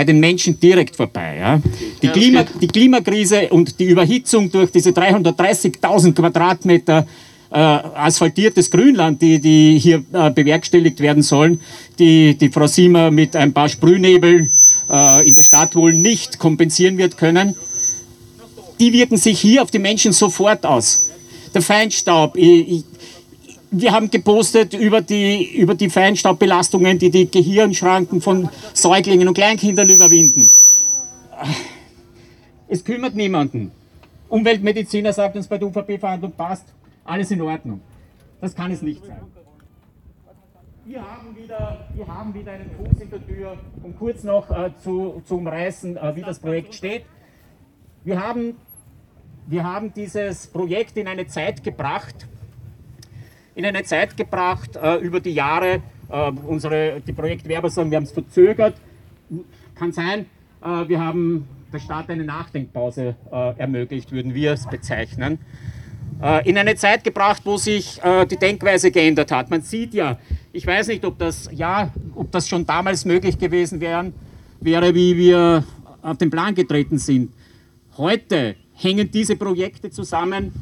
bei 0.00 0.04
den 0.04 0.18
Menschen 0.18 0.58
direkt 0.58 0.96
vorbei. 0.96 1.36
Ja. 1.38 1.60
Die, 2.00 2.08
Klima, 2.08 2.46
die 2.58 2.66
Klimakrise 2.66 3.50
und 3.50 3.78
die 3.78 3.84
Überhitzung 3.84 4.50
durch 4.50 4.70
diese 4.70 4.92
330.000 4.92 6.14
Quadratmeter 6.14 7.06
äh, 7.50 7.58
asphaltiertes 7.58 8.70
Grünland, 8.70 9.20
die, 9.20 9.38
die 9.38 9.78
hier 9.78 10.02
äh, 10.14 10.30
bewerkstelligt 10.30 11.00
werden 11.00 11.22
sollen, 11.22 11.60
die, 11.98 12.34
die 12.34 12.48
Frau 12.48 12.66
Siemer 12.66 13.10
mit 13.10 13.36
ein 13.36 13.52
paar 13.52 13.68
Sprühnebeln 13.68 14.50
äh, 14.88 15.28
in 15.28 15.34
der 15.34 15.42
Stadt 15.42 15.76
wohl 15.76 15.92
nicht 15.92 16.38
kompensieren 16.38 16.96
wird 16.96 17.18
können, 17.18 17.54
die 18.78 18.94
wirken 18.94 19.18
sich 19.18 19.38
hier 19.38 19.62
auf 19.62 19.70
die 19.70 19.80
Menschen 19.80 20.12
sofort 20.12 20.64
aus. 20.64 21.10
Der 21.52 21.60
Feinstaub, 21.60 22.38
ich, 22.38 22.68
ich, 22.70 22.84
wir 23.70 23.92
haben 23.92 24.10
gepostet 24.10 24.74
über 24.74 25.00
die, 25.00 25.56
über 25.56 25.74
die 25.74 25.88
Feinstaubbelastungen, 25.88 26.98
die 26.98 27.10
die 27.10 27.30
Gehirnschranken 27.30 28.20
von 28.20 28.48
Säuglingen 28.74 29.28
und 29.28 29.34
Kleinkindern 29.34 29.88
überwinden. 29.88 30.50
Es 32.68 32.84
kümmert 32.84 33.14
niemanden. 33.14 33.72
Umweltmediziner 34.28 35.12
sagt 35.12 35.36
uns 35.36 35.46
bei 35.46 35.58
der 35.58 35.68
UVP-Verhandlung, 35.68 36.32
passt, 36.32 36.66
alles 37.04 37.30
in 37.30 37.40
Ordnung. 37.42 37.80
Das 38.40 38.54
kann 38.54 38.70
es 38.70 38.82
nicht 38.82 39.04
sein. 39.04 39.20
Wir 40.84 41.02
haben 41.02 41.36
wieder, 41.36 41.88
wir 41.94 42.06
haben 42.06 42.34
wieder 42.34 42.52
einen 42.52 42.70
Fuß 42.70 43.00
in 43.00 43.10
der 43.10 43.26
Tür, 43.26 43.56
um 43.82 43.96
kurz 43.96 44.24
noch 44.24 44.50
äh, 44.50 44.70
zu, 44.82 45.22
zu 45.24 45.36
umreißen, 45.36 45.96
äh, 45.96 46.16
wie 46.16 46.22
das 46.22 46.40
Projekt 46.40 46.74
steht. 46.74 47.04
Wir 48.02 48.20
haben, 48.20 48.56
wir 49.46 49.62
haben 49.62 49.92
dieses 49.94 50.48
Projekt 50.48 50.96
in 50.96 51.06
eine 51.06 51.26
Zeit 51.28 51.62
gebracht, 51.62 52.26
in 53.54 53.64
eine 53.64 53.82
Zeit 53.84 54.16
gebracht 54.16 54.76
äh, 54.76 54.96
über 54.96 55.20
die 55.20 55.32
Jahre. 55.32 55.82
Äh, 56.08 56.30
unsere, 56.46 57.00
die 57.06 57.12
Projektwerber 57.12 57.70
sagen, 57.70 57.90
wir 57.90 57.96
haben 57.96 58.04
es 58.04 58.12
verzögert. 58.12 58.74
Kann 59.74 59.92
sein, 59.92 60.26
äh, 60.62 60.88
wir 60.88 61.00
haben 61.00 61.46
der 61.72 61.78
Staat 61.78 62.10
eine 62.10 62.24
Nachdenkpause 62.24 63.14
äh, 63.30 63.58
ermöglicht, 63.58 64.12
würden 64.12 64.34
wir 64.34 64.52
es 64.52 64.66
bezeichnen. 64.66 65.38
Äh, 66.22 66.48
in 66.48 66.58
eine 66.58 66.74
Zeit 66.74 67.04
gebracht, 67.04 67.42
wo 67.44 67.56
sich 67.56 68.02
äh, 68.02 68.26
die 68.26 68.36
Denkweise 68.36 68.90
geändert 68.90 69.32
hat. 69.32 69.50
Man 69.50 69.62
sieht 69.62 69.94
ja, 69.94 70.18
ich 70.52 70.66
weiß 70.66 70.88
nicht, 70.88 71.04
ob 71.04 71.18
das, 71.18 71.48
ja, 71.52 71.92
ob 72.14 72.30
das 72.32 72.48
schon 72.48 72.66
damals 72.66 73.04
möglich 73.04 73.38
gewesen 73.38 73.80
wären, 73.80 74.12
wäre, 74.60 74.94
wie 74.94 75.16
wir 75.16 75.64
auf 76.02 76.18
den 76.18 76.30
Plan 76.30 76.54
getreten 76.54 76.98
sind. 76.98 77.32
Heute 77.96 78.56
hängen 78.74 79.10
diese 79.10 79.36
Projekte 79.36 79.90
zusammen. 79.90 80.52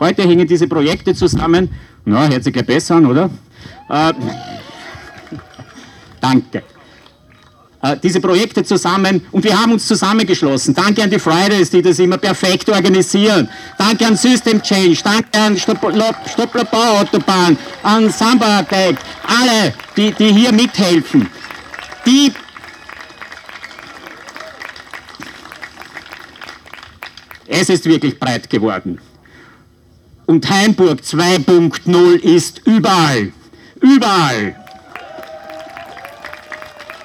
Heute 0.00 0.22
hängen 0.22 0.48
diese 0.48 0.66
Projekte 0.66 1.14
zusammen. 1.14 1.68
Na, 2.06 2.26
hört 2.26 2.42
sich 2.42 2.56
ja 2.56 2.62
besser 2.62 2.96
an, 2.96 3.04
oder? 3.04 3.28
Äh, 3.90 4.12
danke. 6.20 6.62
Äh, 7.82 7.96
diese 8.02 8.18
Projekte 8.18 8.64
zusammen 8.64 9.26
und 9.30 9.44
wir 9.44 9.60
haben 9.60 9.72
uns 9.72 9.86
zusammengeschlossen. 9.86 10.74
Danke 10.74 11.02
an 11.02 11.10
die 11.10 11.18
Fridays, 11.18 11.68
die 11.68 11.82
das 11.82 11.98
immer 11.98 12.16
perfekt 12.16 12.68
organisieren. 12.70 13.48
Danke 13.76 14.06
an 14.06 14.16
System 14.16 14.62
Change, 14.62 14.98
danke 15.02 15.38
an 15.38 15.58
Stoppler 15.58 16.64
Bauautobahn, 16.64 17.58
an 17.82 18.10
Samba 18.10 18.62
Tech, 18.62 18.96
alle, 19.26 19.74
die, 19.96 20.12
die 20.12 20.32
hier 20.32 20.52
mithelfen. 20.52 21.28
Die 22.06 22.32
es 27.46 27.68
ist 27.68 27.84
wirklich 27.84 28.18
breit 28.18 28.48
geworden. 28.48 28.98
Und 30.30 30.48
Heimburg 30.48 31.00
2.0 31.00 32.14
ist 32.20 32.62
überall. 32.64 33.32
Überall. 33.80 34.54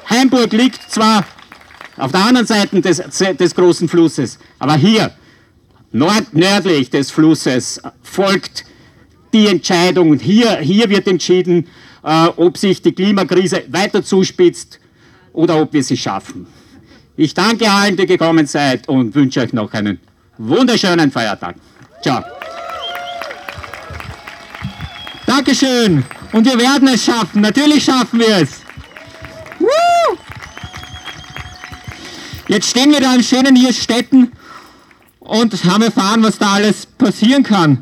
Heimburg 0.08 0.54
liegt 0.54 0.92
zwar 0.92 1.26
auf 1.98 2.12
der 2.12 2.24
anderen 2.24 2.46
Seite 2.46 2.80
des, 2.80 3.02
des 3.40 3.56
großen 3.56 3.90
Flusses, 3.90 4.38
aber 4.60 4.76
hier, 4.76 5.12
nord, 5.92 6.36
nördlich 6.36 6.92
des 6.92 7.10
Flusses, 7.10 7.82
folgt 8.04 8.64
die 9.34 9.48
Entscheidung. 9.48 10.20
Hier, 10.20 10.58
hier 10.58 10.88
wird 10.92 11.08
entschieden, 11.08 11.66
äh, 12.04 12.28
ob 12.36 12.60
sich 12.60 12.80
die 12.84 12.92
Klimakrise 12.92 13.64
weiter 13.70 14.04
zuspitzt 14.04 14.80
oder 15.34 15.60
ob 15.60 15.74
wir 15.74 15.84
sie 15.84 15.98
schaffen. 15.98 16.46
Ich 17.18 17.34
danke 17.34 17.68
allen, 17.72 17.98
die 17.98 18.06
gekommen 18.06 18.46
seid 18.46 18.88
und 18.88 19.16
wünsche 19.16 19.40
euch 19.42 19.52
noch 19.52 19.74
einen 19.74 20.00
wunderschönen 20.38 21.12
Feiertag. 21.12 21.56
Ciao. 22.04 22.24
Dankeschön. 25.26 26.04
Und 26.32 26.46
wir 26.46 26.60
werden 26.60 26.88
es 26.88 27.04
schaffen. 27.04 27.42
Natürlich 27.42 27.84
schaffen 27.84 28.20
wir 28.20 28.38
es. 28.38 28.50
Jetzt 32.48 32.70
stehen 32.70 32.92
wir 32.92 33.00
da 33.02 33.16
in 33.16 33.24
schönen 33.24 33.56
hier 33.56 33.74
Städten 33.74 34.32
und 35.20 35.64
haben 35.66 35.82
erfahren, 35.82 36.22
was 36.22 36.38
da 36.38 36.54
alles 36.54 36.86
passieren 36.86 37.44
kann. 37.44 37.82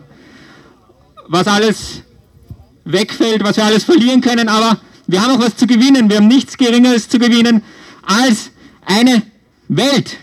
Was 1.28 1.48
alles 1.48 2.02
wegfällt, 2.86 3.44
was 3.44 3.58
wir 3.58 3.66
alles 3.66 3.84
verlieren 3.84 4.22
können. 4.22 4.48
Aber 4.48 4.78
wir 5.08 5.22
haben 5.22 5.32
auch 5.32 5.40
was 5.40 5.58
zu 5.58 5.68
gewinnen. 5.68 6.10
Wir 6.10 6.18
haben 6.18 6.28
nichts 6.28 6.58
Geringeres 6.58 7.10
zu 7.10 7.20
gewinnen 7.20 7.62
als 8.04 8.52
eine 8.86 9.22
Welt. 9.68 10.18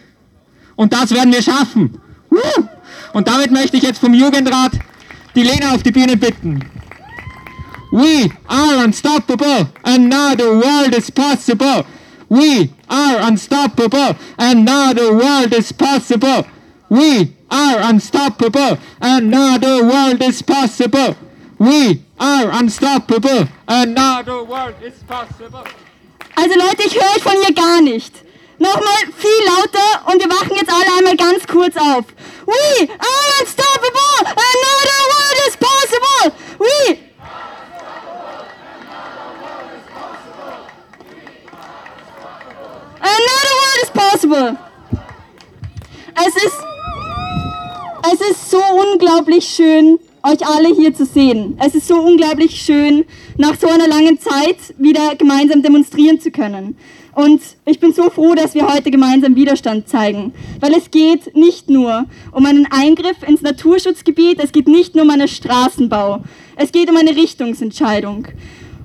Und 0.76 0.92
das 0.92 1.10
werden 1.10 1.32
wir 1.32 1.42
schaffen. 1.42 2.00
Und 3.12 3.28
damit 3.28 3.50
möchte 3.50 3.76
ich 3.76 3.82
jetzt 3.82 3.98
vom 3.98 4.14
Jugendrat 4.14 4.72
die 5.34 5.42
Lena 5.42 5.74
auf 5.74 5.82
die 5.82 5.92
Bühne 5.92 6.16
bitten. 6.16 6.64
We 7.92 8.30
are 8.48 8.84
unstoppable 8.84 9.68
and 9.84 10.08
now 10.08 10.36
the 10.36 10.52
world 10.52 10.94
is 10.94 11.10
possible. 11.10 11.84
We 12.28 12.72
are 12.88 13.18
unstoppable 13.20 14.16
and 14.38 14.64
now 14.64 14.92
the 14.92 15.12
world 15.12 15.52
is 15.52 15.72
possible. 15.72 16.46
We 16.88 17.34
are 17.50 17.80
unstoppable 17.80 18.78
and 19.00 19.30
now 19.30 19.58
the 19.58 19.82
world 19.82 20.22
is 20.22 20.40
possible. 20.40 21.16
We 21.58 22.04
are 22.20 22.50
unstoppable 22.52 23.48
and 23.66 23.94
now 23.94 24.22
the 24.22 24.44
world 24.44 24.76
is 24.82 25.02
possible. 25.02 25.64
Also 26.36 26.54
Leute, 26.54 26.84
ich 26.84 26.94
höre 26.94 27.16
euch 27.16 27.22
von 27.22 27.32
hier 27.44 27.54
gar 27.54 27.80
nicht. 27.82 28.14
Nochmal 28.58 29.02
viel 29.18 29.46
lauter 29.46 30.12
und 30.12 30.20
wir 30.22 30.30
wachen 30.30 30.54
jetzt 30.54 30.70
alle 30.70 30.96
einmal 30.96 31.16
ganz 31.16 31.44
kurz 31.44 31.74
auf. 31.76 32.04
We 32.46 32.88
are 32.88 33.40
unstoppable 33.40 34.28
and 34.28 34.36
now 34.36 34.80
the 34.84 35.00
world 35.10 35.48
is 35.48 35.56
possible. 35.56 36.36
We 36.60 37.10
Another 43.02 43.54
world 43.60 43.78
is 43.82 43.90
possible. 43.90 44.58
Es 46.16 46.36
ist, 46.36 46.58
es 48.12 48.20
ist 48.30 48.50
so 48.50 48.62
unglaublich 49.40 49.44
schön, 49.44 49.98
euch 50.22 50.46
alle 50.46 50.74
hier 50.74 50.94
zu 50.94 51.06
sehen. 51.06 51.56
Es 51.64 51.74
ist 51.74 51.88
so 51.88 51.94
unglaublich 51.94 52.60
schön, 52.60 53.04
nach 53.38 53.58
so 53.58 53.68
einer 53.68 53.88
langen 53.88 54.18
Zeit 54.18 54.56
wieder 54.76 55.16
gemeinsam 55.16 55.62
demonstrieren 55.62 56.20
zu 56.20 56.30
können. 56.30 56.76
Und 57.14 57.40
ich 57.64 57.80
bin 57.80 57.92
so 57.92 58.10
froh, 58.10 58.34
dass 58.34 58.54
wir 58.54 58.72
heute 58.72 58.90
gemeinsam 58.90 59.34
Widerstand 59.36 59.88
zeigen, 59.88 60.32
weil 60.60 60.74
es 60.74 60.90
geht 60.90 61.34
nicht 61.34 61.70
nur 61.70 62.04
um 62.32 62.44
einen 62.44 62.66
Eingriff 62.70 63.22
ins 63.26 63.40
Naturschutzgebiet, 63.40 64.38
es 64.42 64.52
geht 64.52 64.68
nicht 64.68 64.94
nur 64.94 65.04
um 65.04 65.10
einen 65.10 65.28
Straßenbau, 65.28 66.22
es 66.56 66.70
geht 66.70 66.90
um 66.90 66.96
eine 66.96 67.16
Richtungsentscheidung. 67.16 68.26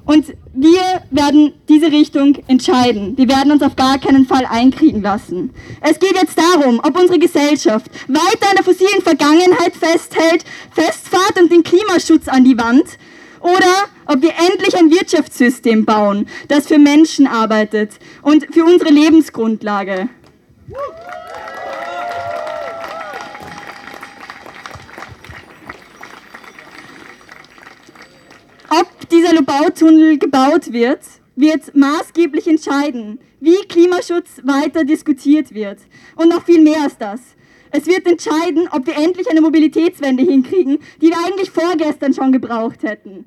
Und 0.06 0.34
wir 0.54 1.02
werden 1.10 1.54
diese 1.68 1.92
Richtung 1.92 2.38
entscheiden. 2.48 3.18
Wir 3.18 3.28
werden 3.28 3.52
uns 3.52 3.64
auf 3.64 3.76
gar 3.76 3.98
keinen 3.98 4.26
Fall 4.26 4.46
einkriegen 4.46 5.02
lassen. 5.02 5.52
Es 5.82 6.00
geht 6.00 6.14
jetzt 6.14 6.38
darum, 6.38 6.80
ob 6.84 7.00
unsere 7.00 7.18
Gesellschaft 7.18 7.88
weiter 8.08 8.50
an 8.50 8.56
der 8.56 8.64
fossilen 8.64 9.02
Vergangenheit 9.02 9.76
festhält, 9.76 10.46
festfahrt 10.72 11.42
und 11.42 11.52
den 11.52 11.64
Klimaschutz 11.64 12.28
an 12.28 12.44
die 12.44 12.58
Wand, 12.58 12.86
oder 13.42 13.86
ob 14.08 14.22
wir 14.24 14.32
endlich 14.50 14.76
ein 14.76 14.90
Wirtschaftssystem 14.90 15.86
bauen, 15.86 16.28
das 16.48 16.68
für 16.68 16.80
Menschen 16.80 17.28
arbeitet 17.28 17.92
und 18.24 18.46
für 18.52 18.66
unsere 18.66 18.92
Lebensgrundlage. 18.92 20.10
Ob 28.78 29.08
dieser 29.10 29.34
Lobautunnel 29.34 30.18
gebaut 30.18 30.74
wird, 30.74 31.00
wird 31.38 31.74
maßgeblich 31.76 32.46
entscheiden, 32.46 33.20
wie 33.40 33.56
Klimaschutz 33.70 34.42
weiter 34.44 34.84
diskutiert 34.84 35.54
wird. 35.54 35.80
Und 36.18 36.28
noch 36.28 36.44
viel 36.44 36.62
mehr 36.62 36.82
als 36.82 36.98
das. 36.98 37.22
Es 37.72 37.86
wird 37.86 38.06
entscheiden, 38.06 38.68
ob 38.72 38.86
wir 38.86 38.98
endlich 38.98 39.30
eine 39.30 39.40
Mobilitätswende 39.40 40.24
hinkriegen, 40.24 40.80
die 41.02 41.08
wir 41.08 41.18
eigentlich 41.26 41.52
vorgestern 41.52 42.14
schon 42.14 42.34
gebraucht 42.34 42.84
hätten. 42.84 43.26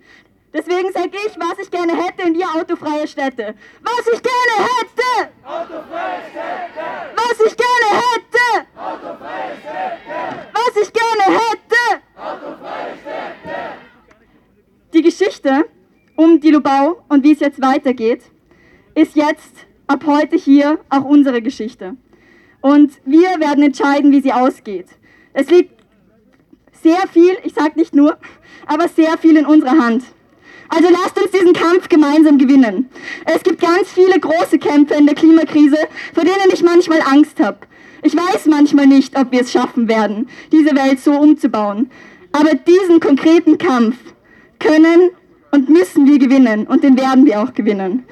Deswegen 0.52 0.92
sage 0.92 1.16
ich, 1.26 1.34
was 1.38 1.58
ich 1.62 1.70
gerne 1.70 1.96
hätte 1.96 2.28
in 2.28 2.34
ihr 2.34 2.46
autofreie 2.54 3.08
Städte. 3.08 3.54
Was 3.82 4.06
ich 4.12 4.22
gerne 4.22 4.68
hätte! 4.68 5.32
Autofreie 5.44 6.20
Städte! 6.30 6.84
Was 7.16 7.46
ich 7.46 7.56
gerne 7.56 8.02
hätte! 8.04 8.66
Autofreie 8.76 9.56
Städte! 9.62 10.48
Was 10.52 10.82
ich 10.82 10.92
gerne 10.92 11.38
hätte! 11.38 12.02
Autofreie 12.16 12.98
Städte! 13.00 13.87
Die 14.94 15.02
Geschichte 15.02 15.66
um 16.16 16.40
die 16.40 16.50
Lubau 16.50 17.02
und 17.08 17.22
wie 17.22 17.32
es 17.32 17.40
jetzt 17.40 17.60
weitergeht, 17.60 18.22
ist 18.94 19.16
jetzt 19.16 19.66
ab 19.86 20.04
heute 20.06 20.36
hier 20.36 20.78
auch 20.88 21.04
unsere 21.04 21.42
Geschichte. 21.42 21.96
Und 22.62 22.92
wir 23.04 23.38
werden 23.38 23.62
entscheiden, 23.62 24.10
wie 24.12 24.22
sie 24.22 24.32
ausgeht. 24.32 24.86
Es 25.34 25.50
liegt 25.50 25.72
sehr 26.72 27.06
viel, 27.12 27.36
ich 27.44 27.52
sage 27.52 27.72
nicht 27.76 27.94
nur, 27.94 28.16
aber 28.66 28.88
sehr 28.88 29.18
viel 29.18 29.36
in 29.36 29.44
unserer 29.44 29.78
Hand. 29.78 30.04
Also 30.70 30.88
lasst 30.90 31.20
uns 31.20 31.32
diesen 31.32 31.52
Kampf 31.52 31.90
gemeinsam 31.90 32.38
gewinnen. 32.38 32.88
Es 33.26 33.42
gibt 33.42 33.60
ganz 33.60 33.92
viele 33.92 34.18
große 34.18 34.58
Kämpfe 34.58 34.94
in 34.94 35.04
der 35.04 35.14
Klimakrise, 35.14 35.78
vor 36.14 36.24
denen 36.24 36.50
ich 36.50 36.62
manchmal 36.62 37.02
Angst 37.02 37.40
habe. 37.40 37.58
Ich 38.02 38.16
weiß 38.16 38.46
manchmal 38.46 38.86
nicht, 38.86 39.18
ob 39.18 39.32
wir 39.32 39.42
es 39.42 39.52
schaffen 39.52 39.86
werden, 39.86 40.28
diese 40.50 40.74
Welt 40.74 41.00
so 41.00 41.12
umzubauen. 41.12 41.90
Aber 42.32 42.54
diesen 42.54 43.00
konkreten 43.00 43.58
Kampf 43.58 43.96
können 44.58 45.10
und 45.50 45.68
müssen 45.68 46.06
wir 46.06 46.18
gewinnen 46.18 46.66
und 46.66 46.82
den 46.84 46.98
werden 46.98 47.26
wir 47.26 47.42
auch 47.42 47.54
gewinnen. 47.54 48.04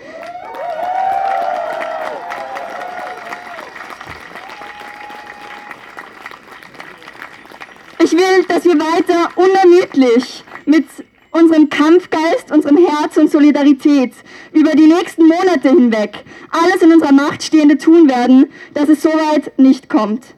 Ich 7.98 8.12
will, 8.12 8.44
dass 8.48 8.64
wir 8.64 8.78
weiter 8.78 9.30
unermüdlich 9.34 10.44
mit 10.64 10.86
unserem 11.32 11.68
Kampfgeist, 11.68 12.52
unserem 12.52 12.76
Herz 12.76 13.16
und 13.16 13.30
Solidarität 13.30 14.12
über 14.52 14.70
die 14.70 14.86
nächsten 14.86 15.26
Monate 15.26 15.68
hinweg 15.68 16.24
alles 16.50 16.82
in 16.82 16.92
unserer 16.92 17.12
Macht 17.12 17.42
Stehende 17.42 17.76
tun 17.78 18.08
werden, 18.08 18.46
dass 18.74 18.88
es 18.88 19.02
soweit 19.02 19.58
nicht 19.58 19.88
kommt. 19.88 20.34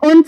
Und 0.00 0.26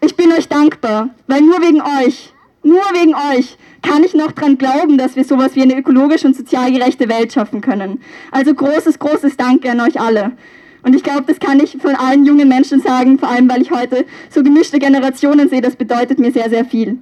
ich 0.00 0.16
bin 0.16 0.32
euch 0.32 0.48
dankbar, 0.48 1.10
weil 1.26 1.42
nur 1.42 1.60
wegen 1.60 1.80
euch, 1.80 2.32
nur 2.66 2.82
wegen 2.94 3.14
euch 3.14 3.56
kann 3.82 4.02
ich 4.02 4.12
noch 4.12 4.32
daran 4.32 4.58
glauben, 4.58 4.98
dass 4.98 5.14
wir 5.14 5.24
sowas 5.24 5.54
wie 5.54 5.62
eine 5.62 5.78
ökologisch 5.78 6.24
und 6.24 6.36
sozial 6.36 6.72
gerechte 6.72 7.08
Welt 7.08 7.32
schaffen 7.32 7.60
können. 7.60 8.00
Also 8.32 8.52
großes, 8.52 8.98
großes 8.98 9.36
Danke 9.36 9.70
an 9.70 9.80
euch 9.80 10.00
alle. 10.00 10.32
Und 10.82 10.94
ich 10.94 11.02
glaube, 11.02 11.24
das 11.26 11.38
kann 11.38 11.60
ich 11.60 11.78
von 11.80 11.94
allen 11.94 12.24
jungen 12.26 12.48
Menschen 12.48 12.80
sagen, 12.80 13.18
vor 13.18 13.28
allem 13.28 13.48
weil 13.48 13.62
ich 13.62 13.70
heute 13.70 14.04
so 14.30 14.42
gemischte 14.42 14.78
Generationen 14.78 15.48
sehe. 15.48 15.60
Das 15.60 15.76
bedeutet 15.76 16.18
mir 16.18 16.32
sehr, 16.32 16.50
sehr 16.50 16.64
viel. 16.64 16.98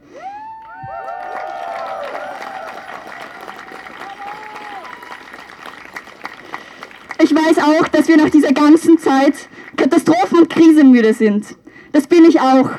Ich 7.22 7.34
weiß 7.34 7.58
auch, 7.58 7.88
dass 7.88 8.08
wir 8.08 8.18
nach 8.18 8.28
dieser 8.28 8.52
ganzen 8.52 8.98
Zeit 8.98 9.48
Katastrophen- 9.76 10.40
und 10.40 10.50
Krisenmüde 10.50 11.14
sind. 11.14 11.56
Das 11.92 12.06
bin 12.06 12.26
ich 12.26 12.40
auch. 12.40 12.70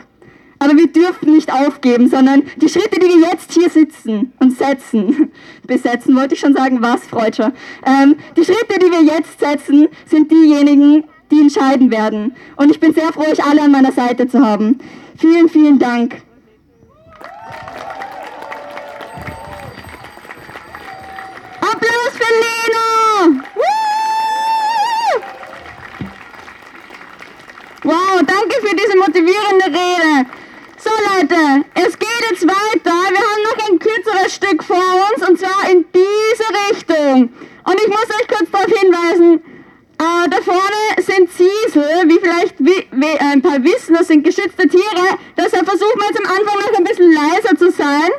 Aber 0.65 0.77
wir 0.77 0.87
dürfen 0.87 1.31
nicht 1.31 1.53
aufgeben, 1.53 2.09
sondern 2.09 2.41
die 2.55 2.67
Schritte, 2.67 2.99
die 2.99 3.07
wir 3.07 3.29
jetzt 3.29 3.53
hier 3.53 3.69
sitzen 3.69 4.33
und 4.39 4.57
setzen, 4.57 5.31
besetzen, 5.67 6.15
wollte 6.15 6.33
ich 6.33 6.39
schon 6.39 6.55
sagen, 6.55 6.81
was, 6.81 7.05
Freudscher, 7.05 7.53
ähm, 7.85 8.15
die 8.35 8.43
Schritte, 8.43 8.79
die 8.79 8.89
wir 8.89 9.03
jetzt 9.03 9.39
setzen, 9.39 9.87
sind 10.07 10.31
diejenigen, 10.31 11.03
die 11.29 11.41
entscheiden 11.41 11.91
werden. 11.91 12.35
Und 12.55 12.71
ich 12.71 12.79
bin 12.79 12.95
sehr 12.95 13.13
froh, 13.13 13.29
euch 13.31 13.43
alle 13.43 13.61
an 13.61 13.71
meiner 13.71 13.91
Seite 13.91 14.27
zu 14.27 14.43
haben. 14.43 14.79
Vielen, 15.19 15.49
vielen 15.49 15.77
Dank. 15.77 16.15
Applaus 21.61 22.11
für 22.11 22.33
Lena! 22.41 23.43
Wow, 27.83 28.19
danke 28.25 28.67
für 28.67 28.75
diese 28.75 28.97
motivierende 28.97 29.65
Rede. 29.65 30.44
So 30.85 30.91
Leute, 30.91 31.65
es 31.73 31.97
geht 31.97 32.29
jetzt 32.29 32.45
weiter. 32.45 32.93
Wir 33.09 33.23
haben 33.25 33.43
noch 33.43 33.69
ein 33.69 33.79
kürzeres 33.79 34.35
Stück 34.35 34.63
vor 34.63 34.77
uns 34.77 35.27
und 35.27 35.39
zwar 35.39 35.67
in 35.71 35.83
diese 35.91 36.47
Richtung. 36.69 37.33
Und 37.63 37.81
ich 37.81 37.87
muss 37.87 38.03
euch 38.03 38.27
kurz 38.27 38.51
darauf 38.51 38.67
hinweisen, 38.67 39.41
äh, 39.97 40.29
da 40.29 40.37
vorne 40.43 41.03
sind 41.03 41.31
Ziesel, 41.31 42.03
wie 42.05 42.19
vielleicht 42.19 42.59
wie, 42.59 42.87
wie, 42.91 43.15
äh, 43.15 43.33
ein 43.33 43.41
paar 43.41 43.63
wissen, 43.63 43.95
das 43.95 44.09
sind 44.09 44.23
geschützte 44.23 44.67
Tiere. 44.67 45.17
Deshalb 45.35 45.65
versuchen 45.65 45.99
wir 45.99 46.05
jetzt 46.05 46.19
am 46.19 46.31
Anfang 46.31 46.59
noch 46.59 46.77
ein 46.77 46.83
bisschen 46.83 47.11
leiser 47.11 47.57
zu 47.57 47.71
sein. 47.71 48.11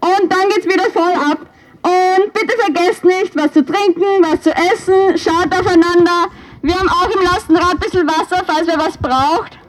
Und 0.00 0.30
dann 0.30 0.50
geht's 0.50 0.66
wieder 0.66 0.90
voll 0.90 1.14
ab. 1.14 1.46
Und 1.82 2.32
bitte 2.34 2.58
vergesst 2.58 3.04
nicht, 3.06 3.34
was 3.36 3.54
zu 3.54 3.64
trinken, 3.64 4.04
was 4.20 4.42
zu 4.42 4.50
essen, 4.50 5.16
schaut 5.16 5.50
aufeinander. 5.58 6.28
Wir 6.60 6.78
haben 6.78 6.90
auch 6.90 7.08
im 7.08 7.22
Lastenrad 7.22 7.72
ein 7.72 7.78
bisschen 7.78 8.06
Wasser, 8.06 8.44
falls 8.46 8.66
wer 8.66 8.78
was 8.78 8.98
braucht. 8.98 9.60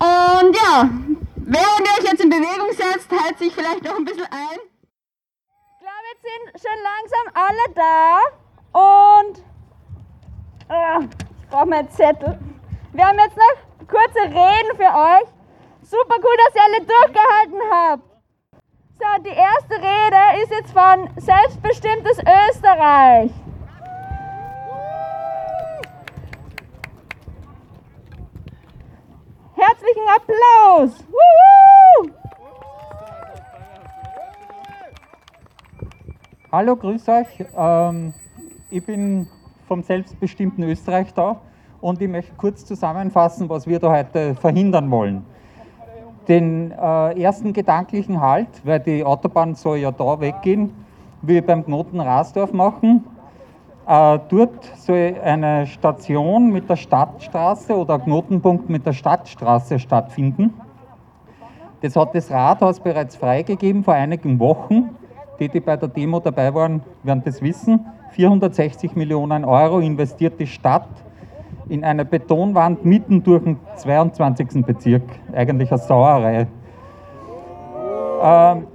Und 0.00 0.54
ja, 0.54 0.88
während 1.34 1.80
ihr 1.80 1.94
euch 1.98 2.10
jetzt 2.10 2.22
in 2.22 2.30
Bewegung 2.30 2.70
setzt, 2.72 3.10
hält 3.10 3.38
sich 3.38 3.52
vielleicht 3.52 3.82
noch 3.82 3.96
ein 3.96 4.04
bisschen 4.04 4.26
ein. 4.30 4.58
Ich 5.72 5.80
glaube, 5.80 6.04
jetzt 6.12 6.22
sind 6.22 6.70
schon 6.70 6.78
langsam 6.84 7.26
alle 7.34 7.64
da. 7.74 8.18
Und 8.72 9.38
äh, 10.68 11.04
ich 11.40 11.48
brauche 11.48 11.66
meinen 11.66 11.90
Zettel. 11.90 12.38
Wir 12.92 13.06
haben 13.06 13.18
jetzt 13.18 13.36
noch 13.36 13.86
kurze 13.88 14.22
Reden 14.22 14.76
für 14.76 14.84
euch. 14.84 15.28
Super 15.82 16.16
cool, 16.18 16.36
dass 16.44 16.54
ihr 16.54 16.62
alle 16.62 16.84
durchgehalten 16.84 17.60
habt. 17.70 18.02
So, 19.00 19.22
die 19.22 19.36
erste 19.36 19.74
Rede 19.74 20.42
ist 20.42 20.50
jetzt 20.52 20.72
von 20.72 21.08
Selbstbestimmtes 21.16 22.18
Österreich. 22.18 23.30
Applaus! 30.18 31.04
Wuhu! 31.12 32.10
Hallo, 36.50 36.74
grüß 36.74 37.08
euch. 37.08 37.44
Ähm, 37.56 38.12
ich 38.68 38.84
bin 38.84 39.28
vom 39.68 39.82
selbstbestimmten 39.82 40.64
Österreich 40.64 41.14
da 41.14 41.40
und 41.80 42.02
ich 42.02 42.08
möchte 42.08 42.32
kurz 42.36 42.64
zusammenfassen, 42.64 43.48
was 43.48 43.68
wir 43.68 43.78
da 43.78 43.92
heute 43.92 44.34
verhindern 44.34 44.90
wollen. 44.90 45.24
Den 46.26 46.72
äh, 46.72 47.22
ersten 47.22 47.52
gedanklichen 47.52 48.20
Halt, 48.20 48.48
weil 48.64 48.80
die 48.80 49.04
Autobahn 49.04 49.54
soll 49.54 49.78
ja 49.78 49.92
da 49.92 50.20
weggehen, 50.20 50.74
will 51.22 51.36
ich 51.36 51.46
beim 51.46 51.64
Knoten 51.64 52.00
Rasdorf 52.00 52.52
machen. 52.52 53.04
Äh, 53.88 54.18
dort 54.28 54.66
soll 54.76 55.16
eine 55.24 55.66
Station 55.66 56.52
mit 56.52 56.68
der 56.68 56.76
Stadtstraße 56.76 57.74
oder 57.74 57.98
Knotenpunkt 57.98 58.68
mit 58.68 58.84
der 58.84 58.92
Stadtstraße 58.92 59.78
stattfinden. 59.78 60.52
Das 61.80 61.96
hat 61.96 62.14
das 62.14 62.30
Rathaus 62.30 62.80
bereits 62.80 63.16
freigegeben 63.16 63.82
vor 63.82 63.94
einigen 63.94 64.38
Wochen. 64.40 64.90
Die, 65.40 65.48
die 65.48 65.60
bei 65.60 65.78
der 65.78 65.88
Demo 65.88 66.20
dabei 66.20 66.52
waren, 66.52 66.82
werden 67.02 67.22
das 67.24 67.40
wissen. 67.40 67.86
460 68.10 68.94
Millionen 68.94 69.46
Euro 69.46 69.78
investiert 69.78 70.38
die 70.38 70.46
Stadt 70.46 70.88
in 71.70 71.82
eine 71.82 72.04
Betonwand 72.04 72.84
mitten 72.84 73.22
durch 73.22 73.42
den 73.42 73.56
22. 73.76 74.66
Bezirk. 74.66 75.04
Eigentlich 75.32 75.70
eine 75.70 75.78
Sauerei. 75.78 76.46
Ähm, 78.22 78.66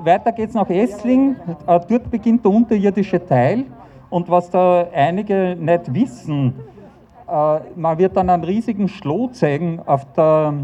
weiter 0.00 0.32
geht 0.32 0.48
es 0.48 0.54
nach 0.54 0.68
Essling. 0.68 1.36
Äh, 1.68 1.80
dort 1.88 2.10
beginnt 2.10 2.44
der 2.44 2.50
unterirdische 2.50 3.24
Teil. 3.24 3.66
Und 4.10 4.30
was 4.30 4.50
da 4.50 4.86
einige 4.92 5.56
nicht 5.58 5.92
wissen, 5.92 6.54
äh, 7.28 7.58
man 7.74 7.98
wird 7.98 8.16
dann 8.16 8.30
einen 8.30 8.44
riesigen 8.44 8.88
Schloh 8.88 9.28
zeigen 9.28 9.80
auf 9.84 10.04
der, 10.12 10.54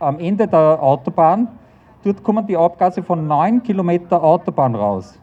am 0.00 0.18
Ende 0.18 0.48
der 0.48 0.82
Autobahn. 0.82 1.48
Dort 2.02 2.22
kommen 2.22 2.46
die 2.46 2.56
Abgase 2.56 3.02
von 3.02 3.26
9 3.26 3.62
Kilometer 3.62 4.22
Autobahn 4.22 4.74
raus. 4.74 5.18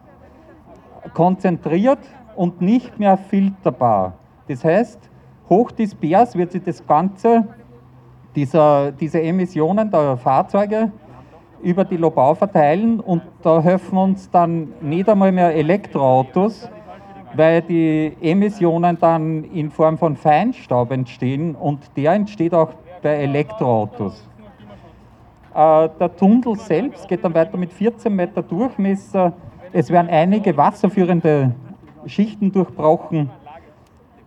Konzentriert 1.13 1.99
und 2.35 2.61
nicht 2.61 2.97
mehr 2.97 3.17
filterbar. 3.17 4.13
Das 4.47 4.63
heißt, 4.63 5.09
hochdispers 5.49 6.35
wird 6.35 6.51
sich 6.51 6.63
das 6.63 6.85
Ganze, 6.85 7.47
dieser, 8.35 8.91
diese 8.93 9.21
Emissionen 9.21 9.91
der 9.91 10.15
Fahrzeuge 10.17 10.91
über 11.61 11.83
die 11.83 11.97
Lobau 11.97 12.33
verteilen 12.33 12.99
und 12.99 13.21
da 13.41 13.61
helfen 13.61 13.97
uns 13.97 14.29
dann 14.29 14.73
nicht 14.81 15.07
einmal 15.07 15.31
mehr 15.31 15.53
Elektroautos, 15.53 16.69
weil 17.35 17.61
die 17.61 18.15
Emissionen 18.21 18.97
dann 18.99 19.43
in 19.45 19.71
Form 19.71 19.97
von 19.97 20.15
Feinstaub 20.15 20.91
entstehen 20.91 21.55
und 21.55 21.79
der 21.95 22.13
entsteht 22.13 22.53
auch 22.53 22.69
bei 23.01 23.15
Elektroautos. 23.15 24.27
Äh, 25.53 25.89
der 25.99 26.15
Tunnel 26.15 26.55
selbst 26.57 27.07
geht 27.07 27.23
dann 27.23 27.33
weiter 27.33 27.57
mit 27.57 27.73
14 27.73 28.15
Meter 28.15 28.41
Durchmesser. 28.41 29.33
Es 29.73 29.89
werden 29.89 30.09
einige 30.09 30.55
wasserführende 30.55 31.53
Schichten 32.05 32.51
durchbrochen. 32.51 33.29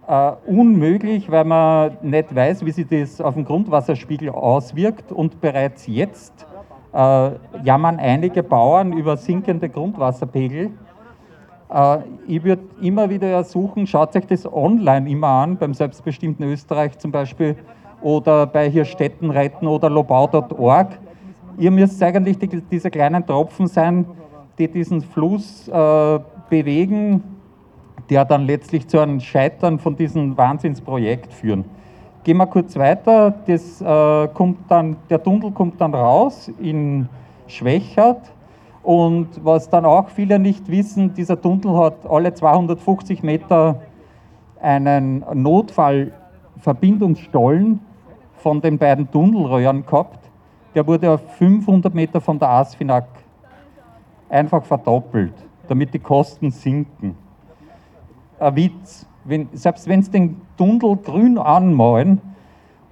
äh, 0.06 0.32
unmöglich, 0.46 1.30
weil 1.30 1.44
man 1.44 1.96
nicht 2.02 2.34
weiß, 2.34 2.64
wie 2.64 2.70
sich 2.72 2.86
das 2.86 3.20
auf 3.20 3.34
den 3.34 3.44
Grundwasserspiegel 3.44 4.28
auswirkt 4.30 5.12
und 5.12 5.40
bereits 5.40 5.86
jetzt 5.86 6.46
äh, 6.92 7.30
jammern 7.62 7.98
einige 7.98 8.42
Bauern 8.42 8.92
über 8.92 9.16
sinkende 9.16 9.68
Grundwasserpegel. 9.68 10.70
Äh, 11.74 11.98
ich 12.26 12.44
würde 12.44 12.62
immer 12.80 13.10
wieder 13.10 13.28
ersuchen, 13.28 13.86
schaut 13.86 14.14
euch 14.16 14.26
das 14.26 14.50
online 14.50 15.10
immer 15.10 15.28
an, 15.28 15.56
beim 15.56 15.74
selbstbestimmten 15.74 16.46
Österreich 16.46 16.96
zum 16.98 17.10
Beispiel 17.10 17.56
oder 18.00 18.46
bei 18.46 18.70
hier 18.70 18.84
Städten 18.84 19.30
retten 19.30 19.66
oder 19.66 19.90
lobau.org. 19.90 20.98
Ihr 21.58 21.70
müsst 21.70 22.02
eigentlich 22.02 22.38
die, 22.38 22.48
diese 22.48 22.90
kleinen 22.90 23.26
Tropfen 23.26 23.66
sein, 23.66 24.06
die 24.58 24.68
diesen 24.68 25.00
Fluss 25.00 25.68
äh, 25.68 26.20
bewegen, 26.48 27.22
der 28.10 28.24
dann 28.24 28.46
letztlich 28.46 28.86
zu 28.86 29.00
einem 29.00 29.20
Scheitern 29.20 29.78
von 29.78 29.96
diesem 29.96 30.36
Wahnsinnsprojekt 30.36 31.32
führen. 31.32 31.64
Gehen 32.22 32.36
wir 32.36 32.46
kurz 32.46 32.76
weiter. 32.76 33.34
Das, 33.46 33.80
äh, 33.80 34.28
kommt 34.28 34.58
dann, 34.68 34.96
der 35.10 35.22
Tunnel 35.22 35.50
kommt 35.50 35.80
dann 35.80 35.94
raus 35.94 36.50
in 36.60 37.08
Schwächert. 37.46 38.33
Und 38.84 39.28
was 39.42 39.68
dann 39.70 39.84
auch 39.86 40.10
viele 40.10 40.38
nicht 40.38 40.70
wissen, 40.70 41.14
dieser 41.14 41.40
Tunnel 41.40 41.74
hat 41.78 42.04
alle 42.06 42.34
250 42.34 43.22
Meter 43.22 43.80
einen 44.60 45.24
Notfallverbindungsstollen 45.32 47.80
von 48.36 48.60
den 48.60 48.76
beiden 48.76 49.10
Tunnelröhren 49.10 49.86
gehabt. 49.86 50.28
Der 50.74 50.86
wurde 50.86 51.12
auf 51.12 51.22
500 51.38 51.94
Meter 51.94 52.20
von 52.20 52.38
der 52.38 52.50
ASFINAG 52.50 53.06
einfach 54.28 54.62
verdoppelt, 54.64 55.32
damit 55.66 55.94
die 55.94 55.98
Kosten 55.98 56.50
sinken. 56.50 57.16
Ein 58.38 58.56
Witz. 58.56 59.06
Wenn, 59.24 59.48
selbst 59.54 59.88
wenn 59.88 60.02
sie 60.02 60.10
den 60.10 60.42
Tunnel 60.58 60.98
grün 60.98 61.38
anmalen, 61.38 62.20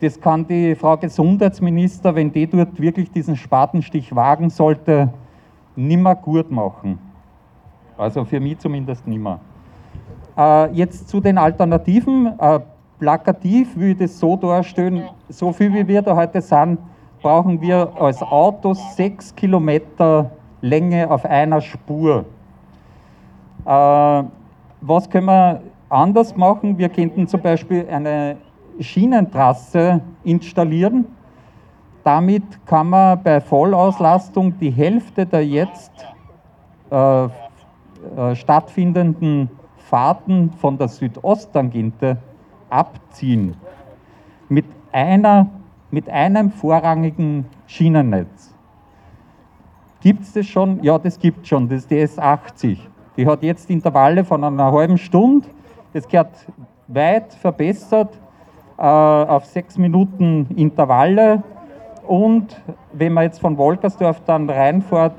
das 0.01 0.19
kann 0.19 0.47
die 0.47 0.75
Frau 0.75 0.97
Gesundheitsminister, 0.97 2.15
wenn 2.15 2.33
die 2.33 2.47
dort 2.47 2.81
wirklich 2.81 3.11
diesen 3.11 3.37
Spatenstich 3.37 4.17
wagen 4.17 4.49
sollte, 4.49 5.13
nimmer 5.77 6.15
gut 6.15 6.51
machen. 6.51 6.99
Also 7.97 8.25
für 8.25 8.41
mich 8.41 8.59
zumindest 8.59 9.07
nimmer. 9.07 9.41
Äh, 10.37 10.73
jetzt 10.73 11.09
zu 11.09 11.21
den 11.21 11.39
Alternativen. 11.39 12.39
Äh, 12.39 12.61
plakativ 12.99 13.77
will 13.77 13.91
ich 13.91 13.99
das 13.99 14.19
so 14.19 14.37
darstellen, 14.37 15.03
so 15.29 15.53
viel 15.53 15.73
wie 15.75 15.87
wir 15.89 16.03
da 16.03 16.15
heute 16.15 16.41
sind, 16.41 16.79
brauchen 17.21 17.61
wir 17.61 17.91
als 17.99 18.23
Auto 18.23 18.75
sechs 18.75 19.35
Kilometer 19.35 20.31
Länge 20.61 21.11
auf 21.11 21.25
einer 21.25 21.61
Spur. 21.61 22.25
Äh, 23.65 24.23
was 24.81 25.11
können 25.11 25.27
wir 25.27 25.63
anders 25.89 26.37
machen? 26.37 26.79
Wir 26.79 26.89
könnten 26.89 27.27
zum 27.27 27.41
Beispiel 27.41 27.87
eine 27.91 28.37
Schienentrasse 28.79 30.01
installieren. 30.25 31.07
Damit 32.05 32.43
kann 32.67 32.91
man 32.91 33.23
bei 33.23 33.41
Vollauslastung 33.41 34.59
die 34.59 34.71
Hälfte 34.71 35.25
der 35.25 35.47
jetzt 35.47 35.93
äh, 36.91 37.25
äh, 37.25 37.29
stattfindenden 38.35 39.49
Fahrten 39.77 40.51
von 40.53 40.77
der 40.79 40.89
Südosttangente 40.89 42.17
abziehen. 42.71 43.55
Mit, 44.49 44.65
einer, 44.91 45.49
mit 45.91 46.09
einem 46.09 46.51
vorrangigen 46.51 47.47
Schienennetz. 47.67 48.55
Gibt 50.01 50.23
es 50.23 50.33
das 50.33 50.47
schon? 50.47 50.83
Ja, 50.83 50.99
das 50.99 51.19
gibt 51.19 51.43
es 51.43 51.49
schon. 51.49 51.69
Das 51.69 51.81
ist 51.81 51.91
die 51.91 52.03
S80. 52.03 52.79
Die 53.17 53.27
hat 53.27 53.43
jetzt 53.43 53.71
Intervalle 53.71 54.25
von 54.25 54.43
einer 54.43 54.73
halben 54.73 54.99
Stunde. 54.99 55.47
Das 55.93 56.09
gehört 56.09 56.35
weit 56.89 57.33
verbessert 57.35 58.19
äh, 58.79 58.83
auf 58.83 59.45
sechs 59.45 59.79
Minuten 59.79 60.49
Intervalle. 60.57 61.43
Und 62.07 62.61
wenn 62.93 63.13
man 63.13 63.25
jetzt 63.25 63.41
von 63.41 63.57
Wolkersdorf 63.57 64.21
dann 64.25 64.49
reinfährt, 64.49 65.15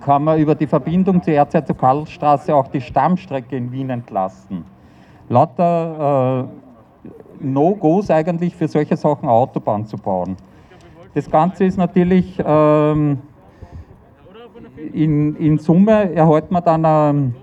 kann 0.00 0.24
man 0.24 0.38
über 0.38 0.54
die 0.54 0.66
Verbindung 0.66 1.22
zur 1.22 1.34
Erzherzog 1.34 1.78
Karlstraße 1.78 2.54
auch 2.54 2.68
die 2.68 2.80
Stammstrecke 2.80 3.56
in 3.56 3.70
Wien 3.70 3.90
entlasten. 3.90 4.64
Lauter 5.28 6.48
äh, 6.48 7.44
No-Gos 7.44 8.10
eigentlich 8.10 8.54
für 8.56 8.68
solche 8.68 8.96
Sachen 8.96 9.28
Autobahn 9.28 9.86
zu 9.86 9.96
bauen. 9.96 10.36
Das 11.14 11.30
Ganze 11.30 11.64
ist 11.64 11.76
natürlich 11.76 12.42
ähm, 12.44 13.18
in, 14.92 15.36
in 15.36 15.58
Summe 15.58 16.14
erhält 16.14 16.50
man 16.50 16.64
dann 16.64 16.84
ein, 16.84 17.34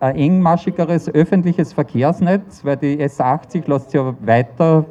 ein 0.00 0.16
engmaschigeres 0.16 1.12
öffentliches 1.12 1.72
Verkehrsnetz, 1.72 2.64
weil 2.64 2.76
die 2.76 2.98
S80 2.98 3.68
lässt 3.68 3.92
ja 3.92 4.14
weiter 4.20 4.84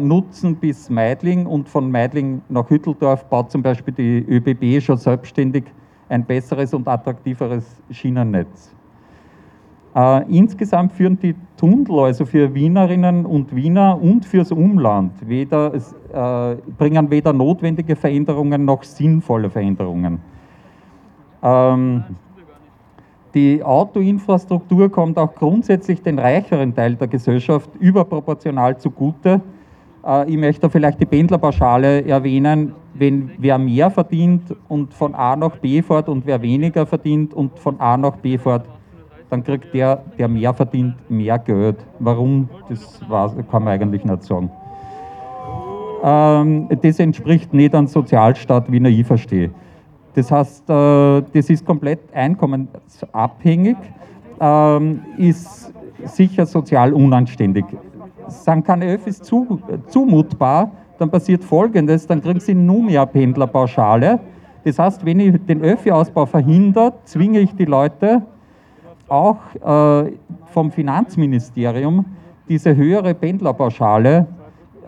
nutzen 0.00 0.56
bis 0.56 0.88
Meidling 0.88 1.44
und 1.44 1.68
von 1.68 1.90
Meidling 1.90 2.40
nach 2.48 2.70
Hütteldorf 2.70 3.24
baut 3.24 3.50
zum 3.50 3.62
Beispiel 3.62 3.92
die 3.92 4.24
ÖBB 4.26 4.82
schon 4.82 4.96
selbstständig 4.96 5.64
ein 6.08 6.24
besseres 6.24 6.72
und 6.72 6.88
attraktiveres 6.88 7.82
Schienennetz. 7.90 8.74
Äh, 9.96 10.30
insgesamt 10.30 10.92
führen 10.92 11.18
die 11.18 11.34
Tunnel 11.56 12.00
also 12.00 12.26
für 12.26 12.54
Wienerinnen 12.54 13.24
und 13.24 13.56
Wiener 13.56 13.98
und 14.00 14.26
fürs 14.26 14.52
Umland 14.52 15.12
weder, 15.26 15.72
äh, 15.74 16.56
bringen 16.76 17.10
weder 17.10 17.32
notwendige 17.32 17.96
Veränderungen 17.96 18.66
noch 18.66 18.82
sinnvolle 18.82 19.48
Veränderungen. 19.48 20.20
Ähm, 21.42 22.04
die 23.32 23.62
Autoinfrastruktur 23.62 24.90
kommt 24.90 25.18
auch 25.18 25.34
grundsätzlich 25.34 26.02
den 26.02 26.18
reicheren 26.18 26.74
Teil 26.74 26.96
der 26.96 27.08
Gesellschaft 27.08 27.70
überproportional 27.80 28.76
zugute. 28.78 29.40
Äh, 30.06 30.30
ich 30.30 30.36
möchte 30.36 30.70
vielleicht 30.70 31.00
die 31.00 31.06
Pendlerpauschale 31.06 32.04
erwähnen. 32.06 32.72
Wenn 32.94 33.30
wer 33.38 33.58
mehr 33.58 33.90
verdient 33.90 34.54
und 34.68 34.94
von 34.94 35.14
A 35.14 35.36
nach 35.36 35.56
B 35.56 35.82
fährt 35.82 36.08
und 36.08 36.24
wer 36.24 36.40
weniger 36.40 36.86
verdient 36.86 37.34
und 37.34 37.58
von 37.58 37.78
A 37.78 37.96
nach 37.96 38.16
B 38.16 38.38
fährt, 38.38 38.64
dann 39.28 39.42
kriegt 39.42 39.74
der, 39.74 40.02
der 40.18 40.28
mehr 40.28 40.54
verdient, 40.54 40.94
mehr 41.10 41.38
Geld. 41.38 41.76
Warum, 41.98 42.48
das 42.68 43.00
kann 43.50 43.64
man 43.64 43.68
eigentlich 43.68 44.04
nicht 44.04 44.22
sagen. 44.22 44.50
Ähm, 46.02 46.68
das 46.80 47.00
entspricht 47.00 47.52
nicht 47.52 47.74
einem 47.74 47.88
Sozialstaat, 47.88 48.70
wie 48.70 48.86
ich 48.88 49.06
verstehe. 49.06 49.50
Das 50.14 50.30
heißt, 50.30 50.70
äh, 50.70 51.22
das 51.34 51.50
ist 51.50 51.66
komplett 51.66 52.00
einkommensabhängig, 52.14 53.76
ähm, 54.40 55.00
ist 55.18 55.72
sicher 56.04 56.46
sozial 56.46 56.94
unanständig. 56.94 57.66
Sind 58.28 58.64
keine 58.64 58.86
Öffis 58.86 59.20
zu, 59.20 59.60
zumutbar, 59.88 60.70
dann 60.98 61.10
passiert 61.10 61.44
Folgendes, 61.44 62.06
dann 62.06 62.22
kriegen 62.22 62.40
sie 62.40 62.54
nur 62.54 62.82
mehr 62.82 63.06
Pendlerpauschale. 63.06 64.20
Das 64.64 64.78
heißt, 64.78 65.04
wenn 65.04 65.20
ich 65.20 65.44
den 65.46 65.62
Öffi-Ausbau 65.62 66.26
verhindere, 66.26 66.94
zwinge 67.04 67.40
ich 67.40 67.54
die 67.54 67.66
Leute 67.66 68.22
auch 69.08 69.36
äh, 69.54 70.12
vom 70.46 70.72
Finanzministerium 70.72 72.04
diese 72.48 72.74
höhere 72.74 73.14
Pendlerpauschale 73.14 74.26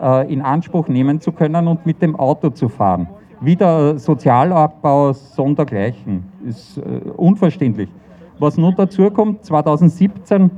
äh, 0.01 0.33
in 0.33 0.41
Anspruch 0.41 0.87
nehmen 0.87 1.21
zu 1.21 1.31
können 1.31 1.67
und 1.67 1.85
mit 1.85 2.01
dem 2.01 2.15
Auto 2.15 2.49
zu 2.49 2.67
fahren 2.67 3.07
wieder 3.41 3.97
Sozialabbau 3.97 5.13
sondergleichen. 5.13 6.23
Ist 6.45 6.77
äh, 6.77 6.81
unverständlich. 7.15 7.89
Was 8.37 8.57
nun 8.57 8.73
dazu 8.75 9.09
kommt, 9.11 9.45
2017 9.45 10.51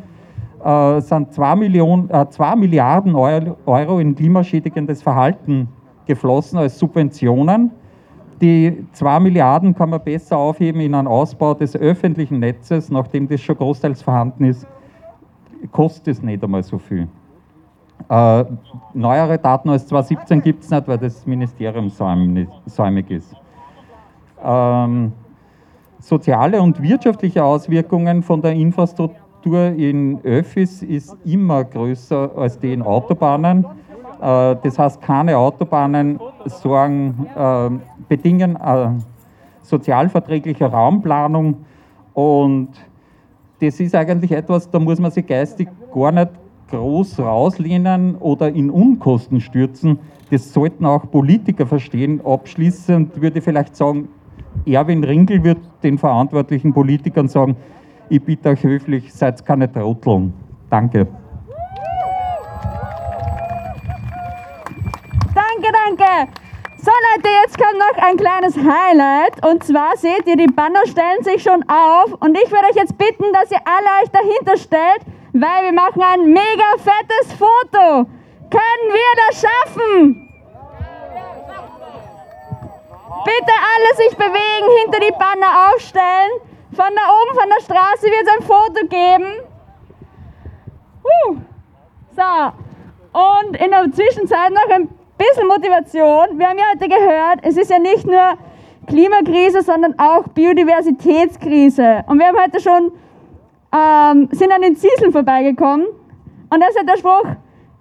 äh, 0.63 1.01
sind 1.01 1.33
2, 1.33 1.55
Millionen, 1.55 2.09
äh, 2.09 2.29
2 2.29 2.55
Milliarden 2.55 3.15
Euro 3.15 3.99
in 3.99 4.15
klimaschädigendes 4.15 5.01
Verhalten 5.01 5.67
geflossen 6.05 6.57
als 6.57 6.77
Subventionen. 6.77 7.71
Die 8.41 8.85
2 8.93 9.19
Milliarden 9.19 9.75
kann 9.75 9.91
man 9.91 10.03
besser 10.03 10.37
aufheben 10.37 10.81
in 10.81 10.95
einen 10.95 11.07
Ausbau 11.07 11.53
des 11.53 11.75
öffentlichen 11.75 12.39
Netzes, 12.39 12.89
nachdem 12.89 13.27
das 13.27 13.41
schon 13.41 13.55
großteils 13.55 14.01
vorhanden 14.01 14.45
ist, 14.45 14.65
kostet 15.71 16.07
es 16.07 16.21
nicht 16.23 16.43
einmal 16.43 16.63
so 16.63 16.79
viel. 16.79 17.07
Äh, 18.09 18.45
neuere 18.95 19.37
Daten 19.37 19.69
als 19.69 19.85
2017 19.87 20.41
gibt 20.41 20.63
es 20.63 20.71
nicht, 20.71 20.87
weil 20.87 20.97
das 20.97 21.25
Ministerium 21.25 21.89
säumig 21.89 23.11
ist. 23.11 23.35
Ähm, 24.43 25.13
soziale 25.99 26.59
und 26.61 26.81
wirtschaftliche 26.81 27.43
Auswirkungen 27.43 28.23
von 28.23 28.41
der 28.41 28.53
Infrastruktur 28.53 29.20
in 29.45 30.19
Öffis 30.23 30.83
ist 30.83 31.15
immer 31.25 31.63
größer 31.63 32.31
als 32.35 32.59
die 32.59 32.73
in 32.73 32.81
Autobahnen. 32.81 33.65
Äh, 34.21 34.55
das 34.63 34.77
heißt, 34.77 35.01
keine 35.01 35.37
Autobahnen 35.37 36.19
sorgen, 36.45 37.27
äh, 37.35 37.69
bedingen 38.07 38.55
äh, 38.55 38.89
sozialverträgliche 39.63 40.65
Raumplanung 40.65 41.65
und 42.13 42.69
das 43.61 43.79
ist 43.79 43.95
eigentlich 43.95 44.31
etwas, 44.31 44.69
da 44.69 44.79
muss 44.79 44.99
man 44.99 45.11
sich 45.11 45.25
geistig 45.25 45.69
gar 45.93 46.11
nicht 46.11 46.29
groß 46.71 47.19
rauslehnen 47.19 48.15
oder 48.15 48.49
in 48.49 48.69
Unkosten 48.69 49.39
stürzen. 49.39 49.99
Das 50.31 50.51
sollten 50.51 50.85
auch 50.85 51.09
Politiker 51.11 51.67
verstehen. 51.67 52.21
Abschließend 52.25 53.21
würde 53.21 53.39
ich 53.39 53.43
vielleicht 53.43 53.75
sagen, 53.75 54.07
Erwin 54.65 55.03
Ringel 55.03 55.43
wird 55.43 55.59
den 55.83 55.97
verantwortlichen 55.97 56.73
Politikern 56.73 57.27
sagen, 57.27 57.55
ich 58.11 58.21
bitte 58.21 58.49
euch 58.49 58.61
höflich, 58.61 59.13
seid 59.13 59.45
keine 59.45 59.71
Trotteln. 59.71 60.33
Danke. 60.69 61.07
Danke, 65.33 65.71
danke. 65.71 66.31
So 66.75 66.91
Leute, 66.91 67.29
jetzt 67.41 67.57
kommt 67.57 67.79
noch 67.79 68.03
ein 68.03 68.17
kleines 68.17 68.57
Highlight. 68.57 69.45
Und 69.45 69.63
zwar 69.63 69.95
seht 69.95 70.27
ihr, 70.27 70.35
die 70.35 70.47
Banner 70.47 70.85
stellen 70.87 71.23
sich 71.23 71.41
schon 71.41 71.63
auf. 71.69 72.11
Und 72.19 72.37
ich 72.37 72.51
würde 72.51 72.65
euch 72.69 72.75
jetzt 72.75 72.97
bitten, 72.97 73.31
dass 73.31 73.49
ihr 73.49 73.61
alle 73.63 74.03
euch 74.03 74.09
dahinter 74.11 74.57
stellt, 74.57 75.03
weil 75.31 75.63
wir 75.63 75.71
machen 75.71 76.01
ein 76.01 76.25
mega 76.33 76.69
fettes 76.79 77.31
Foto. 77.39 78.09
Können 78.49 78.87
wir 78.91 79.11
das 79.29 79.41
schaffen? 79.41 80.27
Bitte 83.23 83.53
alle 83.71 83.95
sich 83.95 84.17
bewegen, 84.17 84.67
hinter 84.83 84.99
die 84.99 85.13
Banner 85.13 85.71
aufstellen. 85.71 86.50
Von 86.73 86.85
da 86.95 87.01
oben, 87.11 87.37
von 87.37 87.49
der 87.49 87.61
Straße 87.63 88.05
wird 88.05 88.23
es 88.23 88.33
ein 88.33 88.43
Foto 88.43 88.87
geben. 88.87 89.41
Uh. 91.03 91.37
So, 92.15 92.51
und 93.13 93.57
in 93.57 93.71
der 93.71 93.91
Zwischenzeit 93.91 94.51
noch 94.51 94.69
ein 94.69 94.87
bisschen 95.17 95.47
Motivation. 95.47 96.39
Wir 96.39 96.47
haben 96.47 96.57
ja 96.57 96.65
heute 96.73 96.87
gehört, 96.87 97.39
es 97.43 97.57
ist 97.57 97.69
ja 97.69 97.79
nicht 97.79 98.07
nur 98.07 98.37
Klimakrise, 98.87 99.61
sondern 99.61 99.99
auch 99.99 100.27
Biodiversitätskrise. 100.29 102.03
Und 102.07 102.19
wir 102.19 102.27
haben 102.27 102.39
heute 102.39 102.61
schon, 102.61 102.91
ähm, 103.73 104.29
sind 104.31 104.51
an 104.51 104.61
den 104.61 104.75
Zieseln 104.77 105.11
vorbeigekommen. 105.11 105.87
Und 106.49 106.59
da 106.59 106.67
ist 106.67 106.77
ja 106.77 106.83
der 106.83 106.97
Spruch, 106.97 107.25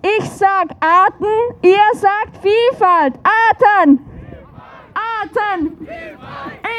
ich 0.03 0.30
sag 0.30 0.70
Arten, 0.80 1.26
ihr 1.62 1.78
sagt 1.95 2.38
Vielfalt. 2.43 3.14
Arten! 3.22 4.10
Arten! 5.21 5.87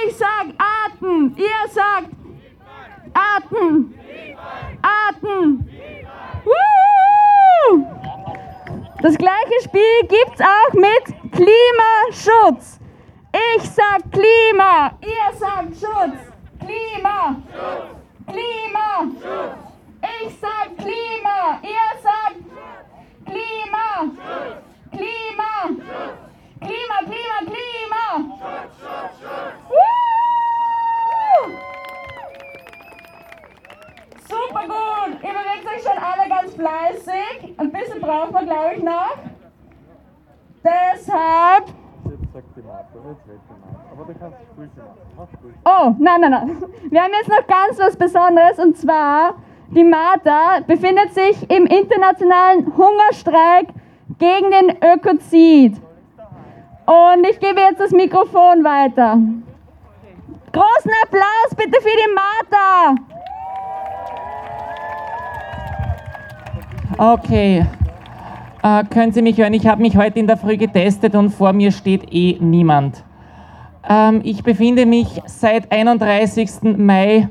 Ich 0.05 0.17
sag 0.17 0.47
Arten, 0.57 1.35
ihr 1.37 1.69
sagt 1.69 2.09
Arten! 3.13 3.93
Arten! 4.81 5.69
Das 9.01 9.17
gleiche 9.17 9.61
Spiel 9.63 10.07
gibt's 10.07 10.41
auch 10.41 10.73
mit 10.73 11.31
Klimaschutz. 11.31 12.79
Ich 13.33 13.69
sag 13.69 14.11
Klima, 14.11 14.91
ihr 15.01 15.37
sagt 15.37 15.75
Schutz. 15.75 16.19
Klima. 16.59 17.35
Klima. 18.27 19.07
Ich 20.01 20.39
sag 20.39 20.77
Klima, 20.77 21.59
ihr 21.63 22.01
sagt 22.01 22.35
Klima. 23.25 24.11
Klima. 24.91 26.30
Klima, 26.61 26.97
Klima, 27.05 27.37
Klima. 27.45 28.37
Woo! 29.69 29.81
Super 34.29 34.67
gut. 34.67 35.23
Ihr 35.23 35.29
bewegt 35.29 35.65
euch 35.65 35.81
schon 35.81 35.97
alle 35.97 36.29
ganz 36.29 36.53
fleißig. 36.53 37.55
Ein 37.57 37.71
bisschen 37.71 37.99
braucht 37.99 38.31
man, 38.31 38.45
glaube 38.45 38.75
ich, 38.77 38.83
noch. 38.83 39.17
Deshalb. 40.63 41.65
Oh, 45.65 45.95
nein, 45.97 46.21
nein, 46.21 46.31
nein. 46.31 46.63
Wir 46.89 47.01
haben 47.03 47.11
jetzt 47.13 47.29
noch 47.29 47.47
ganz 47.47 47.79
was 47.79 47.95
Besonderes 47.95 48.59
und 48.59 48.77
zwar, 48.77 49.35
die 49.69 49.83
Martha 49.83 50.59
befindet 50.67 51.13
sich 51.13 51.49
im 51.49 51.65
internationalen 51.65 52.77
Hungerstreik 52.77 53.69
gegen 54.19 54.51
den 54.51 54.77
Ökozid. 54.83 55.81
Und 56.85 57.25
ich 57.29 57.39
gebe 57.39 57.59
jetzt 57.61 57.79
das 57.79 57.91
Mikrofon 57.91 58.63
weiter. 58.63 59.17
Großen 60.51 60.91
Applaus 61.03 61.55
bitte 61.55 61.79
für 61.81 61.89
die 61.89 62.13
Martha! 62.13 62.95
Okay. 66.97 67.65
Äh, 68.63 68.83
können 68.85 69.11
Sie 69.11 69.21
mich 69.21 69.37
hören? 69.37 69.53
Ich 69.53 69.65
habe 69.65 69.81
mich 69.81 69.97
heute 69.97 70.19
in 70.19 70.27
der 70.27 70.37
Früh 70.37 70.57
getestet 70.57 71.15
und 71.15 71.31
vor 71.31 71.53
mir 71.53 71.71
steht 71.71 72.13
eh 72.13 72.37
niemand. 72.39 73.03
Ähm, 73.87 74.21
ich 74.23 74.43
befinde 74.43 74.85
mich 74.85 75.21
seit 75.25 75.71
31. 75.71 76.77
Mai 76.77 77.29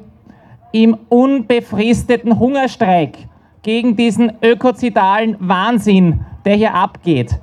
im 0.73 0.97
unbefristeten 1.09 2.39
Hungerstreik 2.39 3.19
gegen 3.63 3.97
diesen 3.97 4.33
ökozidalen 4.43 5.37
Wahnsinn, 5.39 6.25
der 6.45 6.55
hier 6.55 6.75
abgeht. 6.75 7.39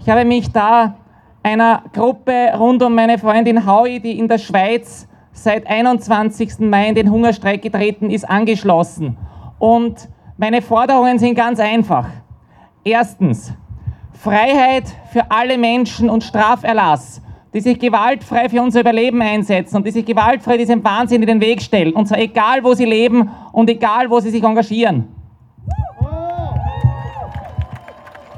Ich 0.00 0.08
habe 0.08 0.24
mich 0.24 0.50
da 0.50 0.96
einer 1.42 1.84
Gruppe 1.92 2.52
rund 2.56 2.82
um 2.82 2.94
meine 2.94 3.18
Freundin 3.18 3.66
Howie, 3.66 4.00
die 4.00 4.18
in 4.18 4.28
der 4.28 4.38
Schweiz 4.38 5.08
seit 5.32 5.66
21. 5.66 6.58
Mai 6.60 6.88
in 6.88 6.94
den 6.94 7.10
Hungerstreik 7.10 7.62
getreten 7.62 8.10
ist, 8.10 8.28
angeschlossen. 8.28 9.16
Und 9.58 10.08
meine 10.36 10.62
Forderungen 10.62 11.18
sind 11.18 11.34
ganz 11.34 11.60
einfach. 11.60 12.08
Erstens, 12.84 13.52
Freiheit 14.12 14.84
für 15.12 15.30
alle 15.30 15.56
Menschen 15.56 16.10
und 16.10 16.24
Straferlass, 16.24 17.22
die 17.54 17.60
sich 17.60 17.78
gewaltfrei 17.78 18.48
für 18.48 18.62
unser 18.62 18.80
Überleben 18.80 19.22
einsetzen 19.22 19.76
und 19.76 19.86
die 19.86 19.90
sich 19.90 20.04
gewaltfrei 20.04 20.58
diesem 20.58 20.84
Wahnsinn 20.84 21.22
in 21.22 21.26
den 21.26 21.40
Weg 21.40 21.62
stellen. 21.62 21.94
Und 21.94 22.06
zwar 22.06 22.18
egal, 22.18 22.62
wo 22.62 22.74
sie 22.74 22.84
leben 22.84 23.30
und 23.52 23.68
egal, 23.70 24.10
wo 24.10 24.20
sie 24.20 24.30
sich 24.30 24.42
engagieren. 24.42 25.08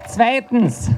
Zweitens, 0.07 0.91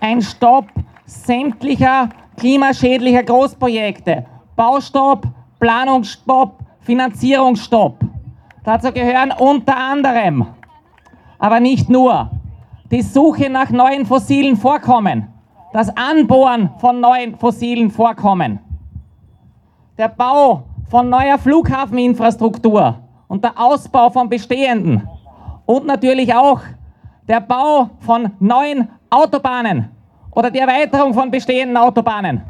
ein 0.00 0.22
Stopp 0.22 0.66
sämtlicher 1.06 2.10
klimaschädlicher 2.36 3.22
Großprojekte. 3.22 4.26
Baustopp, 4.56 5.26
Planungsstopp, 5.58 6.58
Finanzierungsstopp. 6.80 7.98
Dazu 8.64 8.92
gehören 8.92 9.32
unter 9.38 9.76
anderem, 9.76 10.46
aber 11.38 11.60
nicht 11.60 11.88
nur, 11.88 12.30
die 12.90 13.02
Suche 13.02 13.50
nach 13.50 13.70
neuen 13.70 14.06
fossilen 14.06 14.56
Vorkommen, 14.56 15.28
das 15.72 15.94
Anbohren 15.96 16.70
von 16.78 17.00
neuen 17.00 17.36
fossilen 17.36 17.90
Vorkommen, 17.90 18.58
der 19.98 20.08
Bau 20.08 20.64
von 20.88 21.08
neuer 21.08 21.38
Flughafeninfrastruktur 21.38 22.96
und 23.28 23.44
der 23.44 23.58
Ausbau 23.58 24.10
von 24.10 24.28
bestehenden 24.28 25.08
und 25.66 25.86
natürlich 25.86 26.34
auch 26.34 26.60
der 27.28 27.40
Bau 27.40 27.90
von 28.00 28.30
neuen 28.38 28.88
Autobahnen 29.10 29.90
oder 30.36 30.50
die 30.50 30.58
Erweiterung 30.58 31.14
von 31.14 31.30
bestehenden 31.30 31.78
Autobahnen. 31.78 32.42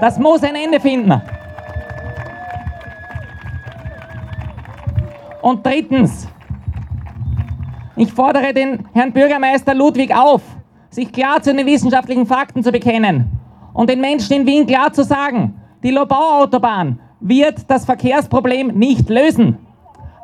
Das 0.00 0.18
muss 0.18 0.42
ein 0.42 0.56
Ende 0.56 0.80
finden. 0.80 1.22
Und 5.40 5.64
drittens, 5.64 6.28
ich 7.94 8.12
fordere 8.12 8.52
den 8.52 8.84
Herrn 8.92 9.12
Bürgermeister 9.12 9.72
Ludwig 9.72 10.12
auf, 10.14 10.42
sich 10.90 11.12
klar 11.12 11.40
zu 11.40 11.54
den 11.54 11.64
wissenschaftlichen 11.64 12.26
Fakten 12.26 12.64
zu 12.64 12.72
bekennen 12.72 13.30
und 13.72 13.88
den 13.88 14.00
Menschen 14.00 14.32
in 14.34 14.46
Wien 14.46 14.66
klar 14.66 14.92
zu 14.92 15.04
sagen, 15.04 15.54
die 15.84 15.92
Lobau-Autobahn 15.92 16.98
wird 17.20 17.70
das 17.70 17.84
Verkehrsproblem 17.84 18.68
nicht 18.68 19.08
lösen. 19.08 19.58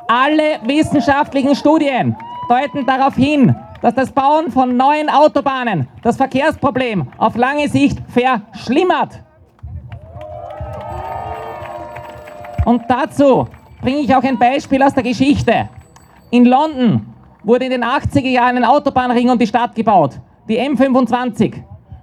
Alle 0.08 0.58
wissenschaftlichen 0.64 1.54
Studien 1.54 2.16
deuten 2.48 2.84
darauf 2.86 3.14
hin, 3.14 3.54
dass 3.80 3.94
das 3.94 4.10
Bauen 4.10 4.50
von 4.50 4.76
neuen 4.76 5.08
Autobahnen 5.08 5.88
das 6.02 6.16
Verkehrsproblem 6.16 7.08
auf 7.18 7.36
lange 7.36 7.68
Sicht 7.68 7.98
verschlimmert. 8.08 9.22
Und 12.64 12.82
dazu 12.88 13.48
bringe 13.80 14.00
ich 14.00 14.14
auch 14.14 14.22
ein 14.22 14.38
Beispiel 14.38 14.82
aus 14.82 14.94
der 14.94 15.02
Geschichte. 15.02 15.68
In 16.30 16.44
London 16.44 17.06
wurde 17.42 17.64
in 17.64 17.70
den 17.70 17.84
80er 17.84 18.28
Jahren 18.28 18.56
ein 18.56 18.64
Autobahnring 18.64 19.30
um 19.30 19.38
die 19.38 19.46
Stadt 19.46 19.74
gebaut, 19.74 20.20
die 20.48 20.60
M25. 20.60 21.54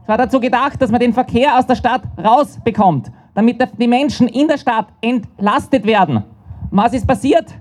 Es 0.01 0.07
war 0.07 0.17
dazu 0.17 0.39
gedacht, 0.39 0.81
dass 0.81 0.91
man 0.91 0.99
den 0.99 1.13
Verkehr 1.13 1.57
aus 1.57 1.67
der 1.67 1.75
Stadt 1.75 2.01
rausbekommt, 2.23 3.11
damit 3.33 3.57
die 3.77 3.87
Menschen 3.87 4.27
in 4.27 4.47
der 4.47 4.57
Stadt 4.57 4.87
entlastet 5.01 5.85
werden. 5.85 6.23
Und 6.71 6.77
was 6.77 6.93
ist 6.93 7.05
passiert? 7.05 7.53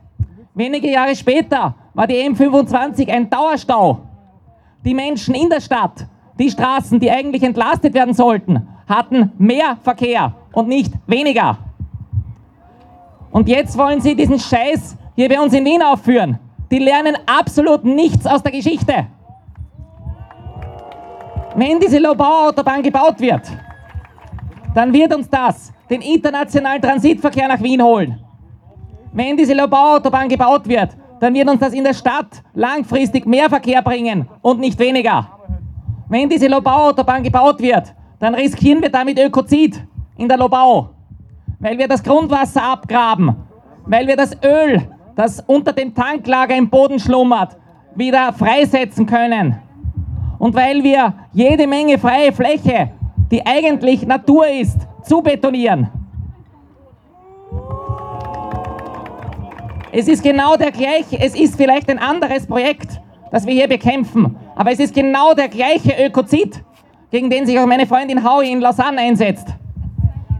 Wenige 0.54 0.90
Jahre 0.90 1.16
später 1.16 1.74
war 1.94 2.06
die 2.06 2.16
M25 2.16 3.08
ein 3.08 3.30
Dauerstau. 3.30 4.00
Die 4.84 4.94
Menschen 4.94 5.34
in 5.34 5.48
der 5.48 5.60
Stadt, 5.60 6.06
die 6.38 6.50
Straßen, 6.50 7.00
die 7.00 7.10
eigentlich 7.10 7.42
entlastet 7.42 7.94
werden 7.94 8.12
sollten, 8.12 8.68
hatten 8.86 9.32
mehr 9.38 9.78
Verkehr 9.82 10.34
und 10.52 10.68
nicht 10.68 10.92
weniger. 11.06 11.58
Und 13.30 13.48
jetzt 13.48 13.78
wollen 13.78 14.00
sie 14.00 14.14
diesen 14.14 14.38
Scheiß 14.38 14.96
hier 15.14 15.28
bei 15.28 15.40
uns 15.40 15.52
in 15.54 15.64
Wien 15.64 15.82
aufführen. 15.82 16.38
Die 16.70 16.78
lernen 16.78 17.16
absolut 17.26 17.84
nichts 17.84 18.26
aus 18.26 18.42
der 18.42 18.52
Geschichte. 18.52 19.06
Wenn 21.56 21.78
diese 21.78 21.98
Lobau-Autobahn 21.98 22.82
gebaut 22.82 23.20
wird, 23.20 23.42
dann 24.74 24.92
wird 24.92 25.14
uns 25.14 25.30
das 25.30 25.72
den 25.88 26.00
internationalen 26.00 26.82
Transitverkehr 26.82 27.46
nach 27.46 27.62
Wien 27.62 27.82
holen. 27.82 28.18
Wenn 29.12 29.36
diese 29.36 29.54
Lobau-Autobahn 29.54 30.28
gebaut 30.28 30.66
wird, 30.66 30.96
dann 31.24 31.34
wird 31.34 31.48
uns 31.48 31.60
das 31.60 31.72
in 31.72 31.84
der 31.84 31.94
Stadt 31.94 32.42
langfristig 32.54 33.26
mehr 33.26 33.48
Verkehr 33.48 33.82
bringen 33.82 34.28
und 34.42 34.60
nicht 34.60 34.78
weniger. 34.78 35.28
Wenn 36.08 36.28
diese 36.28 36.48
Lobau-Autobahn 36.48 37.22
gebaut 37.22 37.60
wird, 37.60 37.94
dann 38.20 38.34
riskieren 38.34 38.82
wir 38.82 38.90
damit 38.90 39.18
Ökozid 39.18 39.82
in 40.16 40.28
der 40.28 40.38
Lobau 40.38 40.94
weil 41.64 41.78
wir 41.78 41.88
das 41.88 42.02
Grundwasser 42.02 42.62
abgraben, 42.62 43.34
weil 43.86 44.06
wir 44.06 44.16
das 44.16 44.36
Öl, 44.44 44.82
das 45.16 45.42
unter 45.46 45.72
dem 45.72 45.94
Tanklager 45.94 46.54
im 46.54 46.68
Boden 46.68 46.98
schlummert, 46.98 47.56
wieder 47.94 48.34
freisetzen 48.34 49.06
können. 49.06 49.56
und 50.38 50.54
weil 50.54 50.84
wir 50.84 51.14
jede 51.32 51.66
Menge 51.66 51.96
freie 51.96 52.32
Fläche, 52.32 52.90
die 53.30 53.46
eigentlich 53.46 54.06
Natur 54.06 54.46
ist, 54.46 54.76
zubetonieren. 55.04 55.88
Es 59.96 60.08
ist 60.08 60.24
genau 60.24 60.56
der 60.56 60.72
gleiche, 60.72 61.20
es 61.20 61.36
ist 61.36 61.54
vielleicht 61.54 61.88
ein 61.88 62.00
anderes 62.00 62.48
Projekt, 62.48 63.00
das 63.30 63.46
wir 63.46 63.54
hier 63.54 63.68
bekämpfen, 63.68 64.34
aber 64.56 64.72
es 64.72 64.80
ist 64.80 64.92
genau 64.92 65.34
der 65.34 65.46
gleiche 65.48 65.94
Ökozid, 66.04 66.64
gegen 67.12 67.30
den 67.30 67.46
sich 67.46 67.56
auch 67.60 67.66
meine 67.66 67.86
Freundin 67.86 68.24
Howie 68.24 68.50
in 68.50 68.60
Lausanne 68.60 69.00
einsetzt. 69.00 69.46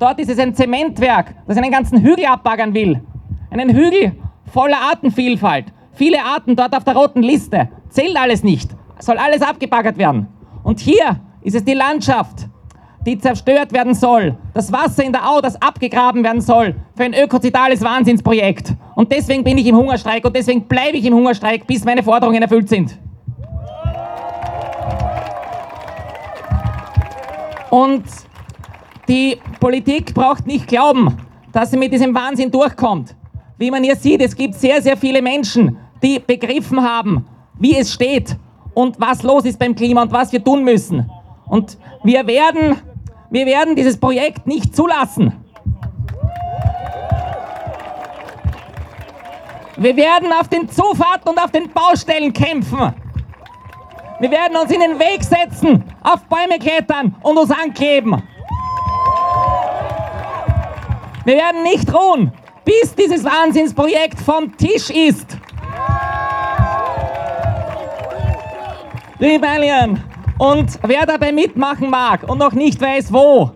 Dort 0.01 0.19
ist 0.19 0.29
es 0.29 0.41
ein 0.41 0.57
Zementwerk, 0.57 1.37
das 1.47 1.57
einen 1.57 1.71
ganzen 1.71 2.03
Hügel 2.03 2.27
abbaggern 2.27 2.75
will. 2.75 3.01
Einen 3.49 3.71
Hügel 3.71 4.17
voller 4.53 4.79
Artenvielfalt. 4.91 5.67
Viele 5.93 6.25
Arten 6.25 6.57
dort 6.57 6.77
auf 6.77 6.83
der 6.83 6.97
roten 6.97 7.23
Liste. 7.23 7.69
Zählt 7.91 8.17
alles 8.17 8.43
nicht. 8.43 8.73
Soll 8.99 9.19
alles 9.19 9.41
abgebaggert 9.41 9.99
werden. 9.99 10.27
Und 10.65 10.81
hier 10.81 11.21
ist 11.43 11.55
es 11.55 11.65
die 11.65 11.75
Landschaft, 11.75 12.49
die 13.07 13.19
zerstört 13.19 13.73
werden 13.73 13.95
soll. 13.95 14.37
Das 14.55 14.73
Wasser 14.73 15.05
in 15.05 15.13
der 15.13 15.29
Au, 15.29 15.41
das 15.41 15.61
abgegraben 15.61 16.25
werden 16.25 16.41
soll. 16.41 16.75
Für 16.97 17.05
ein 17.05 17.15
ökozidales 17.15 17.83
Wahnsinnsprojekt. 17.83 18.73
Und 18.95 19.13
deswegen 19.13 19.45
bin 19.45 19.59
ich 19.59 19.67
im 19.67 19.77
Hungerstreik 19.77 20.25
und 20.25 20.35
deswegen 20.35 20.63
bleibe 20.63 20.97
ich 20.97 21.05
im 21.05 21.15
Hungerstreik, 21.15 21.67
bis 21.67 21.85
meine 21.85 22.03
Forderungen 22.03 22.43
erfüllt 22.43 22.69
sind. 22.69 22.99
Und 27.71 28.05
die 29.09 29.37
Politik 29.61 30.15
braucht 30.15 30.47
nicht 30.47 30.69
glauben, 30.69 31.17
dass 31.53 31.71
sie 31.73 31.77
mit 31.77 31.93
diesem 31.93 32.15
Wahnsinn 32.15 32.51
durchkommt. 32.51 33.15
Wie 33.59 33.71
man 33.71 33.83
hier 33.83 33.97
sieht, 33.97 34.21
es 34.21 34.35
gibt 34.35 34.55
sehr, 34.55 34.81
sehr 34.81 34.97
viele 34.97 35.21
Menschen, 35.21 35.77
die 36.03 36.19
begriffen 36.19 36.83
haben, 36.83 37.27
wie 37.59 37.77
es 37.77 37.93
steht 37.93 38.37
und 38.75 39.01
was 39.01 39.23
los 39.23 39.45
ist 39.45 39.59
beim 39.59 39.75
Klima 39.75 40.03
und 40.03 40.13
was 40.13 40.33
wir 40.33 40.43
tun 40.43 40.65
müssen. 40.65 41.11
Und 41.47 41.79
wir 42.03 42.27
werden, 42.27 42.77
wir 43.35 43.47
werden 43.47 43.75
dieses 43.75 43.99
Projekt 43.99 44.47
nicht 44.47 44.77
zulassen. 44.77 45.33
Wir 49.77 49.97
werden 49.97 50.33
auf 50.33 50.47
den 50.47 50.69
Zufahrten 50.69 51.31
und 51.31 51.43
auf 51.43 51.51
den 51.51 51.69
Baustellen 51.73 52.33
kämpfen. 52.33 52.95
Wir 54.21 54.31
werden 54.31 54.57
uns 54.57 54.71
in 54.71 54.79
den 54.79 55.01
Weg 55.01 55.25
setzen, 55.25 55.83
auf 56.05 56.23
Bäume 56.27 56.61
klettern 56.61 57.17
und 57.23 57.37
uns 57.37 57.51
ankleben. 57.51 58.23
Wir 61.25 61.35
werden 61.35 61.65
nicht 61.65 61.93
ruhen, 61.93 62.33
bis 62.65 62.95
dieses 62.95 63.25
Wahnsinnsprojekt 63.25 64.21
vom 64.21 64.57
Tisch 64.57 64.91
ist. 64.91 65.37
Rebellion. 69.21 70.14
Und 70.39 70.79
wer 70.83 71.07
dabei 71.07 71.33
mitmachen 71.33 71.91
mag 71.91 72.29
und 72.29 72.39
noch 72.39 72.53
nicht 72.53 72.81
weiß 72.81 73.13
wo, 73.13 73.53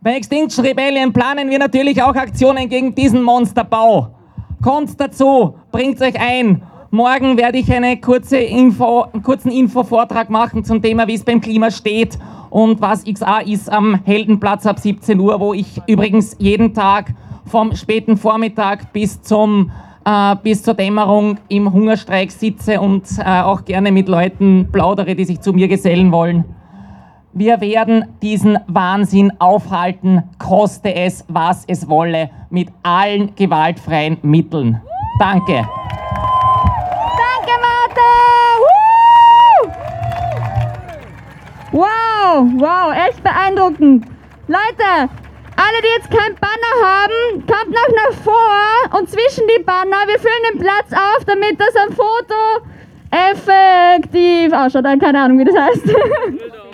bei 0.00 0.14
Extinction 0.14 0.64
Rebellion 0.64 1.12
planen 1.12 1.50
wir 1.50 1.58
natürlich 1.58 2.00
auch 2.00 2.14
Aktionen 2.14 2.68
gegen 2.68 2.94
diesen 2.94 3.22
Monsterbau. 3.22 4.14
Kommt 4.62 5.00
dazu, 5.00 5.54
bringt 5.72 6.00
euch 6.00 6.18
ein. 6.20 6.62
Morgen 6.92 7.36
werde 7.36 7.58
ich 7.58 7.72
eine 7.72 8.00
kurze 8.00 8.36
Info, 8.36 9.02
einen 9.12 9.24
kurzen 9.24 9.50
Infovortrag 9.50 10.30
machen 10.30 10.64
zum 10.64 10.80
Thema, 10.80 11.08
wie 11.08 11.14
es 11.14 11.24
beim 11.24 11.40
Klima 11.40 11.72
steht 11.72 12.16
und 12.50 12.80
was 12.80 13.04
XA 13.04 13.40
ist 13.40 13.68
am 13.70 14.00
Heldenplatz 14.04 14.64
ab 14.64 14.78
17 14.78 15.18
Uhr, 15.18 15.40
wo 15.40 15.52
ich 15.54 15.82
übrigens 15.88 16.36
jeden 16.38 16.72
Tag 16.72 17.12
vom 17.44 17.74
späten 17.74 18.16
Vormittag 18.16 18.92
bis, 18.92 19.20
zum, 19.22 19.72
äh, 20.06 20.36
bis 20.42 20.62
zur 20.62 20.74
Dämmerung 20.74 21.38
im 21.48 21.72
Hungerstreik 21.72 22.30
sitze 22.30 22.80
und 22.80 23.04
äh, 23.18 23.42
auch 23.42 23.64
gerne 23.64 23.92
mit 23.92 24.08
Leuten 24.08 24.68
plaudere, 24.72 25.14
die 25.14 25.24
sich 25.24 25.40
zu 25.40 25.52
mir 25.52 25.68
gesellen 25.68 26.12
wollen. 26.12 26.44
Wir 27.32 27.60
werden 27.60 28.06
diesen 28.22 28.58
Wahnsinn 28.66 29.30
aufhalten, 29.40 30.22
koste 30.38 30.94
es, 30.94 31.24
was 31.28 31.64
es 31.66 31.86
wolle, 31.86 32.30
mit 32.48 32.68
allen 32.82 33.34
gewaltfreien 33.34 34.16
Mitteln. 34.22 34.80
Danke. 35.18 35.56
Danke! 35.56 35.66
Wow, 41.72 42.46
wow, 42.56 42.94
echt 43.06 43.22
beeindruckend. 43.22 44.06
Leute, 44.46 45.10
alle, 45.56 45.82
die 45.82 45.88
jetzt 45.96 46.10
kein 46.10 46.34
Banner 46.36 46.74
haben, 46.82 47.46
kommt 47.46 47.70
noch 47.70 47.88
nach 47.94 48.16
vor 48.22 48.98
und 48.98 49.10
zwischen 49.10 49.46
die 49.48 49.62
Banner, 49.62 50.06
wir 50.06 50.18
füllen 50.18 50.52
den 50.52 50.60
Platz 50.60 50.92
auf, 50.92 51.24
damit 51.24 51.58
das 51.60 51.74
am 51.76 51.92
Foto 51.92 52.34
effektiv 53.10 54.52
ausschaut. 54.52 54.84
Keine 55.00 55.20
Ahnung, 55.20 55.38
wie 55.38 55.44
das 55.44 55.56
heißt. 55.56 55.84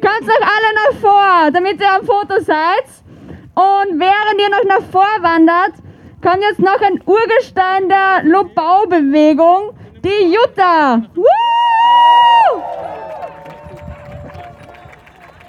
kommt 0.00 0.26
noch 0.26 0.42
alle 0.42 0.74
nach 0.74 1.00
vor, 1.00 1.50
damit 1.52 1.80
ihr 1.80 1.92
am 1.92 2.04
Foto 2.04 2.40
seid. 2.40 2.84
Und 3.54 3.98
während 3.98 4.40
ihr 4.40 4.50
noch 4.50 4.64
nach 4.64 4.84
vor 4.90 5.22
wandert, 5.22 5.72
kommt 6.22 6.42
jetzt 6.42 6.60
noch 6.60 6.80
ein 6.80 7.00
Urgestein 7.04 7.88
der 7.88 8.22
Lobau-Bewegung, 8.24 9.72
die 10.04 10.32
Jutta. 10.32 11.02
Woo! 11.14 12.62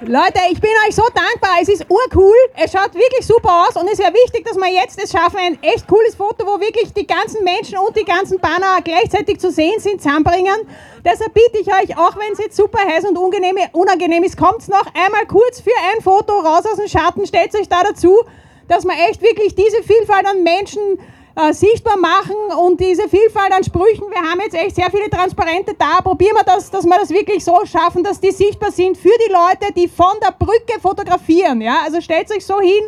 Leute, 0.02 0.40
ich 0.50 0.62
bin 0.62 0.70
euch 0.88 0.96
so 0.96 1.04
dankbar. 1.14 1.58
Es 1.62 1.68
ist 1.68 1.86
urcool. 1.90 2.34
Es 2.56 2.72
schaut 2.72 2.94
wirklich 2.94 3.26
super 3.26 3.68
aus 3.68 3.76
und 3.76 3.86
es 3.88 4.00
ist 4.00 4.06
ja 4.06 4.14
wichtig, 4.14 4.46
dass 4.46 4.56
wir 4.56 4.72
jetzt 4.72 4.98
es 5.04 5.12
schaffen, 5.12 5.38
ein 5.38 5.62
echt 5.62 5.86
cooles 5.88 6.16
Foto, 6.16 6.48
wo 6.48 6.58
wirklich 6.58 6.94
die 6.94 7.06
ganzen 7.06 7.44
Menschen 7.44 7.78
und 7.80 7.94
die 7.98 8.06
ganzen 8.06 8.40
Banner 8.40 8.80
gleichzeitig 8.82 9.42
zu 9.42 9.52
sehen 9.52 9.78
sind, 9.80 10.02
zusammenbringen. 10.02 10.56
Deshalb 11.04 11.34
bitte 11.34 11.58
ich 11.60 11.68
euch, 11.68 11.98
auch 11.98 12.16
wenn 12.16 12.32
es 12.32 12.40
jetzt 12.40 12.56
super 12.56 12.80
heiß 12.80 13.04
und 13.10 13.18
unangenehm, 13.18 13.58
unangenehm 13.74 14.24
ist, 14.24 14.38
kommt 14.38 14.66
noch 14.70 14.86
einmal 14.94 15.26
kurz 15.28 15.60
für 15.60 15.76
ein 15.94 16.02
Foto 16.02 16.32
raus 16.40 16.64
aus 16.66 16.78
dem 16.78 16.88
Schatten, 16.88 17.28
stellt 17.28 17.54
euch 17.56 17.68
da 17.68 17.84
dazu, 17.84 18.22
dass 18.70 18.86
wir 18.86 18.94
echt 19.10 19.22
wirklich 19.22 19.54
diese 19.54 19.84
Vielfalt 19.84 20.26
an 20.26 20.44
Menschen 20.44 20.98
äh, 21.40 21.54
sichtbar 21.54 21.98
machen 21.98 22.36
und 22.58 22.80
diese 22.80 23.08
Vielfalt 23.08 23.54
an 23.54 23.64
Sprüchen. 23.64 24.04
Wir 24.10 24.30
haben 24.30 24.42
jetzt 24.42 24.56
echt 24.56 24.76
sehr 24.76 24.90
viele 24.92 25.10
Transparente 25.10 25.74
da. 25.78 26.02
Probieren 26.02 26.36
wir 26.36 26.44
das, 26.44 26.70
dass 26.70 26.86
wir 26.86 26.98
das 26.98 27.10
wirklich 27.10 27.44
so 27.44 27.66
schaffen, 27.66 28.04
dass 28.04 28.20
die 28.20 28.32
sichtbar 28.32 28.72
sind 28.72 28.98
für 28.98 29.14
die 29.26 29.32
Leute, 29.32 29.74
die 29.74 29.88
von 29.88 30.16
der 30.22 30.32
Brücke 30.32 30.80
fotografieren. 30.82 31.62
Ja? 31.62 31.82
Also 31.86 32.02
stellt 32.02 32.30
euch 32.32 32.46
so 32.46 32.60
hin, 32.60 32.84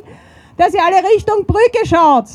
dass 0.58 0.74
ihr 0.74 0.84
alle 0.84 0.98
Richtung 1.16 1.46
Brücke 1.46 1.86
schaut. 1.86 2.26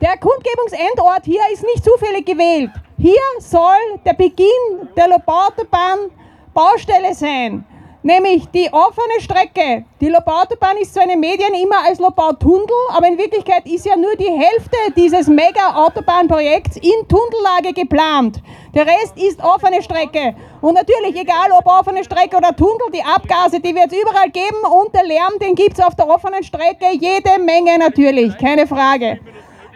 Der 0.00 0.16
Kundgebungsendort 0.18 1.24
hier 1.24 1.42
ist 1.52 1.64
nicht 1.64 1.84
zufällig 1.84 2.26
gewählt. 2.26 2.70
Hier 2.98 3.20
soll 3.38 3.98
der 4.04 4.14
Beginn 4.14 4.88
der 4.96 5.08
Lobautobahn 5.08 6.10
Baustelle 6.54 7.14
sein 7.14 7.64
nämlich 8.02 8.46
die 8.48 8.68
offene 8.72 9.20
Strecke. 9.20 9.84
Die 10.00 10.08
Lobautobahn 10.08 10.76
ist 10.78 10.94
zwar 10.94 11.04
in 11.04 11.10
den 11.10 11.20
Medien 11.20 11.54
immer 11.54 11.84
als 11.86 11.98
Lobautunnel, 11.98 12.66
aber 12.90 13.06
in 13.06 13.18
Wirklichkeit 13.18 13.66
ist 13.66 13.86
ja 13.86 13.96
nur 13.96 14.14
die 14.16 14.30
Hälfte 14.30 14.76
dieses 14.96 15.28
Mega-Autobahnprojekts 15.28 16.76
in 16.76 17.06
Tunnellage 17.08 17.72
geplant. 17.72 18.42
Der 18.74 18.86
Rest 18.86 19.16
ist 19.16 19.42
offene 19.42 19.82
Strecke. 19.82 20.34
Und 20.60 20.74
natürlich, 20.74 21.20
egal 21.20 21.50
ob 21.56 21.66
offene 21.66 22.02
Strecke 22.04 22.36
oder 22.36 22.54
Tunnel, 22.54 22.90
die 22.92 23.02
Abgase, 23.02 23.60
die 23.60 23.74
wird 23.74 23.92
es 23.92 23.98
überall 23.98 24.30
geben 24.30 24.58
und 24.82 24.94
der 24.94 25.04
Lärm, 25.04 25.38
den 25.40 25.54
gibt 25.54 25.78
es 25.78 25.84
auf 25.84 25.94
der 25.94 26.08
offenen 26.08 26.42
Strecke 26.42 26.86
jede 26.92 27.38
Menge 27.42 27.78
natürlich, 27.78 28.36
keine 28.38 28.66
Frage. 28.66 29.20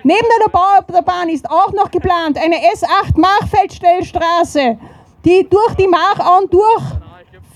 Neben 0.03 0.27
der 0.39 0.47
Lobautobahn 0.47 1.29
ist 1.29 1.51
auch 1.51 1.73
noch 1.73 1.91
geplant 1.91 2.39
eine 2.39 2.57
S8 2.57 3.19
Machfeldstellstraße, 3.19 4.79
die 5.25 5.49
durch 5.49 5.75
die 5.75 5.89
Machauen 5.89 6.49
durch 6.49 7.06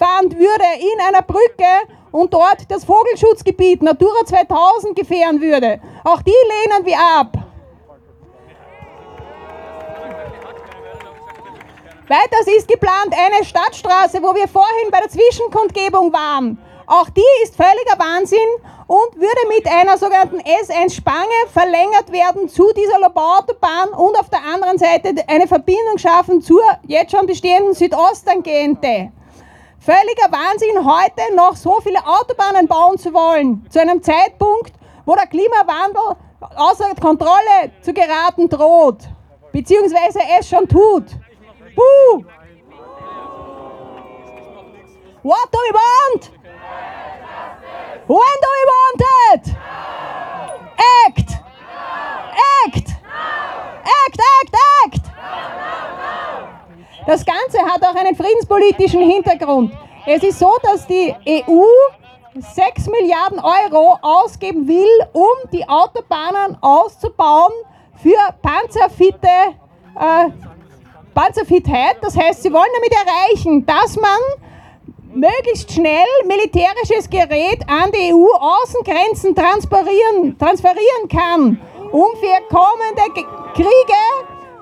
fahren 0.00 0.32
würde 0.32 0.64
in 0.78 1.00
einer 1.06 1.20
Brücke 1.22 1.72
und 2.10 2.32
dort 2.32 2.70
das 2.70 2.84
Vogelschutzgebiet 2.84 3.82
Natura 3.82 4.24
2000 4.24 4.96
gefährden 4.96 5.40
würde. 5.42 5.78
Auch 6.04 6.22
die 6.22 6.30
lehnen 6.30 6.86
wir 6.86 6.98
ab. 6.98 7.36
Weiters 12.08 12.46
ist 12.56 12.66
geplant 12.66 13.14
eine 13.14 13.44
Stadtstraße, 13.44 14.20
wo 14.22 14.34
wir 14.34 14.48
vorhin 14.48 14.90
bei 14.90 15.00
der 15.00 15.10
Zwischenkundgebung 15.10 16.12
waren. 16.12 16.58
Auch 16.86 17.08
die 17.10 17.42
ist 17.44 17.54
völliger 17.54 17.98
Wahnsinn 17.98 18.38
und 18.88 19.14
würde 19.14 19.46
mit 19.48 19.64
einer 19.68 19.96
sogenannten 19.96 20.40
S1-Spange 20.40 21.46
verlängert 21.52 22.10
werden 22.10 22.48
zu 22.48 22.72
dieser 22.72 22.98
Lobau-Autobahn 22.98 23.90
und 23.90 24.18
auf 24.18 24.28
der 24.28 24.42
anderen 24.42 24.78
Seite 24.78 25.14
eine 25.28 25.46
Verbindung 25.46 25.98
schaffen 25.98 26.40
zur 26.40 26.62
jetzt 26.88 27.12
schon 27.12 27.26
bestehenden 27.26 27.74
Südosttangente. 27.74 29.12
Völliger 29.80 30.30
Wahnsinn, 30.30 30.84
heute 30.84 31.34
noch 31.34 31.56
so 31.56 31.80
viele 31.80 32.00
Autobahnen 32.06 32.68
bauen 32.68 32.98
zu 32.98 33.14
wollen, 33.14 33.66
zu 33.70 33.80
einem 33.80 34.02
Zeitpunkt, 34.02 34.74
wo 35.06 35.14
der 35.14 35.26
Klimawandel 35.26 36.16
außer 36.54 36.94
Kontrolle 37.00 37.72
zu 37.80 37.94
geraten 37.94 38.46
droht, 38.46 39.08
beziehungsweise 39.52 40.18
es 40.38 40.50
schon 40.50 40.68
tut. 40.68 41.06
Buh! 41.74 42.24
What 45.22 45.48
do 45.50 45.58
we 45.58 45.74
want? 45.74 46.30
When 48.06 48.36
do 48.42 48.48
we 48.56 48.64
want 48.74 49.02
it? 49.34 49.54
Act! 51.06 51.30
Act! 52.66 52.88
Act, 53.82 54.20
act, 54.42 54.54
act! 54.84 55.10
Das 57.10 57.24
Ganze 57.26 57.58
hat 57.58 57.82
auch 57.82 57.96
einen 57.96 58.14
friedenspolitischen 58.14 59.00
Hintergrund. 59.00 59.72
Es 60.06 60.22
ist 60.22 60.38
so, 60.38 60.52
dass 60.62 60.86
die 60.86 61.12
EU 61.26 61.64
6 62.38 62.86
Milliarden 62.86 63.40
Euro 63.40 63.98
ausgeben 64.00 64.68
will, 64.68 64.86
um 65.12 65.50
die 65.52 65.68
Autobahnen 65.68 66.56
auszubauen 66.60 67.50
für 68.00 68.16
panzerfitte 68.40 69.26
äh, 69.98 70.30
Panzerfitheit. 71.12 71.96
Das 72.00 72.16
heißt, 72.16 72.44
sie 72.44 72.52
wollen 72.52 72.70
damit 72.76 72.92
erreichen, 72.92 73.66
dass 73.66 73.96
man 73.96 74.20
möglichst 75.12 75.72
schnell 75.72 76.06
militärisches 76.28 77.10
Gerät 77.10 77.68
an 77.68 77.90
die 77.90 78.14
EU-Außengrenzen 78.14 79.34
transferieren, 79.34 80.38
transferieren 80.38 81.08
kann, 81.08 81.60
um 81.90 82.06
für 82.20 82.54
kommende 82.54 83.26
Kriege 83.56 84.00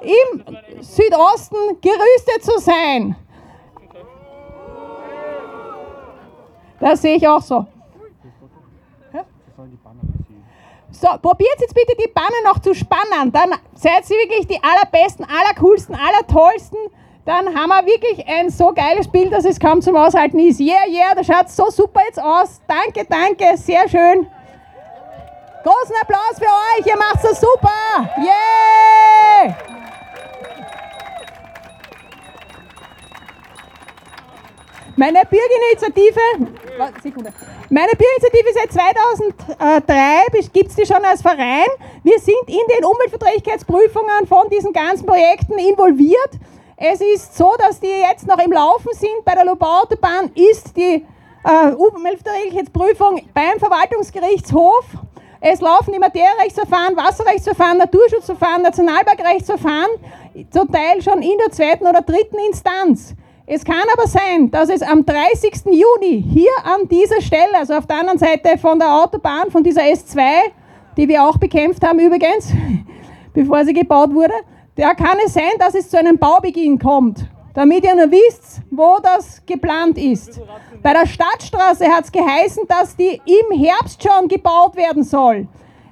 im 0.00 0.56
Südosten 0.82 1.80
gerüstet 1.80 2.42
zu 2.42 2.58
sein. 2.58 3.16
Das 6.80 7.02
sehe 7.02 7.16
ich 7.16 7.26
auch 7.26 7.40
so. 7.40 7.66
So, 10.90 11.08
probiert 11.22 11.60
jetzt 11.60 11.74
bitte 11.74 11.94
die 11.96 12.10
Banner 12.12 12.42
noch 12.44 12.58
zu 12.58 12.74
spannen. 12.74 13.30
Dann 13.30 13.50
seid 13.74 14.08
ihr 14.10 14.16
wirklich 14.16 14.46
die 14.46 14.60
allerbesten, 14.62 15.24
allercoolsten, 15.24 15.94
allertollsten. 15.94 16.78
Dann 17.24 17.54
haben 17.54 17.68
wir 17.68 17.86
wirklich 17.86 18.26
ein 18.26 18.48
so 18.50 18.72
geiles 18.72 19.06
Bild, 19.06 19.32
dass 19.32 19.44
es 19.44 19.60
kaum 19.60 19.82
zum 19.82 19.96
Aushalten 19.96 20.38
ist. 20.38 20.58
Yeah, 20.60 20.86
yeah, 20.88 21.14
das 21.14 21.26
schaut 21.26 21.50
so 21.50 21.70
super 21.70 22.00
jetzt 22.06 22.20
aus. 22.20 22.60
Danke, 22.66 23.06
danke, 23.08 23.56
sehr 23.56 23.88
schön. 23.88 24.26
Großen 25.62 25.94
Applaus 26.00 26.38
für 26.38 26.44
euch, 26.44 26.86
ihr 26.86 26.96
macht 26.96 27.22
es 27.22 27.38
super. 27.38 28.08
Yeah! 28.16 29.77
Meine 34.98 35.20
Bürgerinitiative. 35.30 36.20
Meine 37.70 37.92
Bürgerinitiative 37.92 38.48
seit 38.52 38.72
2003 38.72 40.40
gibt 40.52 40.70
es 40.70 40.74
die 40.74 40.86
schon 40.86 41.04
als 41.04 41.22
Verein. 41.22 41.68
Wir 42.02 42.18
sind 42.18 42.42
in 42.48 42.66
den 42.68 42.84
Umweltverträglichkeitsprüfungen 42.84 44.26
von 44.28 44.50
diesen 44.50 44.72
ganzen 44.72 45.06
Projekten 45.06 45.56
involviert. 45.56 46.30
Es 46.76 47.00
ist 47.00 47.36
so, 47.36 47.54
dass 47.58 47.78
die 47.78 47.86
jetzt 47.86 48.26
noch 48.26 48.44
im 48.44 48.50
Laufen 48.50 48.92
sind. 48.92 49.24
Bei 49.24 49.36
der 49.36 49.44
Lobau-Autobahn 49.44 50.32
ist 50.34 50.76
die 50.76 51.06
äh, 51.44 51.70
Umweltverträglichkeitsprüfung 51.74 53.22
beim 53.32 53.60
Verwaltungsgerichtshof. 53.60 54.84
Es 55.40 55.60
laufen 55.60 55.92
die 55.92 56.00
Materierechtsverfahren, 56.00 56.96
Wasserrechtsverfahren, 56.96 57.78
Naturschutzverfahren, 57.78 58.62
Nationalparkrechtsverfahren, 58.62 59.90
zum 60.50 60.72
Teil 60.72 61.00
schon 61.02 61.22
in 61.22 61.38
der 61.38 61.52
zweiten 61.52 61.86
oder 61.86 62.02
dritten 62.02 62.38
Instanz. 62.48 63.14
Es 63.50 63.64
kann 63.64 63.86
aber 63.94 64.06
sein, 64.06 64.50
dass 64.50 64.68
es 64.68 64.82
am 64.82 65.06
30. 65.06 65.64
Juni 65.64 66.22
hier 66.22 66.50
an 66.64 66.86
dieser 66.86 67.22
Stelle, 67.22 67.56
also 67.56 67.76
auf 67.76 67.86
der 67.86 67.96
anderen 67.96 68.18
Seite 68.18 68.58
von 68.58 68.78
der 68.78 68.92
Autobahn, 68.92 69.50
von 69.50 69.64
dieser 69.64 69.84
S2, 69.84 70.20
die 70.98 71.08
wir 71.08 71.24
auch 71.24 71.38
bekämpft 71.38 71.82
haben 71.82 71.98
übrigens, 71.98 72.52
bevor 73.32 73.64
sie 73.64 73.72
gebaut 73.72 74.12
wurde, 74.12 74.34
da 74.76 74.92
kann 74.92 75.16
es 75.24 75.32
sein, 75.32 75.52
dass 75.58 75.74
es 75.74 75.88
zu 75.88 75.98
einem 75.98 76.18
Baubeginn 76.18 76.78
kommt, 76.78 77.24
damit 77.54 77.84
ihr 77.84 77.94
nur 77.94 78.10
wisst, 78.10 78.60
wo 78.70 78.98
das 79.02 79.40
geplant 79.46 79.96
ist. 79.96 80.38
Bei 80.82 80.92
der 80.92 81.06
Stadtstraße 81.06 81.86
hat 81.86 82.04
es 82.04 82.12
geheißen, 82.12 82.64
dass 82.68 82.96
die 82.96 83.18
im 83.24 83.58
Herbst 83.58 84.02
schon 84.02 84.28
gebaut 84.28 84.76
werden 84.76 85.04
soll. 85.04 85.48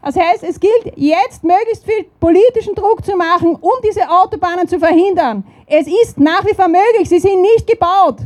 Das 0.07 0.15
heißt, 0.15 0.45
es 0.45 0.61
gilt 0.61 0.93
jetzt 0.95 1.43
möglichst 1.43 1.85
viel 1.85 2.05
politischen 2.21 2.77
Druck 2.77 3.05
zu 3.05 3.17
machen, 3.17 3.57
um 3.57 3.73
diese 3.83 4.09
Autobahnen 4.09 4.69
zu 4.69 4.79
verhindern. 4.79 5.45
Es 5.67 5.89
ist 5.89 6.17
nach 6.17 6.45
wie 6.47 6.55
vor 6.55 6.69
möglich, 6.69 7.09
sie 7.09 7.19
sind 7.19 7.41
nicht 7.41 7.67
gebaut. 7.67 8.19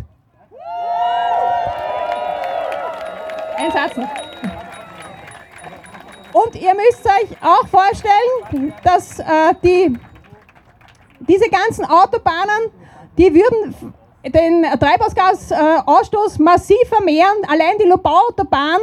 Ein 3.57 3.73
Satz. 3.73 3.97
Und 6.35 6.55
ihr 6.55 6.75
müsst 6.75 7.07
euch 7.07 7.31
auch 7.41 7.67
vorstellen, 7.67 8.75
dass 8.85 9.19
äh, 9.19 9.25
die, 9.63 9.99
diese 11.21 11.49
ganzen 11.49 11.87
Autobahnen, 11.87 12.73
die 13.17 13.33
würden 13.33 13.97
den 14.23 14.65
Treibhausgasausstoß 14.79 16.41
massiv 16.41 16.77
vermehren. 16.91 17.39
Allein 17.49 17.79
die 17.79 17.89
Lobau-Autobahn 17.89 18.81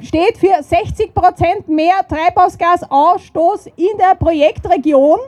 steht 0.00 0.38
für 0.38 0.48
60% 0.48 1.68
mehr 1.68 2.06
Treibhausgasausstoß 2.08 3.66
in 3.76 3.98
der 3.98 4.14
Projektregion. 4.14 5.20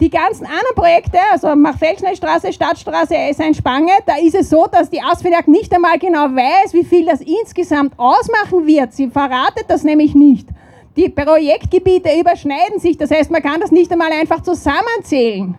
Die 0.00 0.10
ganzen 0.10 0.46
anderen 0.46 0.74
Projekte, 0.76 1.18
also 1.32 1.56
Machfeldschnellstraße, 1.56 2.52
Stadtstraße, 2.52 3.14
S1 3.14 3.56
Spange, 3.56 3.92
da 4.06 4.16
ist 4.16 4.36
es 4.36 4.48
so, 4.48 4.66
dass 4.70 4.90
die 4.90 5.02
Asfinag 5.02 5.48
nicht 5.48 5.74
einmal 5.74 5.98
genau 5.98 6.26
weiß, 6.26 6.72
wie 6.72 6.84
viel 6.84 7.04
das 7.04 7.20
insgesamt 7.20 7.94
ausmachen 7.98 8.64
wird. 8.64 8.92
Sie 8.92 9.08
verratet 9.08 9.64
das 9.66 9.82
nämlich 9.82 10.14
nicht. 10.14 10.48
Die 10.96 11.08
Projektgebiete 11.08 12.10
überschneiden 12.18 12.78
sich, 12.78 12.96
das 12.96 13.10
heißt, 13.10 13.30
man 13.30 13.42
kann 13.42 13.60
das 13.60 13.72
nicht 13.72 13.90
einmal 13.90 14.12
einfach 14.12 14.42
zusammenzählen. 14.42 15.56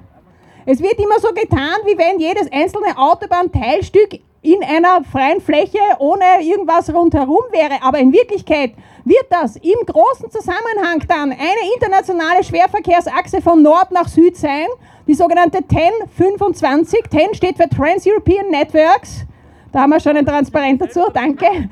Es 0.66 0.82
wird 0.82 1.00
immer 1.00 1.20
so 1.20 1.30
getan, 1.30 1.80
wie 1.86 1.98
wenn 1.98 2.20
jedes 2.20 2.50
einzelne 2.52 2.98
Autobahnteilstück 2.98 4.20
in 4.42 4.64
einer 4.64 5.04
freien 5.04 5.42
Fläche 5.42 5.80
ohne 6.00 6.42
irgendwas 6.42 6.94
rundherum 6.94 7.44
wäre. 7.52 7.82
Aber 7.82 8.00
in 8.00 8.14
Wirklichkeit 8.14 8.74
wird 9.04 9.26
das 9.30 9.58
im 9.58 9.86
großen 9.86 10.32
Zusammenhang 10.32 11.04
dann 11.08 11.32
eine 11.32 11.74
internationale 11.74 12.44
Schwerverkehrsachse 12.44 13.42
von 13.42 13.62
Nord 13.62 13.92
nach 13.92 14.08
Süd 14.08 14.38
sein, 14.38 14.68
die 15.08 15.14
sogenannte 15.14 15.64
TEN 15.64 15.92
25. 16.16 17.04
TEN 17.10 17.34
steht 17.34 17.58
für 17.58 17.68
Trans-European 17.68 18.50
Networks. 18.50 19.26
Da 19.72 19.82
haben 19.82 19.92
wir 19.92 20.00
schon 20.00 20.18
ein 20.18 20.26
Transparent 20.26 20.82
dazu, 20.82 21.02
danke. 21.14 21.70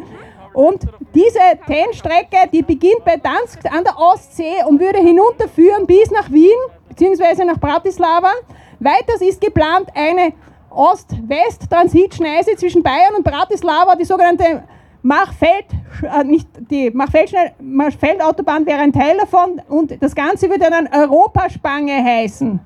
Und 0.54 0.82
diese 1.14 1.40
TEN-Strecke, 1.68 2.50
die 2.52 2.64
beginnt 2.64 3.06
bei 3.06 3.18
Dansk 3.18 3.60
an 3.72 3.84
der 3.84 3.98
Ostsee 3.98 4.64
und 4.68 4.80
würde 4.80 5.00
hinunterführen 5.00 5.86
bis 5.86 6.10
nach 6.10 6.32
Wien 6.32 6.58
bzw. 6.90 7.46
nach 7.46 7.60
Bratislava. 7.60 8.32
Weiters 8.80 9.22
ist 9.22 9.40
geplant 9.40 9.90
eine 9.94 10.34
Ost-West-Transitschneise 10.78 12.56
zwischen 12.56 12.84
Bayern 12.84 13.16
und 13.16 13.24
Bratislava, 13.24 13.96
die 13.96 14.06
sogenannte 14.06 14.64
Machfeld, 15.02 15.66
äh, 16.04 16.24
nicht 16.24 16.48
die 16.70 16.92
Machfeldautobahn 16.92 18.66
wäre 18.66 18.80
ein 18.80 18.94
Teil 18.94 19.18
davon 19.18 19.62
und 19.68 20.02
das 20.02 20.14
Ganze 20.14 20.50
würde 20.50 20.70
dann 20.70 20.88
Europaspange 20.88 22.04
heißen. 22.04 22.60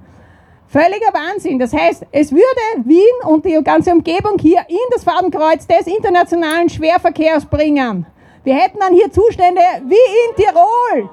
Völliger 0.67 1.13
Wahnsinn. 1.13 1.59
Das 1.59 1.73
heißt, 1.73 2.05
es 2.11 2.31
würde 2.31 2.85
Wien 2.85 3.27
und 3.27 3.45
die 3.45 3.61
ganze 3.63 3.91
Umgebung 3.91 4.37
hier 4.39 4.61
in 4.69 4.77
das 4.91 5.03
Fadenkreuz 5.03 5.67
des 5.67 5.87
internationalen 5.87 6.69
Schwerverkehrs 6.69 7.45
bringen. 7.45 8.05
Wir 8.43 8.55
hätten 8.55 8.79
dann 8.79 8.93
hier 8.93 9.11
Zustände 9.11 9.61
wie 9.85 9.95
in 9.95 10.35
Tirol. 10.35 11.09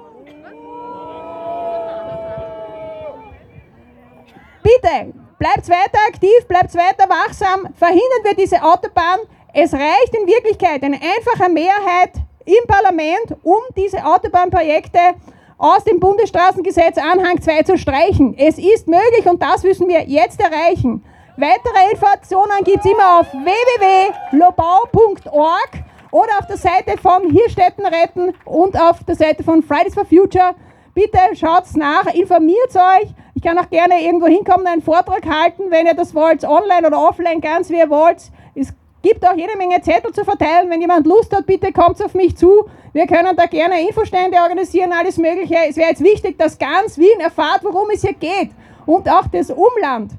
Bitte, 4.62 5.12
bleibt 5.38 5.68
weiter 5.68 5.98
aktiv, 6.08 6.46
bleibt 6.48 6.74
weiter 6.74 7.08
wachsam, 7.08 7.68
verhindern 7.74 8.24
wir 8.24 8.34
diese 8.34 8.60
Autobahn. 8.62 9.20
Es 9.54 9.72
reicht 9.72 10.14
in 10.14 10.26
Wirklichkeit 10.26 10.82
eine 10.82 10.96
einfache 10.96 11.48
Mehrheit 11.50 12.14
im 12.44 12.66
Parlament, 12.66 13.36
um 13.42 13.60
diese 13.76 14.04
Autobahnprojekte 14.04 15.14
aus 15.58 15.84
dem 15.84 16.00
Bundesstraßengesetz 16.00 16.98
Anhang 16.98 17.40
2 17.40 17.62
zu 17.62 17.78
streichen. 17.78 18.36
Es 18.38 18.58
ist 18.58 18.88
möglich 18.88 19.26
und 19.26 19.40
das 19.42 19.62
müssen 19.62 19.88
wir 19.88 20.02
jetzt 20.04 20.40
erreichen. 20.40 21.04
Weitere 21.36 21.92
Informationen 21.92 22.64
gibt 22.64 22.84
es 22.84 22.90
immer 22.90 23.20
auf 23.20 23.32
www.lobau.org 23.32 25.70
oder 26.10 26.38
auf 26.38 26.46
der 26.46 26.56
Seite 26.56 26.96
von 27.00 27.30
Hirstetten 27.30 27.86
retten 27.86 28.34
und 28.44 28.76
auf 28.80 29.04
der 29.04 29.14
Seite 29.14 29.44
von 29.44 29.62
Fridays 29.62 29.94
for 29.94 30.04
Future. 30.04 30.56
Bitte 30.94 31.20
schaut's 31.34 31.76
nach, 31.76 32.06
informiert 32.06 32.74
euch. 32.74 33.14
Ich 33.38 33.44
kann 33.44 33.56
auch 33.56 33.70
gerne 33.70 34.02
irgendwo 34.02 34.26
hinkommen, 34.26 34.66
einen 34.66 34.82
Vortrag 34.82 35.24
halten, 35.24 35.70
wenn 35.70 35.86
ihr 35.86 35.94
das 35.94 36.12
wollt, 36.12 36.42
online 36.42 36.84
oder 36.88 37.00
offline, 37.00 37.40
ganz 37.40 37.70
wie 37.70 37.78
ihr 37.78 37.88
wollt. 37.88 38.32
Es 38.56 38.74
gibt 39.00 39.24
auch 39.24 39.36
jede 39.36 39.56
Menge 39.56 39.80
Zettel 39.80 40.12
zu 40.12 40.24
verteilen. 40.24 40.68
Wenn 40.68 40.80
jemand 40.80 41.06
Lust 41.06 41.32
hat, 41.32 41.46
bitte 41.46 41.70
kommt 41.72 42.04
auf 42.04 42.14
mich 42.14 42.36
zu. 42.36 42.68
Wir 42.92 43.06
können 43.06 43.36
da 43.36 43.46
gerne 43.46 43.80
Infostände 43.80 44.38
organisieren, 44.38 44.92
alles 44.92 45.18
Mögliche. 45.18 45.54
Es 45.68 45.76
wäre 45.76 45.90
jetzt 45.90 46.02
wichtig, 46.02 46.36
dass 46.36 46.58
ganz 46.58 46.98
Wien 46.98 47.20
erfahrt, 47.20 47.60
worum 47.62 47.88
es 47.94 48.00
hier 48.00 48.14
geht. 48.14 48.50
Und 48.86 49.08
auch 49.08 49.28
das 49.28 49.50
Umland. 49.50 50.14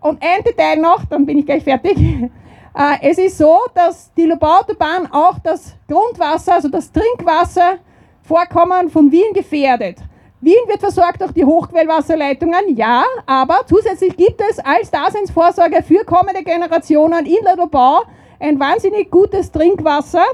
Und 0.00 0.22
ein 0.22 0.44
Detail 0.44 0.76
noch, 0.76 1.04
dann 1.06 1.26
bin 1.26 1.38
ich 1.38 1.46
gleich 1.46 1.64
fertig. 1.64 1.98
Äh, 2.74 3.10
es 3.10 3.18
ist 3.18 3.36
so, 3.36 3.58
dass 3.74 4.14
die 4.14 4.24
Lobau-Autobahn 4.24 5.06
auch 5.12 5.38
das 5.40 5.74
Grundwasser, 5.86 6.54
also 6.54 6.70
das 6.70 6.90
Trinkwasservorkommen 6.90 8.88
von 8.88 9.12
Wien 9.12 9.34
gefährdet. 9.34 9.98
Wien 10.42 10.58
wird 10.66 10.80
versorgt 10.80 11.20
durch 11.20 11.30
die 11.30 11.44
Hochquellwasserleitungen, 11.44 12.74
ja, 12.74 13.04
aber 13.26 13.60
zusätzlich 13.68 14.16
gibt 14.16 14.40
es 14.40 14.58
als 14.58 14.90
Daseinsvorsorge 14.90 15.84
für 15.84 16.04
kommende 16.04 16.42
Generationen 16.42 17.26
in 17.26 17.44
Ladobau 17.44 18.02
ein 18.40 18.58
wahnsinnig 18.58 19.08
gutes 19.08 19.52
Trinkwasser, 19.52 20.24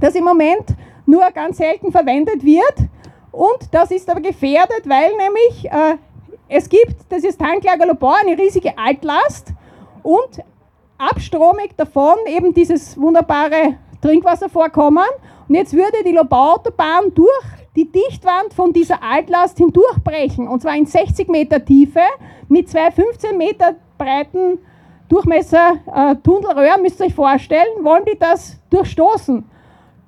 das 0.00 0.14
im 0.14 0.24
Moment 0.24 0.64
nur 1.04 1.30
ganz 1.32 1.58
selten 1.58 1.92
verwendet 1.92 2.42
wird. 2.42 2.74
Und 3.30 3.68
das 3.70 3.90
ist 3.90 4.08
aber 4.08 4.22
gefährdet, 4.22 4.88
weil 4.88 5.10
nämlich 5.16 5.66
äh, 5.66 5.98
es 6.48 6.66
gibt, 6.66 6.96
das 7.10 7.22
ist 7.22 7.38
Tanklager 7.38 7.84
Lobau, 7.84 8.14
eine 8.18 8.38
riesige 8.38 8.78
Altlast. 8.78 9.52
und 10.02 10.42
abstromig 10.96 11.72
davon 11.76 12.16
eben 12.26 12.54
dieses 12.54 12.98
wunderbare 12.98 13.76
Trinkwasservorkommen. 14.00 15.04
Und 15.48 15.54
jetzt 15.54 15.74
würde 15.74 16.02
die 16.02 16.12
Lobau-Autobahn 16.12 17.12
durch 17.14 17.57
die 17.78 17.92
Dichtwand 17.92 18.52
von 18.54 18.72
dieser 18.72 19.04
Altlast 19.04 19.56
hindurchbrechen, 19.56 20.48
und 20.48 20.62
zwar 20.62 20.76
in 20.76 20.86
60 20.86 21.28
Meter 21.28 21.64
Tiefe 21.64 22.00
mit 22.48 22.68
zwei 22.68 22.90
15 22.90 23.38
Meter 23.38 23.76
breiten 23.96 24.58
Durchmesser 25.08 25.78
äh, 25.86 26.80
müsst 26.82 27.00
ihr 27.00 27.06
euch 27.06 27.14
vorstellen, 27.14 27.82
wollen 27.82 28.04
die 28.04 28.18
das 28.18 28.58
durchstoßen. 28.70 29.48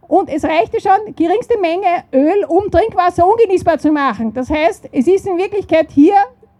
Und 0.08 0.28
es 0.28 0.44
reichte 0.44 0.80
schon 0.80 1.14
geringste 1.14 1.58
Menge 1.58 2.04
Öl, 2.12 2.44
um 2.48 2.70
Trinkwasser 2.70 3.24
ungenießbar 3.26 3.78
zu 3.78 3.92
machen. 3.92 4.34
Das 4.34 4.50
heißt, 4.50 4.88
es 4.90 5.06
ist 5.06 5.26
in 5.28 5.38
Wirklichkeit 5.38 5.92
hier 5.92 6.16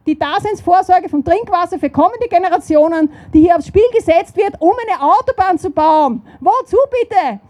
die 0.07 0.17
Daseinsvorsorge 0.17 1.09
von 1.09 1.25
Trinkwasser 1.25 1.79
für 1.81 1.91
kommende 1.91 2.29
Generationen, 2.29 3.11
die 3.35 3.41
hier 3.41 3.57
aufs 3.57 3.67
Spiel 3.67 3.83
gesetzt 3.93 4.37
wird, 4.37 4.55
um 4.61 4.73
eine 4.87 5.03
Autobahn 5.03 5.59
zu 5.59 5.71
bauen. 5.71 6.23
Wozu 6.41 6.77
bitte? 6.89 7.41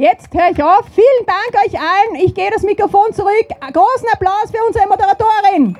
Jetzt 0.00 0.32
höre 0.32 0.50
ich 0.50 0.62
auf. 0.62 0.86
Vielen 0.94 1.26
Dank 1.26 1.52
euch 1.62 1.78
allen. 1.78 2.14
Ich 2.14 2.34
gehe 2.34 2.50
das 2.50 2.62
Mikrofon 2.62 3.12
zurück. 3.12 3.48
Großen 3.60 4.08
Applaus 4.10 4.50
für 4.50 4.64
unsere 4.66 4.88
Moderatorin. 4.88 5.76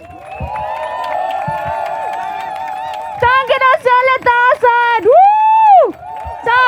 Danke, 3.19 3.55
dass 3.65 3.81
ihr 3.83 3.97
alle 3.97 4.17
da 4.21 4.43
seid. 4.61 5.05
So, 6.45 6.61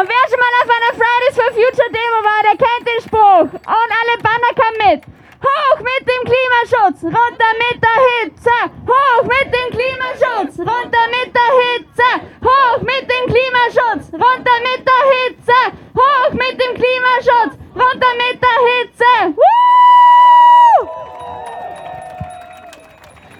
und 0.00 0.08
wer 0.08 0.24
schon 0.30 0.40
mal 0.40 0.54
auf 0.62 0.70
einer 0.72 0.94
Fridays 0.96 1.36
for 1.36 1.50
Future 1.52 1.90
Demo 1.92 2.18
war, 2.24 2.40
der 2.44 2.56
kennt 2.56 2.88
den 2.88 3.00
Spruch. 3.04 3.52
Und 3.52 3.90
alle 4.00 4.16
Banner 4.22 4.52
kommen 4.56 4.78
mit. 4.90 5.15
Hoch 5.46 5.78
mit 5.90 6.02
dem 6.10 6.22
Klimaschutz, 6.30 6.98
runter 7.04 7.52
mit 7.64 7.78
der 7.86 7.98
Hitze. 8.08 8.58
Hoch 8.90 9.22
mit 9.22 9.48
dem 9.54 9.68
Klimaschutz, 9.76 10.58
runter 10.58 11.04
mit 11.16 11.30
der 11.38 11.50
Hitze. 11.60 12.10
Hoch 12.48 12.80
mit 12.90 13.04
dem 13.12 13.24
Klimaschutz, 13.32 14.04
runter 14.12 14.56
mit 14.68 14.82
der 14.90 15.02
Hitze. 15.12 15.60
Hoch 16.00 16.32
mit 16.32 16.56
dem 16.60 16.72
Klimaschutz, 16.80 17.52
runter 17.74 18.12
mit 18.22 18.38
der 18.46 18.58
Hitze. 18.68 19.12
Woo! 19.36 19.56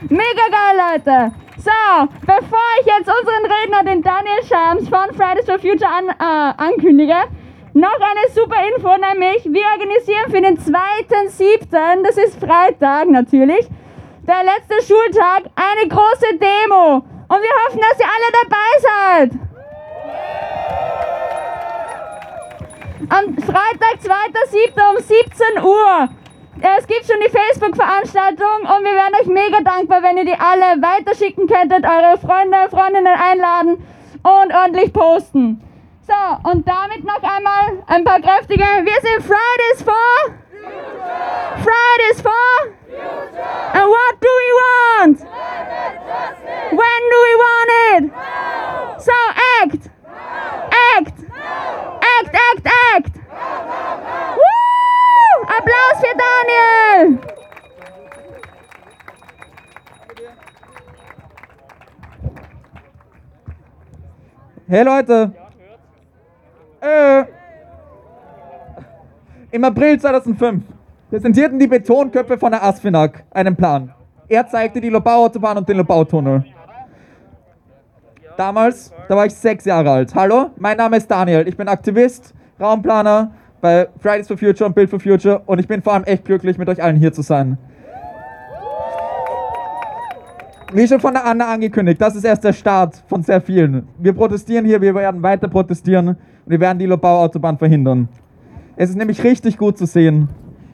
Mega 0.09 0.47
geil, 0.59 0.75
Leute. 0.85 1.17
So, 1.59 2.07
bevor 2.21 2.69
ich 2.81 2.87
jetzt 2.87 3.09
unseren 3.09 3.45
Redner, 3.51 3.83
den 3.83 4.03
Daniel 4.03 4.43
Schams 4.49 4.89
von 4.89 5.13
Fridays 5.17 5.47
for 5.47 5.59
Future 5.59 5.91
an, 5.91 6.09
äh, 6.09 6.53
ankündige, 6.63 7.25
noch 7.77 8.01
eine 8.01 8.33
super 8.33 8.57
Info, 8.75 8.89
nämlich 8.97 9.45
wir 9.45 9.67
organisieren 9.73 10.31
für 10.31 10.41
den 10.41 10.57
2.7., 10.57 12.03
das 12.03 12.17
ist 12.17 12.41
Freitag 12.41 13.09
natürlich, 13.09 13.69
der 14.27 14.43
letzte 14.45 14.83
Schultag, 14.83 15.43
eine 15.55 15.89
große 15.89 16.39
Demo. 16.41 17.05
Und 17.29 17.43
wir 17.43 17.55
hoffen, 17.67 17.81
dass 17.81 18.01
ihr 18.01 18.07
alle 18.07 18.31
dabei 18.43 18.71
seid. 18.81 19.31
Am 23.11 23.37
Freitag, 23.37 24.01
2.7. 24.03 24.91
um 24.91 24.97
17 24.99 25.63
Uhr. 25.63 26.09
Es 26.79 26.87
gibt 26.87 27.05
schon 27.05 27.21
die 27.23 27.31
Facebook-Veranstaltung 27.31 28.61
und 28.63 28.85
wir 28.85 28.93
wären 28.93 29.15
euch 29.21 29.27
mega 29.27 29.61
dankbar, 29.61 30.03
wenn 30.03 30.17
ihr 30.17 30.25
die 30.25 30.39
alle 30.39 30.81
weiterschicken 30.81 31.47
könntet, 31.47 31.85
eure 31.85 32.17
Freunde, 32.17 32.71
Freundinnen 32.71 33.07
einladen 33.07 33.87
und 34.23 34.55
ordentlich 34.55 34.95
posten. 34.95 35.61
So, 36.07 36.15
und 36.51 36.69
damit 36.69 37.05
noch 37.05 37.21
einmal 37.21 37.83
ein 37.89 38.05
paar 38.05 38.21
kräftige. 38.21 38.63
Wir 38.63 39.01
sind 39.03 39.25
Fridays 39.25 39.83
for 39.83 39.93
Future. 40.53 41.57
Fridays 41.65 42.21
for 42.23 42.33
Future. 42.87 43.73
And 43.73 43.91
what 43.91 44.21
do 44.21 44.29
we 44.29 44.53
want? 44.63 45.21
When 46.71 47.01
do 47.11 47.19
we 47.27 47.35
want 47.43 47.71
it? 47.91 48.05
Now. 48.13 48.97
So 49.01 49.13
act. 49.61 49.91
Now. 50.05 50.71
Act. 50.97 51.19
Now. 51.29 51.99
Act, 52.21 52.35
act, 52.35 52.67
act. 52.95 53.15
Woo! 54.37 55.43
Applaus 55.59 55.97
für 56.01 56.15
Daniel. 56.17 57.19
Hey 64.69 64.83
Leute! 64.85 65.46
Äh, 66.87 67.25
Im 69.51 69.65
April 69.65 69.99
2005 69.99 70.63
präsentierten 71.11 71.59
die 71.59 71.67
Betonköpfe 71.67 72.39
von 72.39 72.53
der 72.53 72.63
ASFINAG 72.63 73.25
einen 73.31 73.57
Plan. 73.57 73.93
Er 74.29 74.47
zeigte 74.47 74.81
die 74.81 74.91
Lobau-Autobahn 74.91 75.59
und 75.59 75.69
den 75.69 75.79
Lobau-Tunnel. 75.79 76.45
Damals, 78.37 78.93
da 79.09 79.17
war 79.17 79.27
ich 79.27 79.35
sechs 79.35 79.65
Jahre 79.65 79.91
alt. 79.91 80.15
Hallo, 80.15 80.51
mein 80.59 80.77
Name 80.77 80.99
ist 80.99 81.11
Daniel. 81.11 81.49
Ich 81.49 81.57
bin 81.57 81.69
Aktivist, 81.69 82.35
Raumplaner 82.61 83.33
bei 83.61 83.89
Fridays 83.99 84.29
for 84.29 84.37
Future 84.37 84.67
und 84.67 84.75
Build 84.75 84.91
for 84.91 85.01
Future 85.01 85.43
und 85.47 85.59
ich 85.59 85.67
bin 85.67 85.83
vor 85.83 85.95
allem 85.95 86.05
echt 86.05 86.25
glücklich, 86.25 86.59
mit 86.59 86.69
euch 86.69 86.83
allen 86.83 86.97
hier 86.97 87.13
zu 87.13 87.23
sein. 87.23 87.59
Wie 90.73 90.87
schon 90.87 91.01
von 91.01 91.15
der 91.15 91.25
Anna 91.25 91.47
angekündigt, 91.53 92.01
das 92.01 92.15
ist 92.15 92.25
erst 92.25 92.45
der 92.45 92.53
Start 92.53 93.03
von 93.09 93.23
sehr 93.23 93.41
vielen. 93.41 93.89
Wir 93.99 94.13
protestieren 94.13 94.67
hier, 94.67 94.81
wir 94.81 94.95
werden 94.95 95.23
weiter 95.23 95.49
protestieren 95.49 96.17
und 96.47 96.53
wir 96.53 96.61
werden 96.61 96.79
die 96.79 96.87
Lobau-Autobahn 96.87 97.59
verhindern. 97.59 98.09
Es 98.77 98.89
ist 98.89 98.97
nämlich 98.97 99.23
richtig 99.25 99.59
gut 99.59 99.77
zu 99.77 99.85
sehen, 99.85 100.29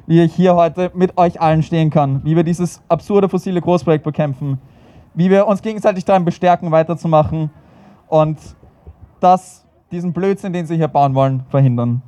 wie 0.07 0.21
ich 0.21 0.35
hier 0.35 0.55
heute 0.55 0.91
mit 0.95 1.17
euch 1.17 1.41
allen 1.41 1.63
stehen 1.63 1.89
kann, 1.89 2.21
wie 2.25 2.37
wir 2.37 2.45
dieses 2.45 2.83
absurde 2.89 3.29
fossile 3.29 3.61
Großprojekt 3.61 4.05
bekämpfen, 4.05 4.59
wie 5.15 5.31
wir 5.31 5.47
uns 5.47 5.63
gegenseitig 5.63 6.05
daran 6.05 6.25
bestärken, 6.25 6.71
weiterzumachen 6.71 7.51
und 8.09 8.39
das, 9.21 9.67
diesen 9.91 10.13
Blödsinn, 10.13 10.53
den 10.53 10.67
sie 10.67 10.77
hier 10.77 10.89
bauen 10.89 11.15
wollen, 11.15 11.45
verhindern. 11.49 12.03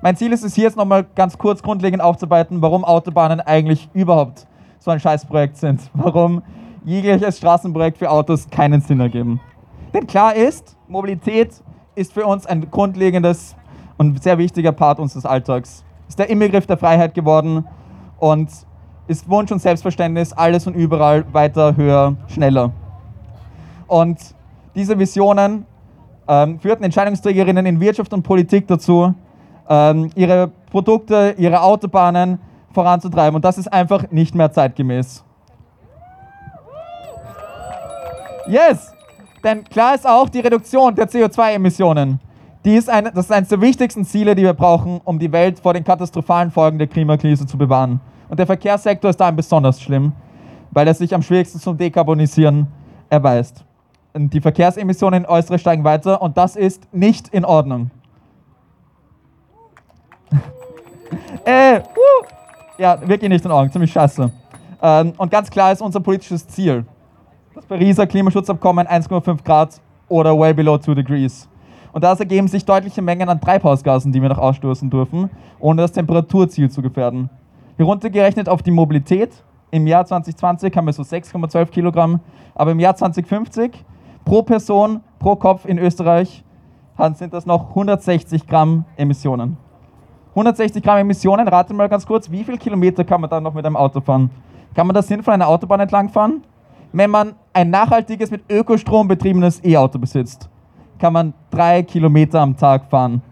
Mein 0.00 0.16
Ziel 0.16 0.32
ist 0.32 0.42
es 0.42 0.54
hier 0.54 0.64
jetzt 0.64 0.76
nochmal 0.76 1.06
ganz 1.14 1.38
kurz 1.38 1.62
grundlegend 1.62 2.02
aufzuarbeiten, 2.02 2.60
warum 2.62 2.84
Autobahnen 2.84 3.40
eigentlich 3.40 3.88
überhaupt 3.94 4.48
so 4.80 4.90
ein 4.90 4.98
Scheißprojekt 4.98 5.56
sind. 5.56 5.80
Warum 5.94 6.42
jegliches 6.84 7.38
Straßenprojekt 7.38 7.98
für 7.98 8.10
Autos 8.10 8.50
keinen 8.50 8.80
Sinn 8.80 8.98
ergeben. 8.98 9.40
Denn 9.94 10.08
klar 10.08 10.34
ist, 10.34 10.76
Mobilität 10.88 11.62
ist 11.94 12.12
für 12.12 12.26
uns 12.26 12.46
ein 12.46 12.70
grundlegendes 12.70 13.56
und 13.98 14.22
sehr 14.22 14.38
wichtiger 14.38 14.72
Part 14.72 14.98
unseres 14.98 15.26
Alltags. 15.26 15.84
Ist 16.08 16.18
der 16.18 16.30
Inbegriff 16.30 16.66
der 16.66 16.76
Freiheit 16.76 17.14
geworden 17.14 17.66
und 18.18 18.50
ist 19.06 19.28
Wunsch 19.28 19.50
und 19.50 19.60
Selbstverständnis, 19.60 20.32
alles 20.32 20.66
und 20.66 20.74
überall 20.74 21.24
weiter, 21.32 21.76
höher, 21.76 22.16
schneller. 22.28 22.72
Und 23.86 24.18
diese 24.74 24.98
Visionen 24.98 25.66
ähm, 26.28 26.58
führten 26.60 26.84
Entscheidungsträgerinnen 26.84 27.66
in 27.66 27.80
Wirtschaft 27.80 28.12
und 28.12 28.22
Politik 28.22 28.66
dazu, 28.68 29.14
ähm, 29.68 30.10
ihre 30.14 30.50
Produkte, 30.70 31.34
ihre 31.36 31.60
Autobahnen 31.60 32.38
voranzutreiben. 32.72 33.36
Und 33.36 33.44
das 33.44 33.58
ist 33.58 33.72
einfach 33.72 34.10
nicht 34.10 34.34
mehr 34.34 34.50
zeitgemäß. 34.50 35.24
Yes! 38.48 38.91
Denn 39.44 39.64
klar 39.64 39.94
ist 39.94 40.06
auch 40.06 40.28
die 40.28 40.40
Reduktion 40.40 40.94
der 40.94 41.08
CO2-Emissionen. 41.08 42.20
Die 42.64 42.76
ist 42.76 42.88
das 42.88 43.24
ist 43.24 43.32
eines 43.32 43.48
der 43.48 43.60
wichtigsten 43.60 44.04
Ziele, 44.04 44.36
die 44.36 44.42
wir 44.42 44.52
brauchen, 44.52 45.00
um 45.04 45.18
die 45.18 45.32
Welt 45.32 45.58
vor 45.58 45.74
den 45.74 45.82
katastrophalen 45.82 46.50
Folgen 46.50 46.78
der 46.78 46.86
Klimakrise 46.86 47.44
zu 47.44 47.58
bewahren. 47.58 48.00
Und 48.28 48.38
der 48.38 48.46
Verkehrssektor 48.46 49.10
ist 49.10 49.20
da 49.20 49.30
besonders 49.32 49.80
schlimm, 49.80 50.12
weil 50.70 50.86
er 50.86 50.94
sich 50.94 51.12
am 51.14 51.22
schwierigsten 51.22 51.58
zum 51.58 51.76
Dekarbonisieren 51.76 52.68
erweist. 53.10 53.64
Und 54.12 54.32
die 54.32 54.40
Verkehrsemissionen 54.40 55.24
in 55.24 55.28
Äußere 55.28 55.58
steigen 55.58 55.82
weiter 55.82 56.22
und 56.22 56.36
das 56.36 56.54
ist 56.54 56.86
nicht 56.94 57.28
in 57.28 57.44
Ordnung. 57.44 57.90
äh, 61.44 61.80
uh, 61.80 62.26
ja, 62.78 63.00
wirklich 63.06 63.28
nicht 63.28 63.44
in 63.44 63.50
Ordnung, 63.50 63.72
ziemlich 63.72 63.92
scheiße. 63.92 64.30
Ähm, 64.82 65.12
und 65.16 65.30
ganz 65.30 65.50
klar 65.50 65.72
ist 65.72 65.82
unser 65.82 66.00
politisches 66.00 66.46
Ziel, 66.46 66.84
das 67.54 67.66
Pariser 67.66 68.06
Klimaschutzabkommen 68.06 68.86
1,5 68.86 69.44
Grad 69.44 69.80
oder 70.08 70.38
way 70.38 70.54
below 70.54 70.78
2 70.78 70.94
degrees. 70.94 71.48
Und 71.92 72.02
daraus 72.02 72.18
ergeben 72.18 72.48
sich 72.48 72.64
deutliche 72.64 73.02
Mengen 73.02 73.28
an 73.28 73.40
Treibhausgasen, 73.40 74.10
die 74.12 74.22
wir 74.22 74.30
noch 74.30 74.38
ausstoßen 74.38 74.88
dürfen, 74.88 75.28
ohne 75.60 75.82
das 75.82 75.92
Temperaturziel 75.92 76.70
zu 76.70 76.80
gefährden. 76.80 77.28
Heruntergerechnet 77.76 78.48
auf 78.48 78.62
die 78.62 78.70
Mobilität, 78.70 79.30
im 79.70 79.86
Jahr 79.86 80.06
2020 80.06 80.74
haben 80.74 80.86
wir 80.86 80.92
so 80.92 81.02
6,12 81.02 81.66
Kilogramm, 81.66 82.20
aber 82.54 82.72
im 82.72 82.80
Jahr 82.80 82.96
2050 82.96 83.84
pro 84.24 84.42
Person, 84.42 85.00
pro 85.18 85.36
Kopf 85.36 85.66
in 85.66 85.78
Österreich 85.78 86.42
sind 87.14 87.34
das 87.34 87.44
noch 87.44 87.70
160 87.70 88.46
Gramm 88.46 88.84
Emissionen. 88.96 89.56
160 90.30 90.82
Gramm 90.82 90.98
Emissionen, 90.98 91.48
rate 91.48 91.74
mal 91.74 91.88
ganz 91.88 92.06
kurz, 92.06 92.30
wie 92.30 92.44
viele 92.44 92.56
Kilometer 92.56 93.04
kann 93.04 93.20
man 93.20 93.28
dann 93.28 93.42
noch 93.42 93.52
mit 93.52 93.66
einem 93.66 93.76
Auto 93.76 94.00
fahren? 94.00 94.30
Kann 94.74 94.86
man 94.86 94.94
da 94.94 95.02
sinnvoll 95.02 95.34
eine 95.34 95.46
Autobahn 95.46 95.80
entlang 95.80 96.08
fahren? 96.08 96.42
Wenn 96.92 97.10
man 97.10 97.34
ein 97.52 97.70
nachhaltiges, 97.70 98.30
mit 98.30 98.42
Ökostrom 98.50 99.08
betriebenes 99.08 99.64
E-Auto 99.64 99.98
besitzt, 99.98 100.48
kann 100.98 101.12
man 101.12 101.34
drei 101.50 101.82
Kilometer 101.82 102.40
am 102.40 102.56
Tag 102.56 102.88
fahren. 102.90 103.22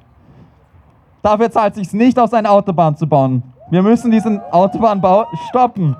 Dafür 1.22 1.50
zahlt 1.50 1.76
es 1.76 1.90
sich 1.90 1.92
nicht 1.92 2.18
aus, 2.18 2.32
eine 2.32 2.50
Autobahn 2.50 2.96
zu 2.96 3.06
bauen. 3.06 3.42
Wir 3.70 3.82
müssen 3.82 4.10
diesen 4.10 4.40
Autobahnbau 4.50 5.26
stoppen. 5.50 5.94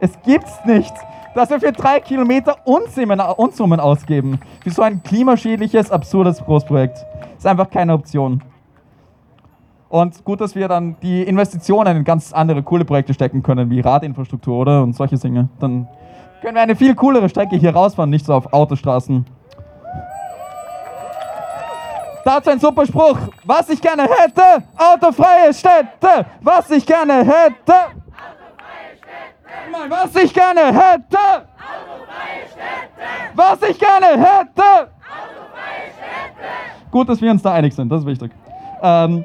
Es 0.00 0.12
gibt's 0.22 0.64
nicht. 0.64 0.92
dass 1.36 1.50
wir 1.50 1.60
für 1.60 1.72
drei 1.72 2.00
Kilometer 2.00 2.56
Unsummen, 2.64 3.20
Unsummen 3.20 3.78
ausgeben. 3.78 4.40
Für 4.62 4.70
so 4.70 4.80
ein 4.80 5.02
klimaschädliches, 5.02 5.90
absurdes 5.90 6.42
Großprojekt. 6.42 7.04
Ist 7.36 7.46
einfach 7.46 7.68
keine 7.68 7.92
Option. 7.92 8.42
Und 9.90 10.24
gut, 10.24 10.40
dass 10.40 10.54
wir 10.54 10.66
dann 10.66 10.96
die 11.02 11.22
Investitionen 11.22 11.98
in 11.98 12.04
ganz 12.04 12.32
andere 12.32 12.62
coole 12.62 12.86
Projekte 12.86 13.12
stecken 13.12 13.42
können, 13.42 13.68
wie 13.68 13.80
Radinfrastruktur 13.80 14.58
oder 14.58 14.82
und 14.82 14.94
solche 14.94 15.16
Dinge. 15.16 15.50
Dann 15.60 15.86
können 16.46 16.54
wir 16.54 16.62
eine 16.62 16.76
viel 16.76 16.94
coolere 16.94 17.28
Strecke 17.28 17.56
hier 17.56 17.74
rausfahren, 17.74 18.08
nicht 18.08 18.24
so 18.24 18.32
auf 18.32 18.52
Autostraßen. 18.52 19.26
Dazu 22.24 22.50
ein 22.50 22.60
super 22.60 22.86
Spruch. 22.86 23.18
Was 23.42 23.68
ich 23.68 23.82
gerne 23.82 24.04
hätte, 24.04 24.62
autofreie 24.78 25.52
Städte. 25.52 26.24
Was 26.42 26.70
ich 26.70 26.86
gerne 26.86 27.14
hätte. 27.14 27.74
Mal, 29.72 29.90
was 29.90 30.14
ich 30.14 30.32
gerne 30.32 30.66
hätte. 30.66 31.48
Was 33.34 33.62
ich 33.62 33.78
gerne 33.80 34.06
hätte. 34.06 34.90
Gut, 36.92 37.08
dass 37.08 37.20
wir 37.20 37.32
uns 37.32 37.42
da 37.42 37.54
einig 37.54 37.74
sind, 37.74 37.90
das 37.90 38.02
ist 38.02 38.06
wichtig. 38.06 38.30
Ähm, 38.82 39.24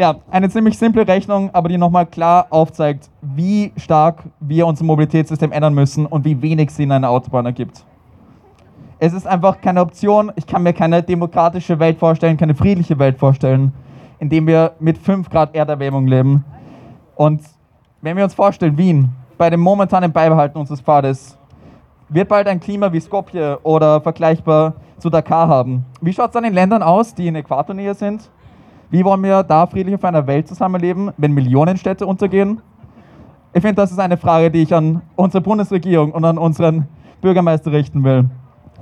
ja, 0.00 0.16
eine 0.30 0.48
ziemlich 0.48 0.78
simple 0.78 1.06
Rechnung, 1.06 1.50
aber 1.52 1.68
die 1.68 1.76
nochmal 1.76 2.06
klar 2.06 2.46
aufzeigt, 2.48 3.10
wie 3.20 3.70
stark 3.76 4.24
wir 4.40 4.66
unser 4.66 4.84
Mobilitätssystem 4.84 5.52
ändern 5.52 5.74
müssen 5.74 6.06
und 6.06 6.24
wie 6.24 6.40
wenig 6.40 6.70
Sinn 6.70 6.90
eine 6.90 7.06
Autobahn 7.06 7.44
ergibt. 7.44 7.84
Es 8.98 9.12
ist 9.12 9.26
einfach 9.26 9.60
keine 9.60 9.82
Option. 9.82 10.32
Ich 10.36 10.46
kann 10.46 10.62
mir 10.62 10.72
keine 10.72 11.02
demokratische 11.02 11.78
Welt 11.78 11.98
vorstellen, 11.98 12.38
keine 12.38 12.54
friedliche 12.54 12.98
Welt 12.98 13.18
vorstellen, 13.18 13.72
in 14.18 14.30
dem 14.30 14.46
wir 14.46 14.72
mit 14.80 14.96
5 14.96 15.28
Grad 15.28 15.54
Erderwärmung 15.54 16.06
leben. 16.06 16.46
Und 17.14 17.42
wenn 18.00 18.16
wir 18.16 18.24
uns 18.24 18.32
vorstellen, 18.32 18.78
Wien 18.78 19.10
bei 19.36 19.50
dem 19.50 19.60
momentanen 19.60 20.12
Beibehalten 20.12 20.56
unseres 20.56 20.80
Pfades 20.80 21.36
wird 22.08 22.28
bald 22.28 22.48
ein 22.48 22.58
Klima 22.58 22.90
wie 22.90 23.00
Skopje 23.00 23.58
oder 23.62 24.00
vergleichbar 24.00 24.74
zu 24.96 25.10
Dakar 25.10 25.48
haben. 25.48 25.84
Wie 26.00 26.12
schaut 26.12 26.28
es 26.28 26.32
dann 26.32 26.44
in 26.44 26.54
Ländern 26.54 26.82
aus, 26.82 27.14
die 27.14 27.26
in 27.26 27.36
Äquatornähe 27.36 27.92
sind? 27.94 28.30
Wie 28.90 29.04
wollen 29.04 29.22
wir 29.22 29.44
da 29.44 29.66
friedlich 29.66 29.94
auf 29.94 30.04
einer 30.04 30.26
Welt 30.26 30.48
zusammenleben, 30.48 31.12
wenn 31.16 31.32
Millionen 31.32 31.76
Städte 31.76 32.06
untergehen? 32.06 32.60
Ich 33.52 33.62
finde, 33.62 33.76
das 33.76 33.92
ist 33.92 34.00
eine 34.00 34.16
Frage, 34.16 34.50
die 34.50 34.62
ich 34.62 34.74
an 34.74 35.02
unsere 35.14 35.40
Bundesregierung 35.40 36.10
und 36.10 36.24
an 36.24 36.38
unseren 36.38 36.88
Bürgermeister 37.20 37.70
richten 37.70 38.02
will. 38.02 38.28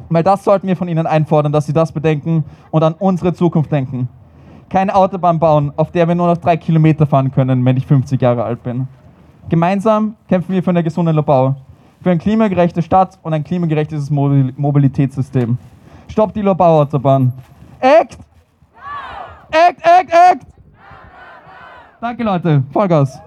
Weil 0.09 0.23
das 0.23 0.45
sollten 0.45 0.67
wir 0.67 0.77
von 0.77 0.89
ihnen 0.89 1.07
einfordern, 1.07 1.53
dass 1.53 1.67
sie 1.67 1.75
das 1.75 1.93
bedenken 1.93 2.45
und 2.71 2.83
an 2.83 2.95
unsere 2.99 3.35
Zukunft 3.35 3.71
denken. 3.71 4.09
Keine 4.71 4.95
Autobahn 4.95 5.39
bauen, 5.39 5.73
auf 5.77 5.91
der 5.91 6.09
wir 6.09 6.15
nur 6.15 6.29
noch 6.29 6.39
drei 6.39 6.57
Kilometer 6.57 7.07
fahren 7.07 7.31
können, 7.31 7.63
wenn 7.67 7.77
ich 7.77 7.87
50 7.87 8.21
Jahre 8.21 8.45
alt 8.45 8.63
bin. 8.63 8.89
Gemeinsam 9.51 10.17
kämpfen 10.27 10.55
wir 10.55 10.63
für 10.63 10.71
eine 10.71 10.83
gesunde 10.83 11.13
Lobau, 11.13 11.55
für 12.03 12.11
eine 12.11 12.19
klimagerechte 12.19 12.81
Stadt 12.81 13.19
und 13.23 13.35
ein 13.35 13.45
klimagerechtes 13.45 14.11
Mobilitätssystem. 14.11 15.59
Stopp 16.09 16.33
die 16.33 16.43
Lobau-Autobahn. 16.43 17.33
Act! 17.81 18.19
Act, 19.51 19.81
act, 20.13 20.45
act! 20.45 20.47
Danke, 22.01 22.23
Leute. 22.23 22.63
Vollgas. 22.73 23.19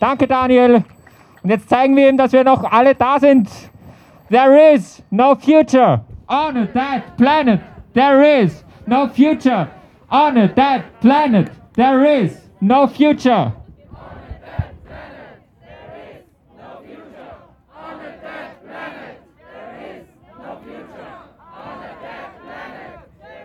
Danke, 0.00 0.26
Daniel. 0.26 0.84
Und 1.42 1.50
jetzt 1.50 1.68
zeigen 1.68 1.96
wir 1.96 2.08
ihm, 2.08 2.16
dass 2.16 2.32
wir 2.32 2.44
noch 2.44 2.64
alle 2.64 2.94
da 2.94 3.18
sind. 3.18 3.48
There 4.28 4.74
is 4.74 5.02
no 5.10 5.36
future 5.36 6.00
on 6.28 6.68
that 6.74 7.16
planet. 7.16 7.60
There 7.94 8.42
is 8.42 8.64
no 8.86 9.08
future 9.08 9.68
on 10.10 10.34
that 10.34 11.00
planet. 11.00 11.50
There 11.74 12.04
is 12.04 12.50
no 12.60 12.88
future. 12.88 13.52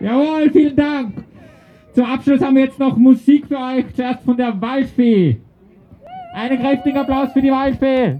Jawohl, 0.02 0.50
vielen 0.50 0.74
Dank. 0.74 1.12
Zum 1.94 2.04
Abschluss 2.06 2.40
haben 2.40 2.56
wir 2.56 2.64
jetzt 2.64 2.78
noch 2.80 2.96
Musik 2.96 3.46
für 3.46 3.56
euch, 3.56 3.84
zuerst 3.94 4.24
von 4.24 4.36
der 4.36 4.60
Waldfee. 4.60 5.36
Einen 6.34 6.58
kräftigen 6.58 6.98
Applaus 6.98 7.32
für 7.32 7.40
die 7.40 7.52
Waldfee. 7.52 8.18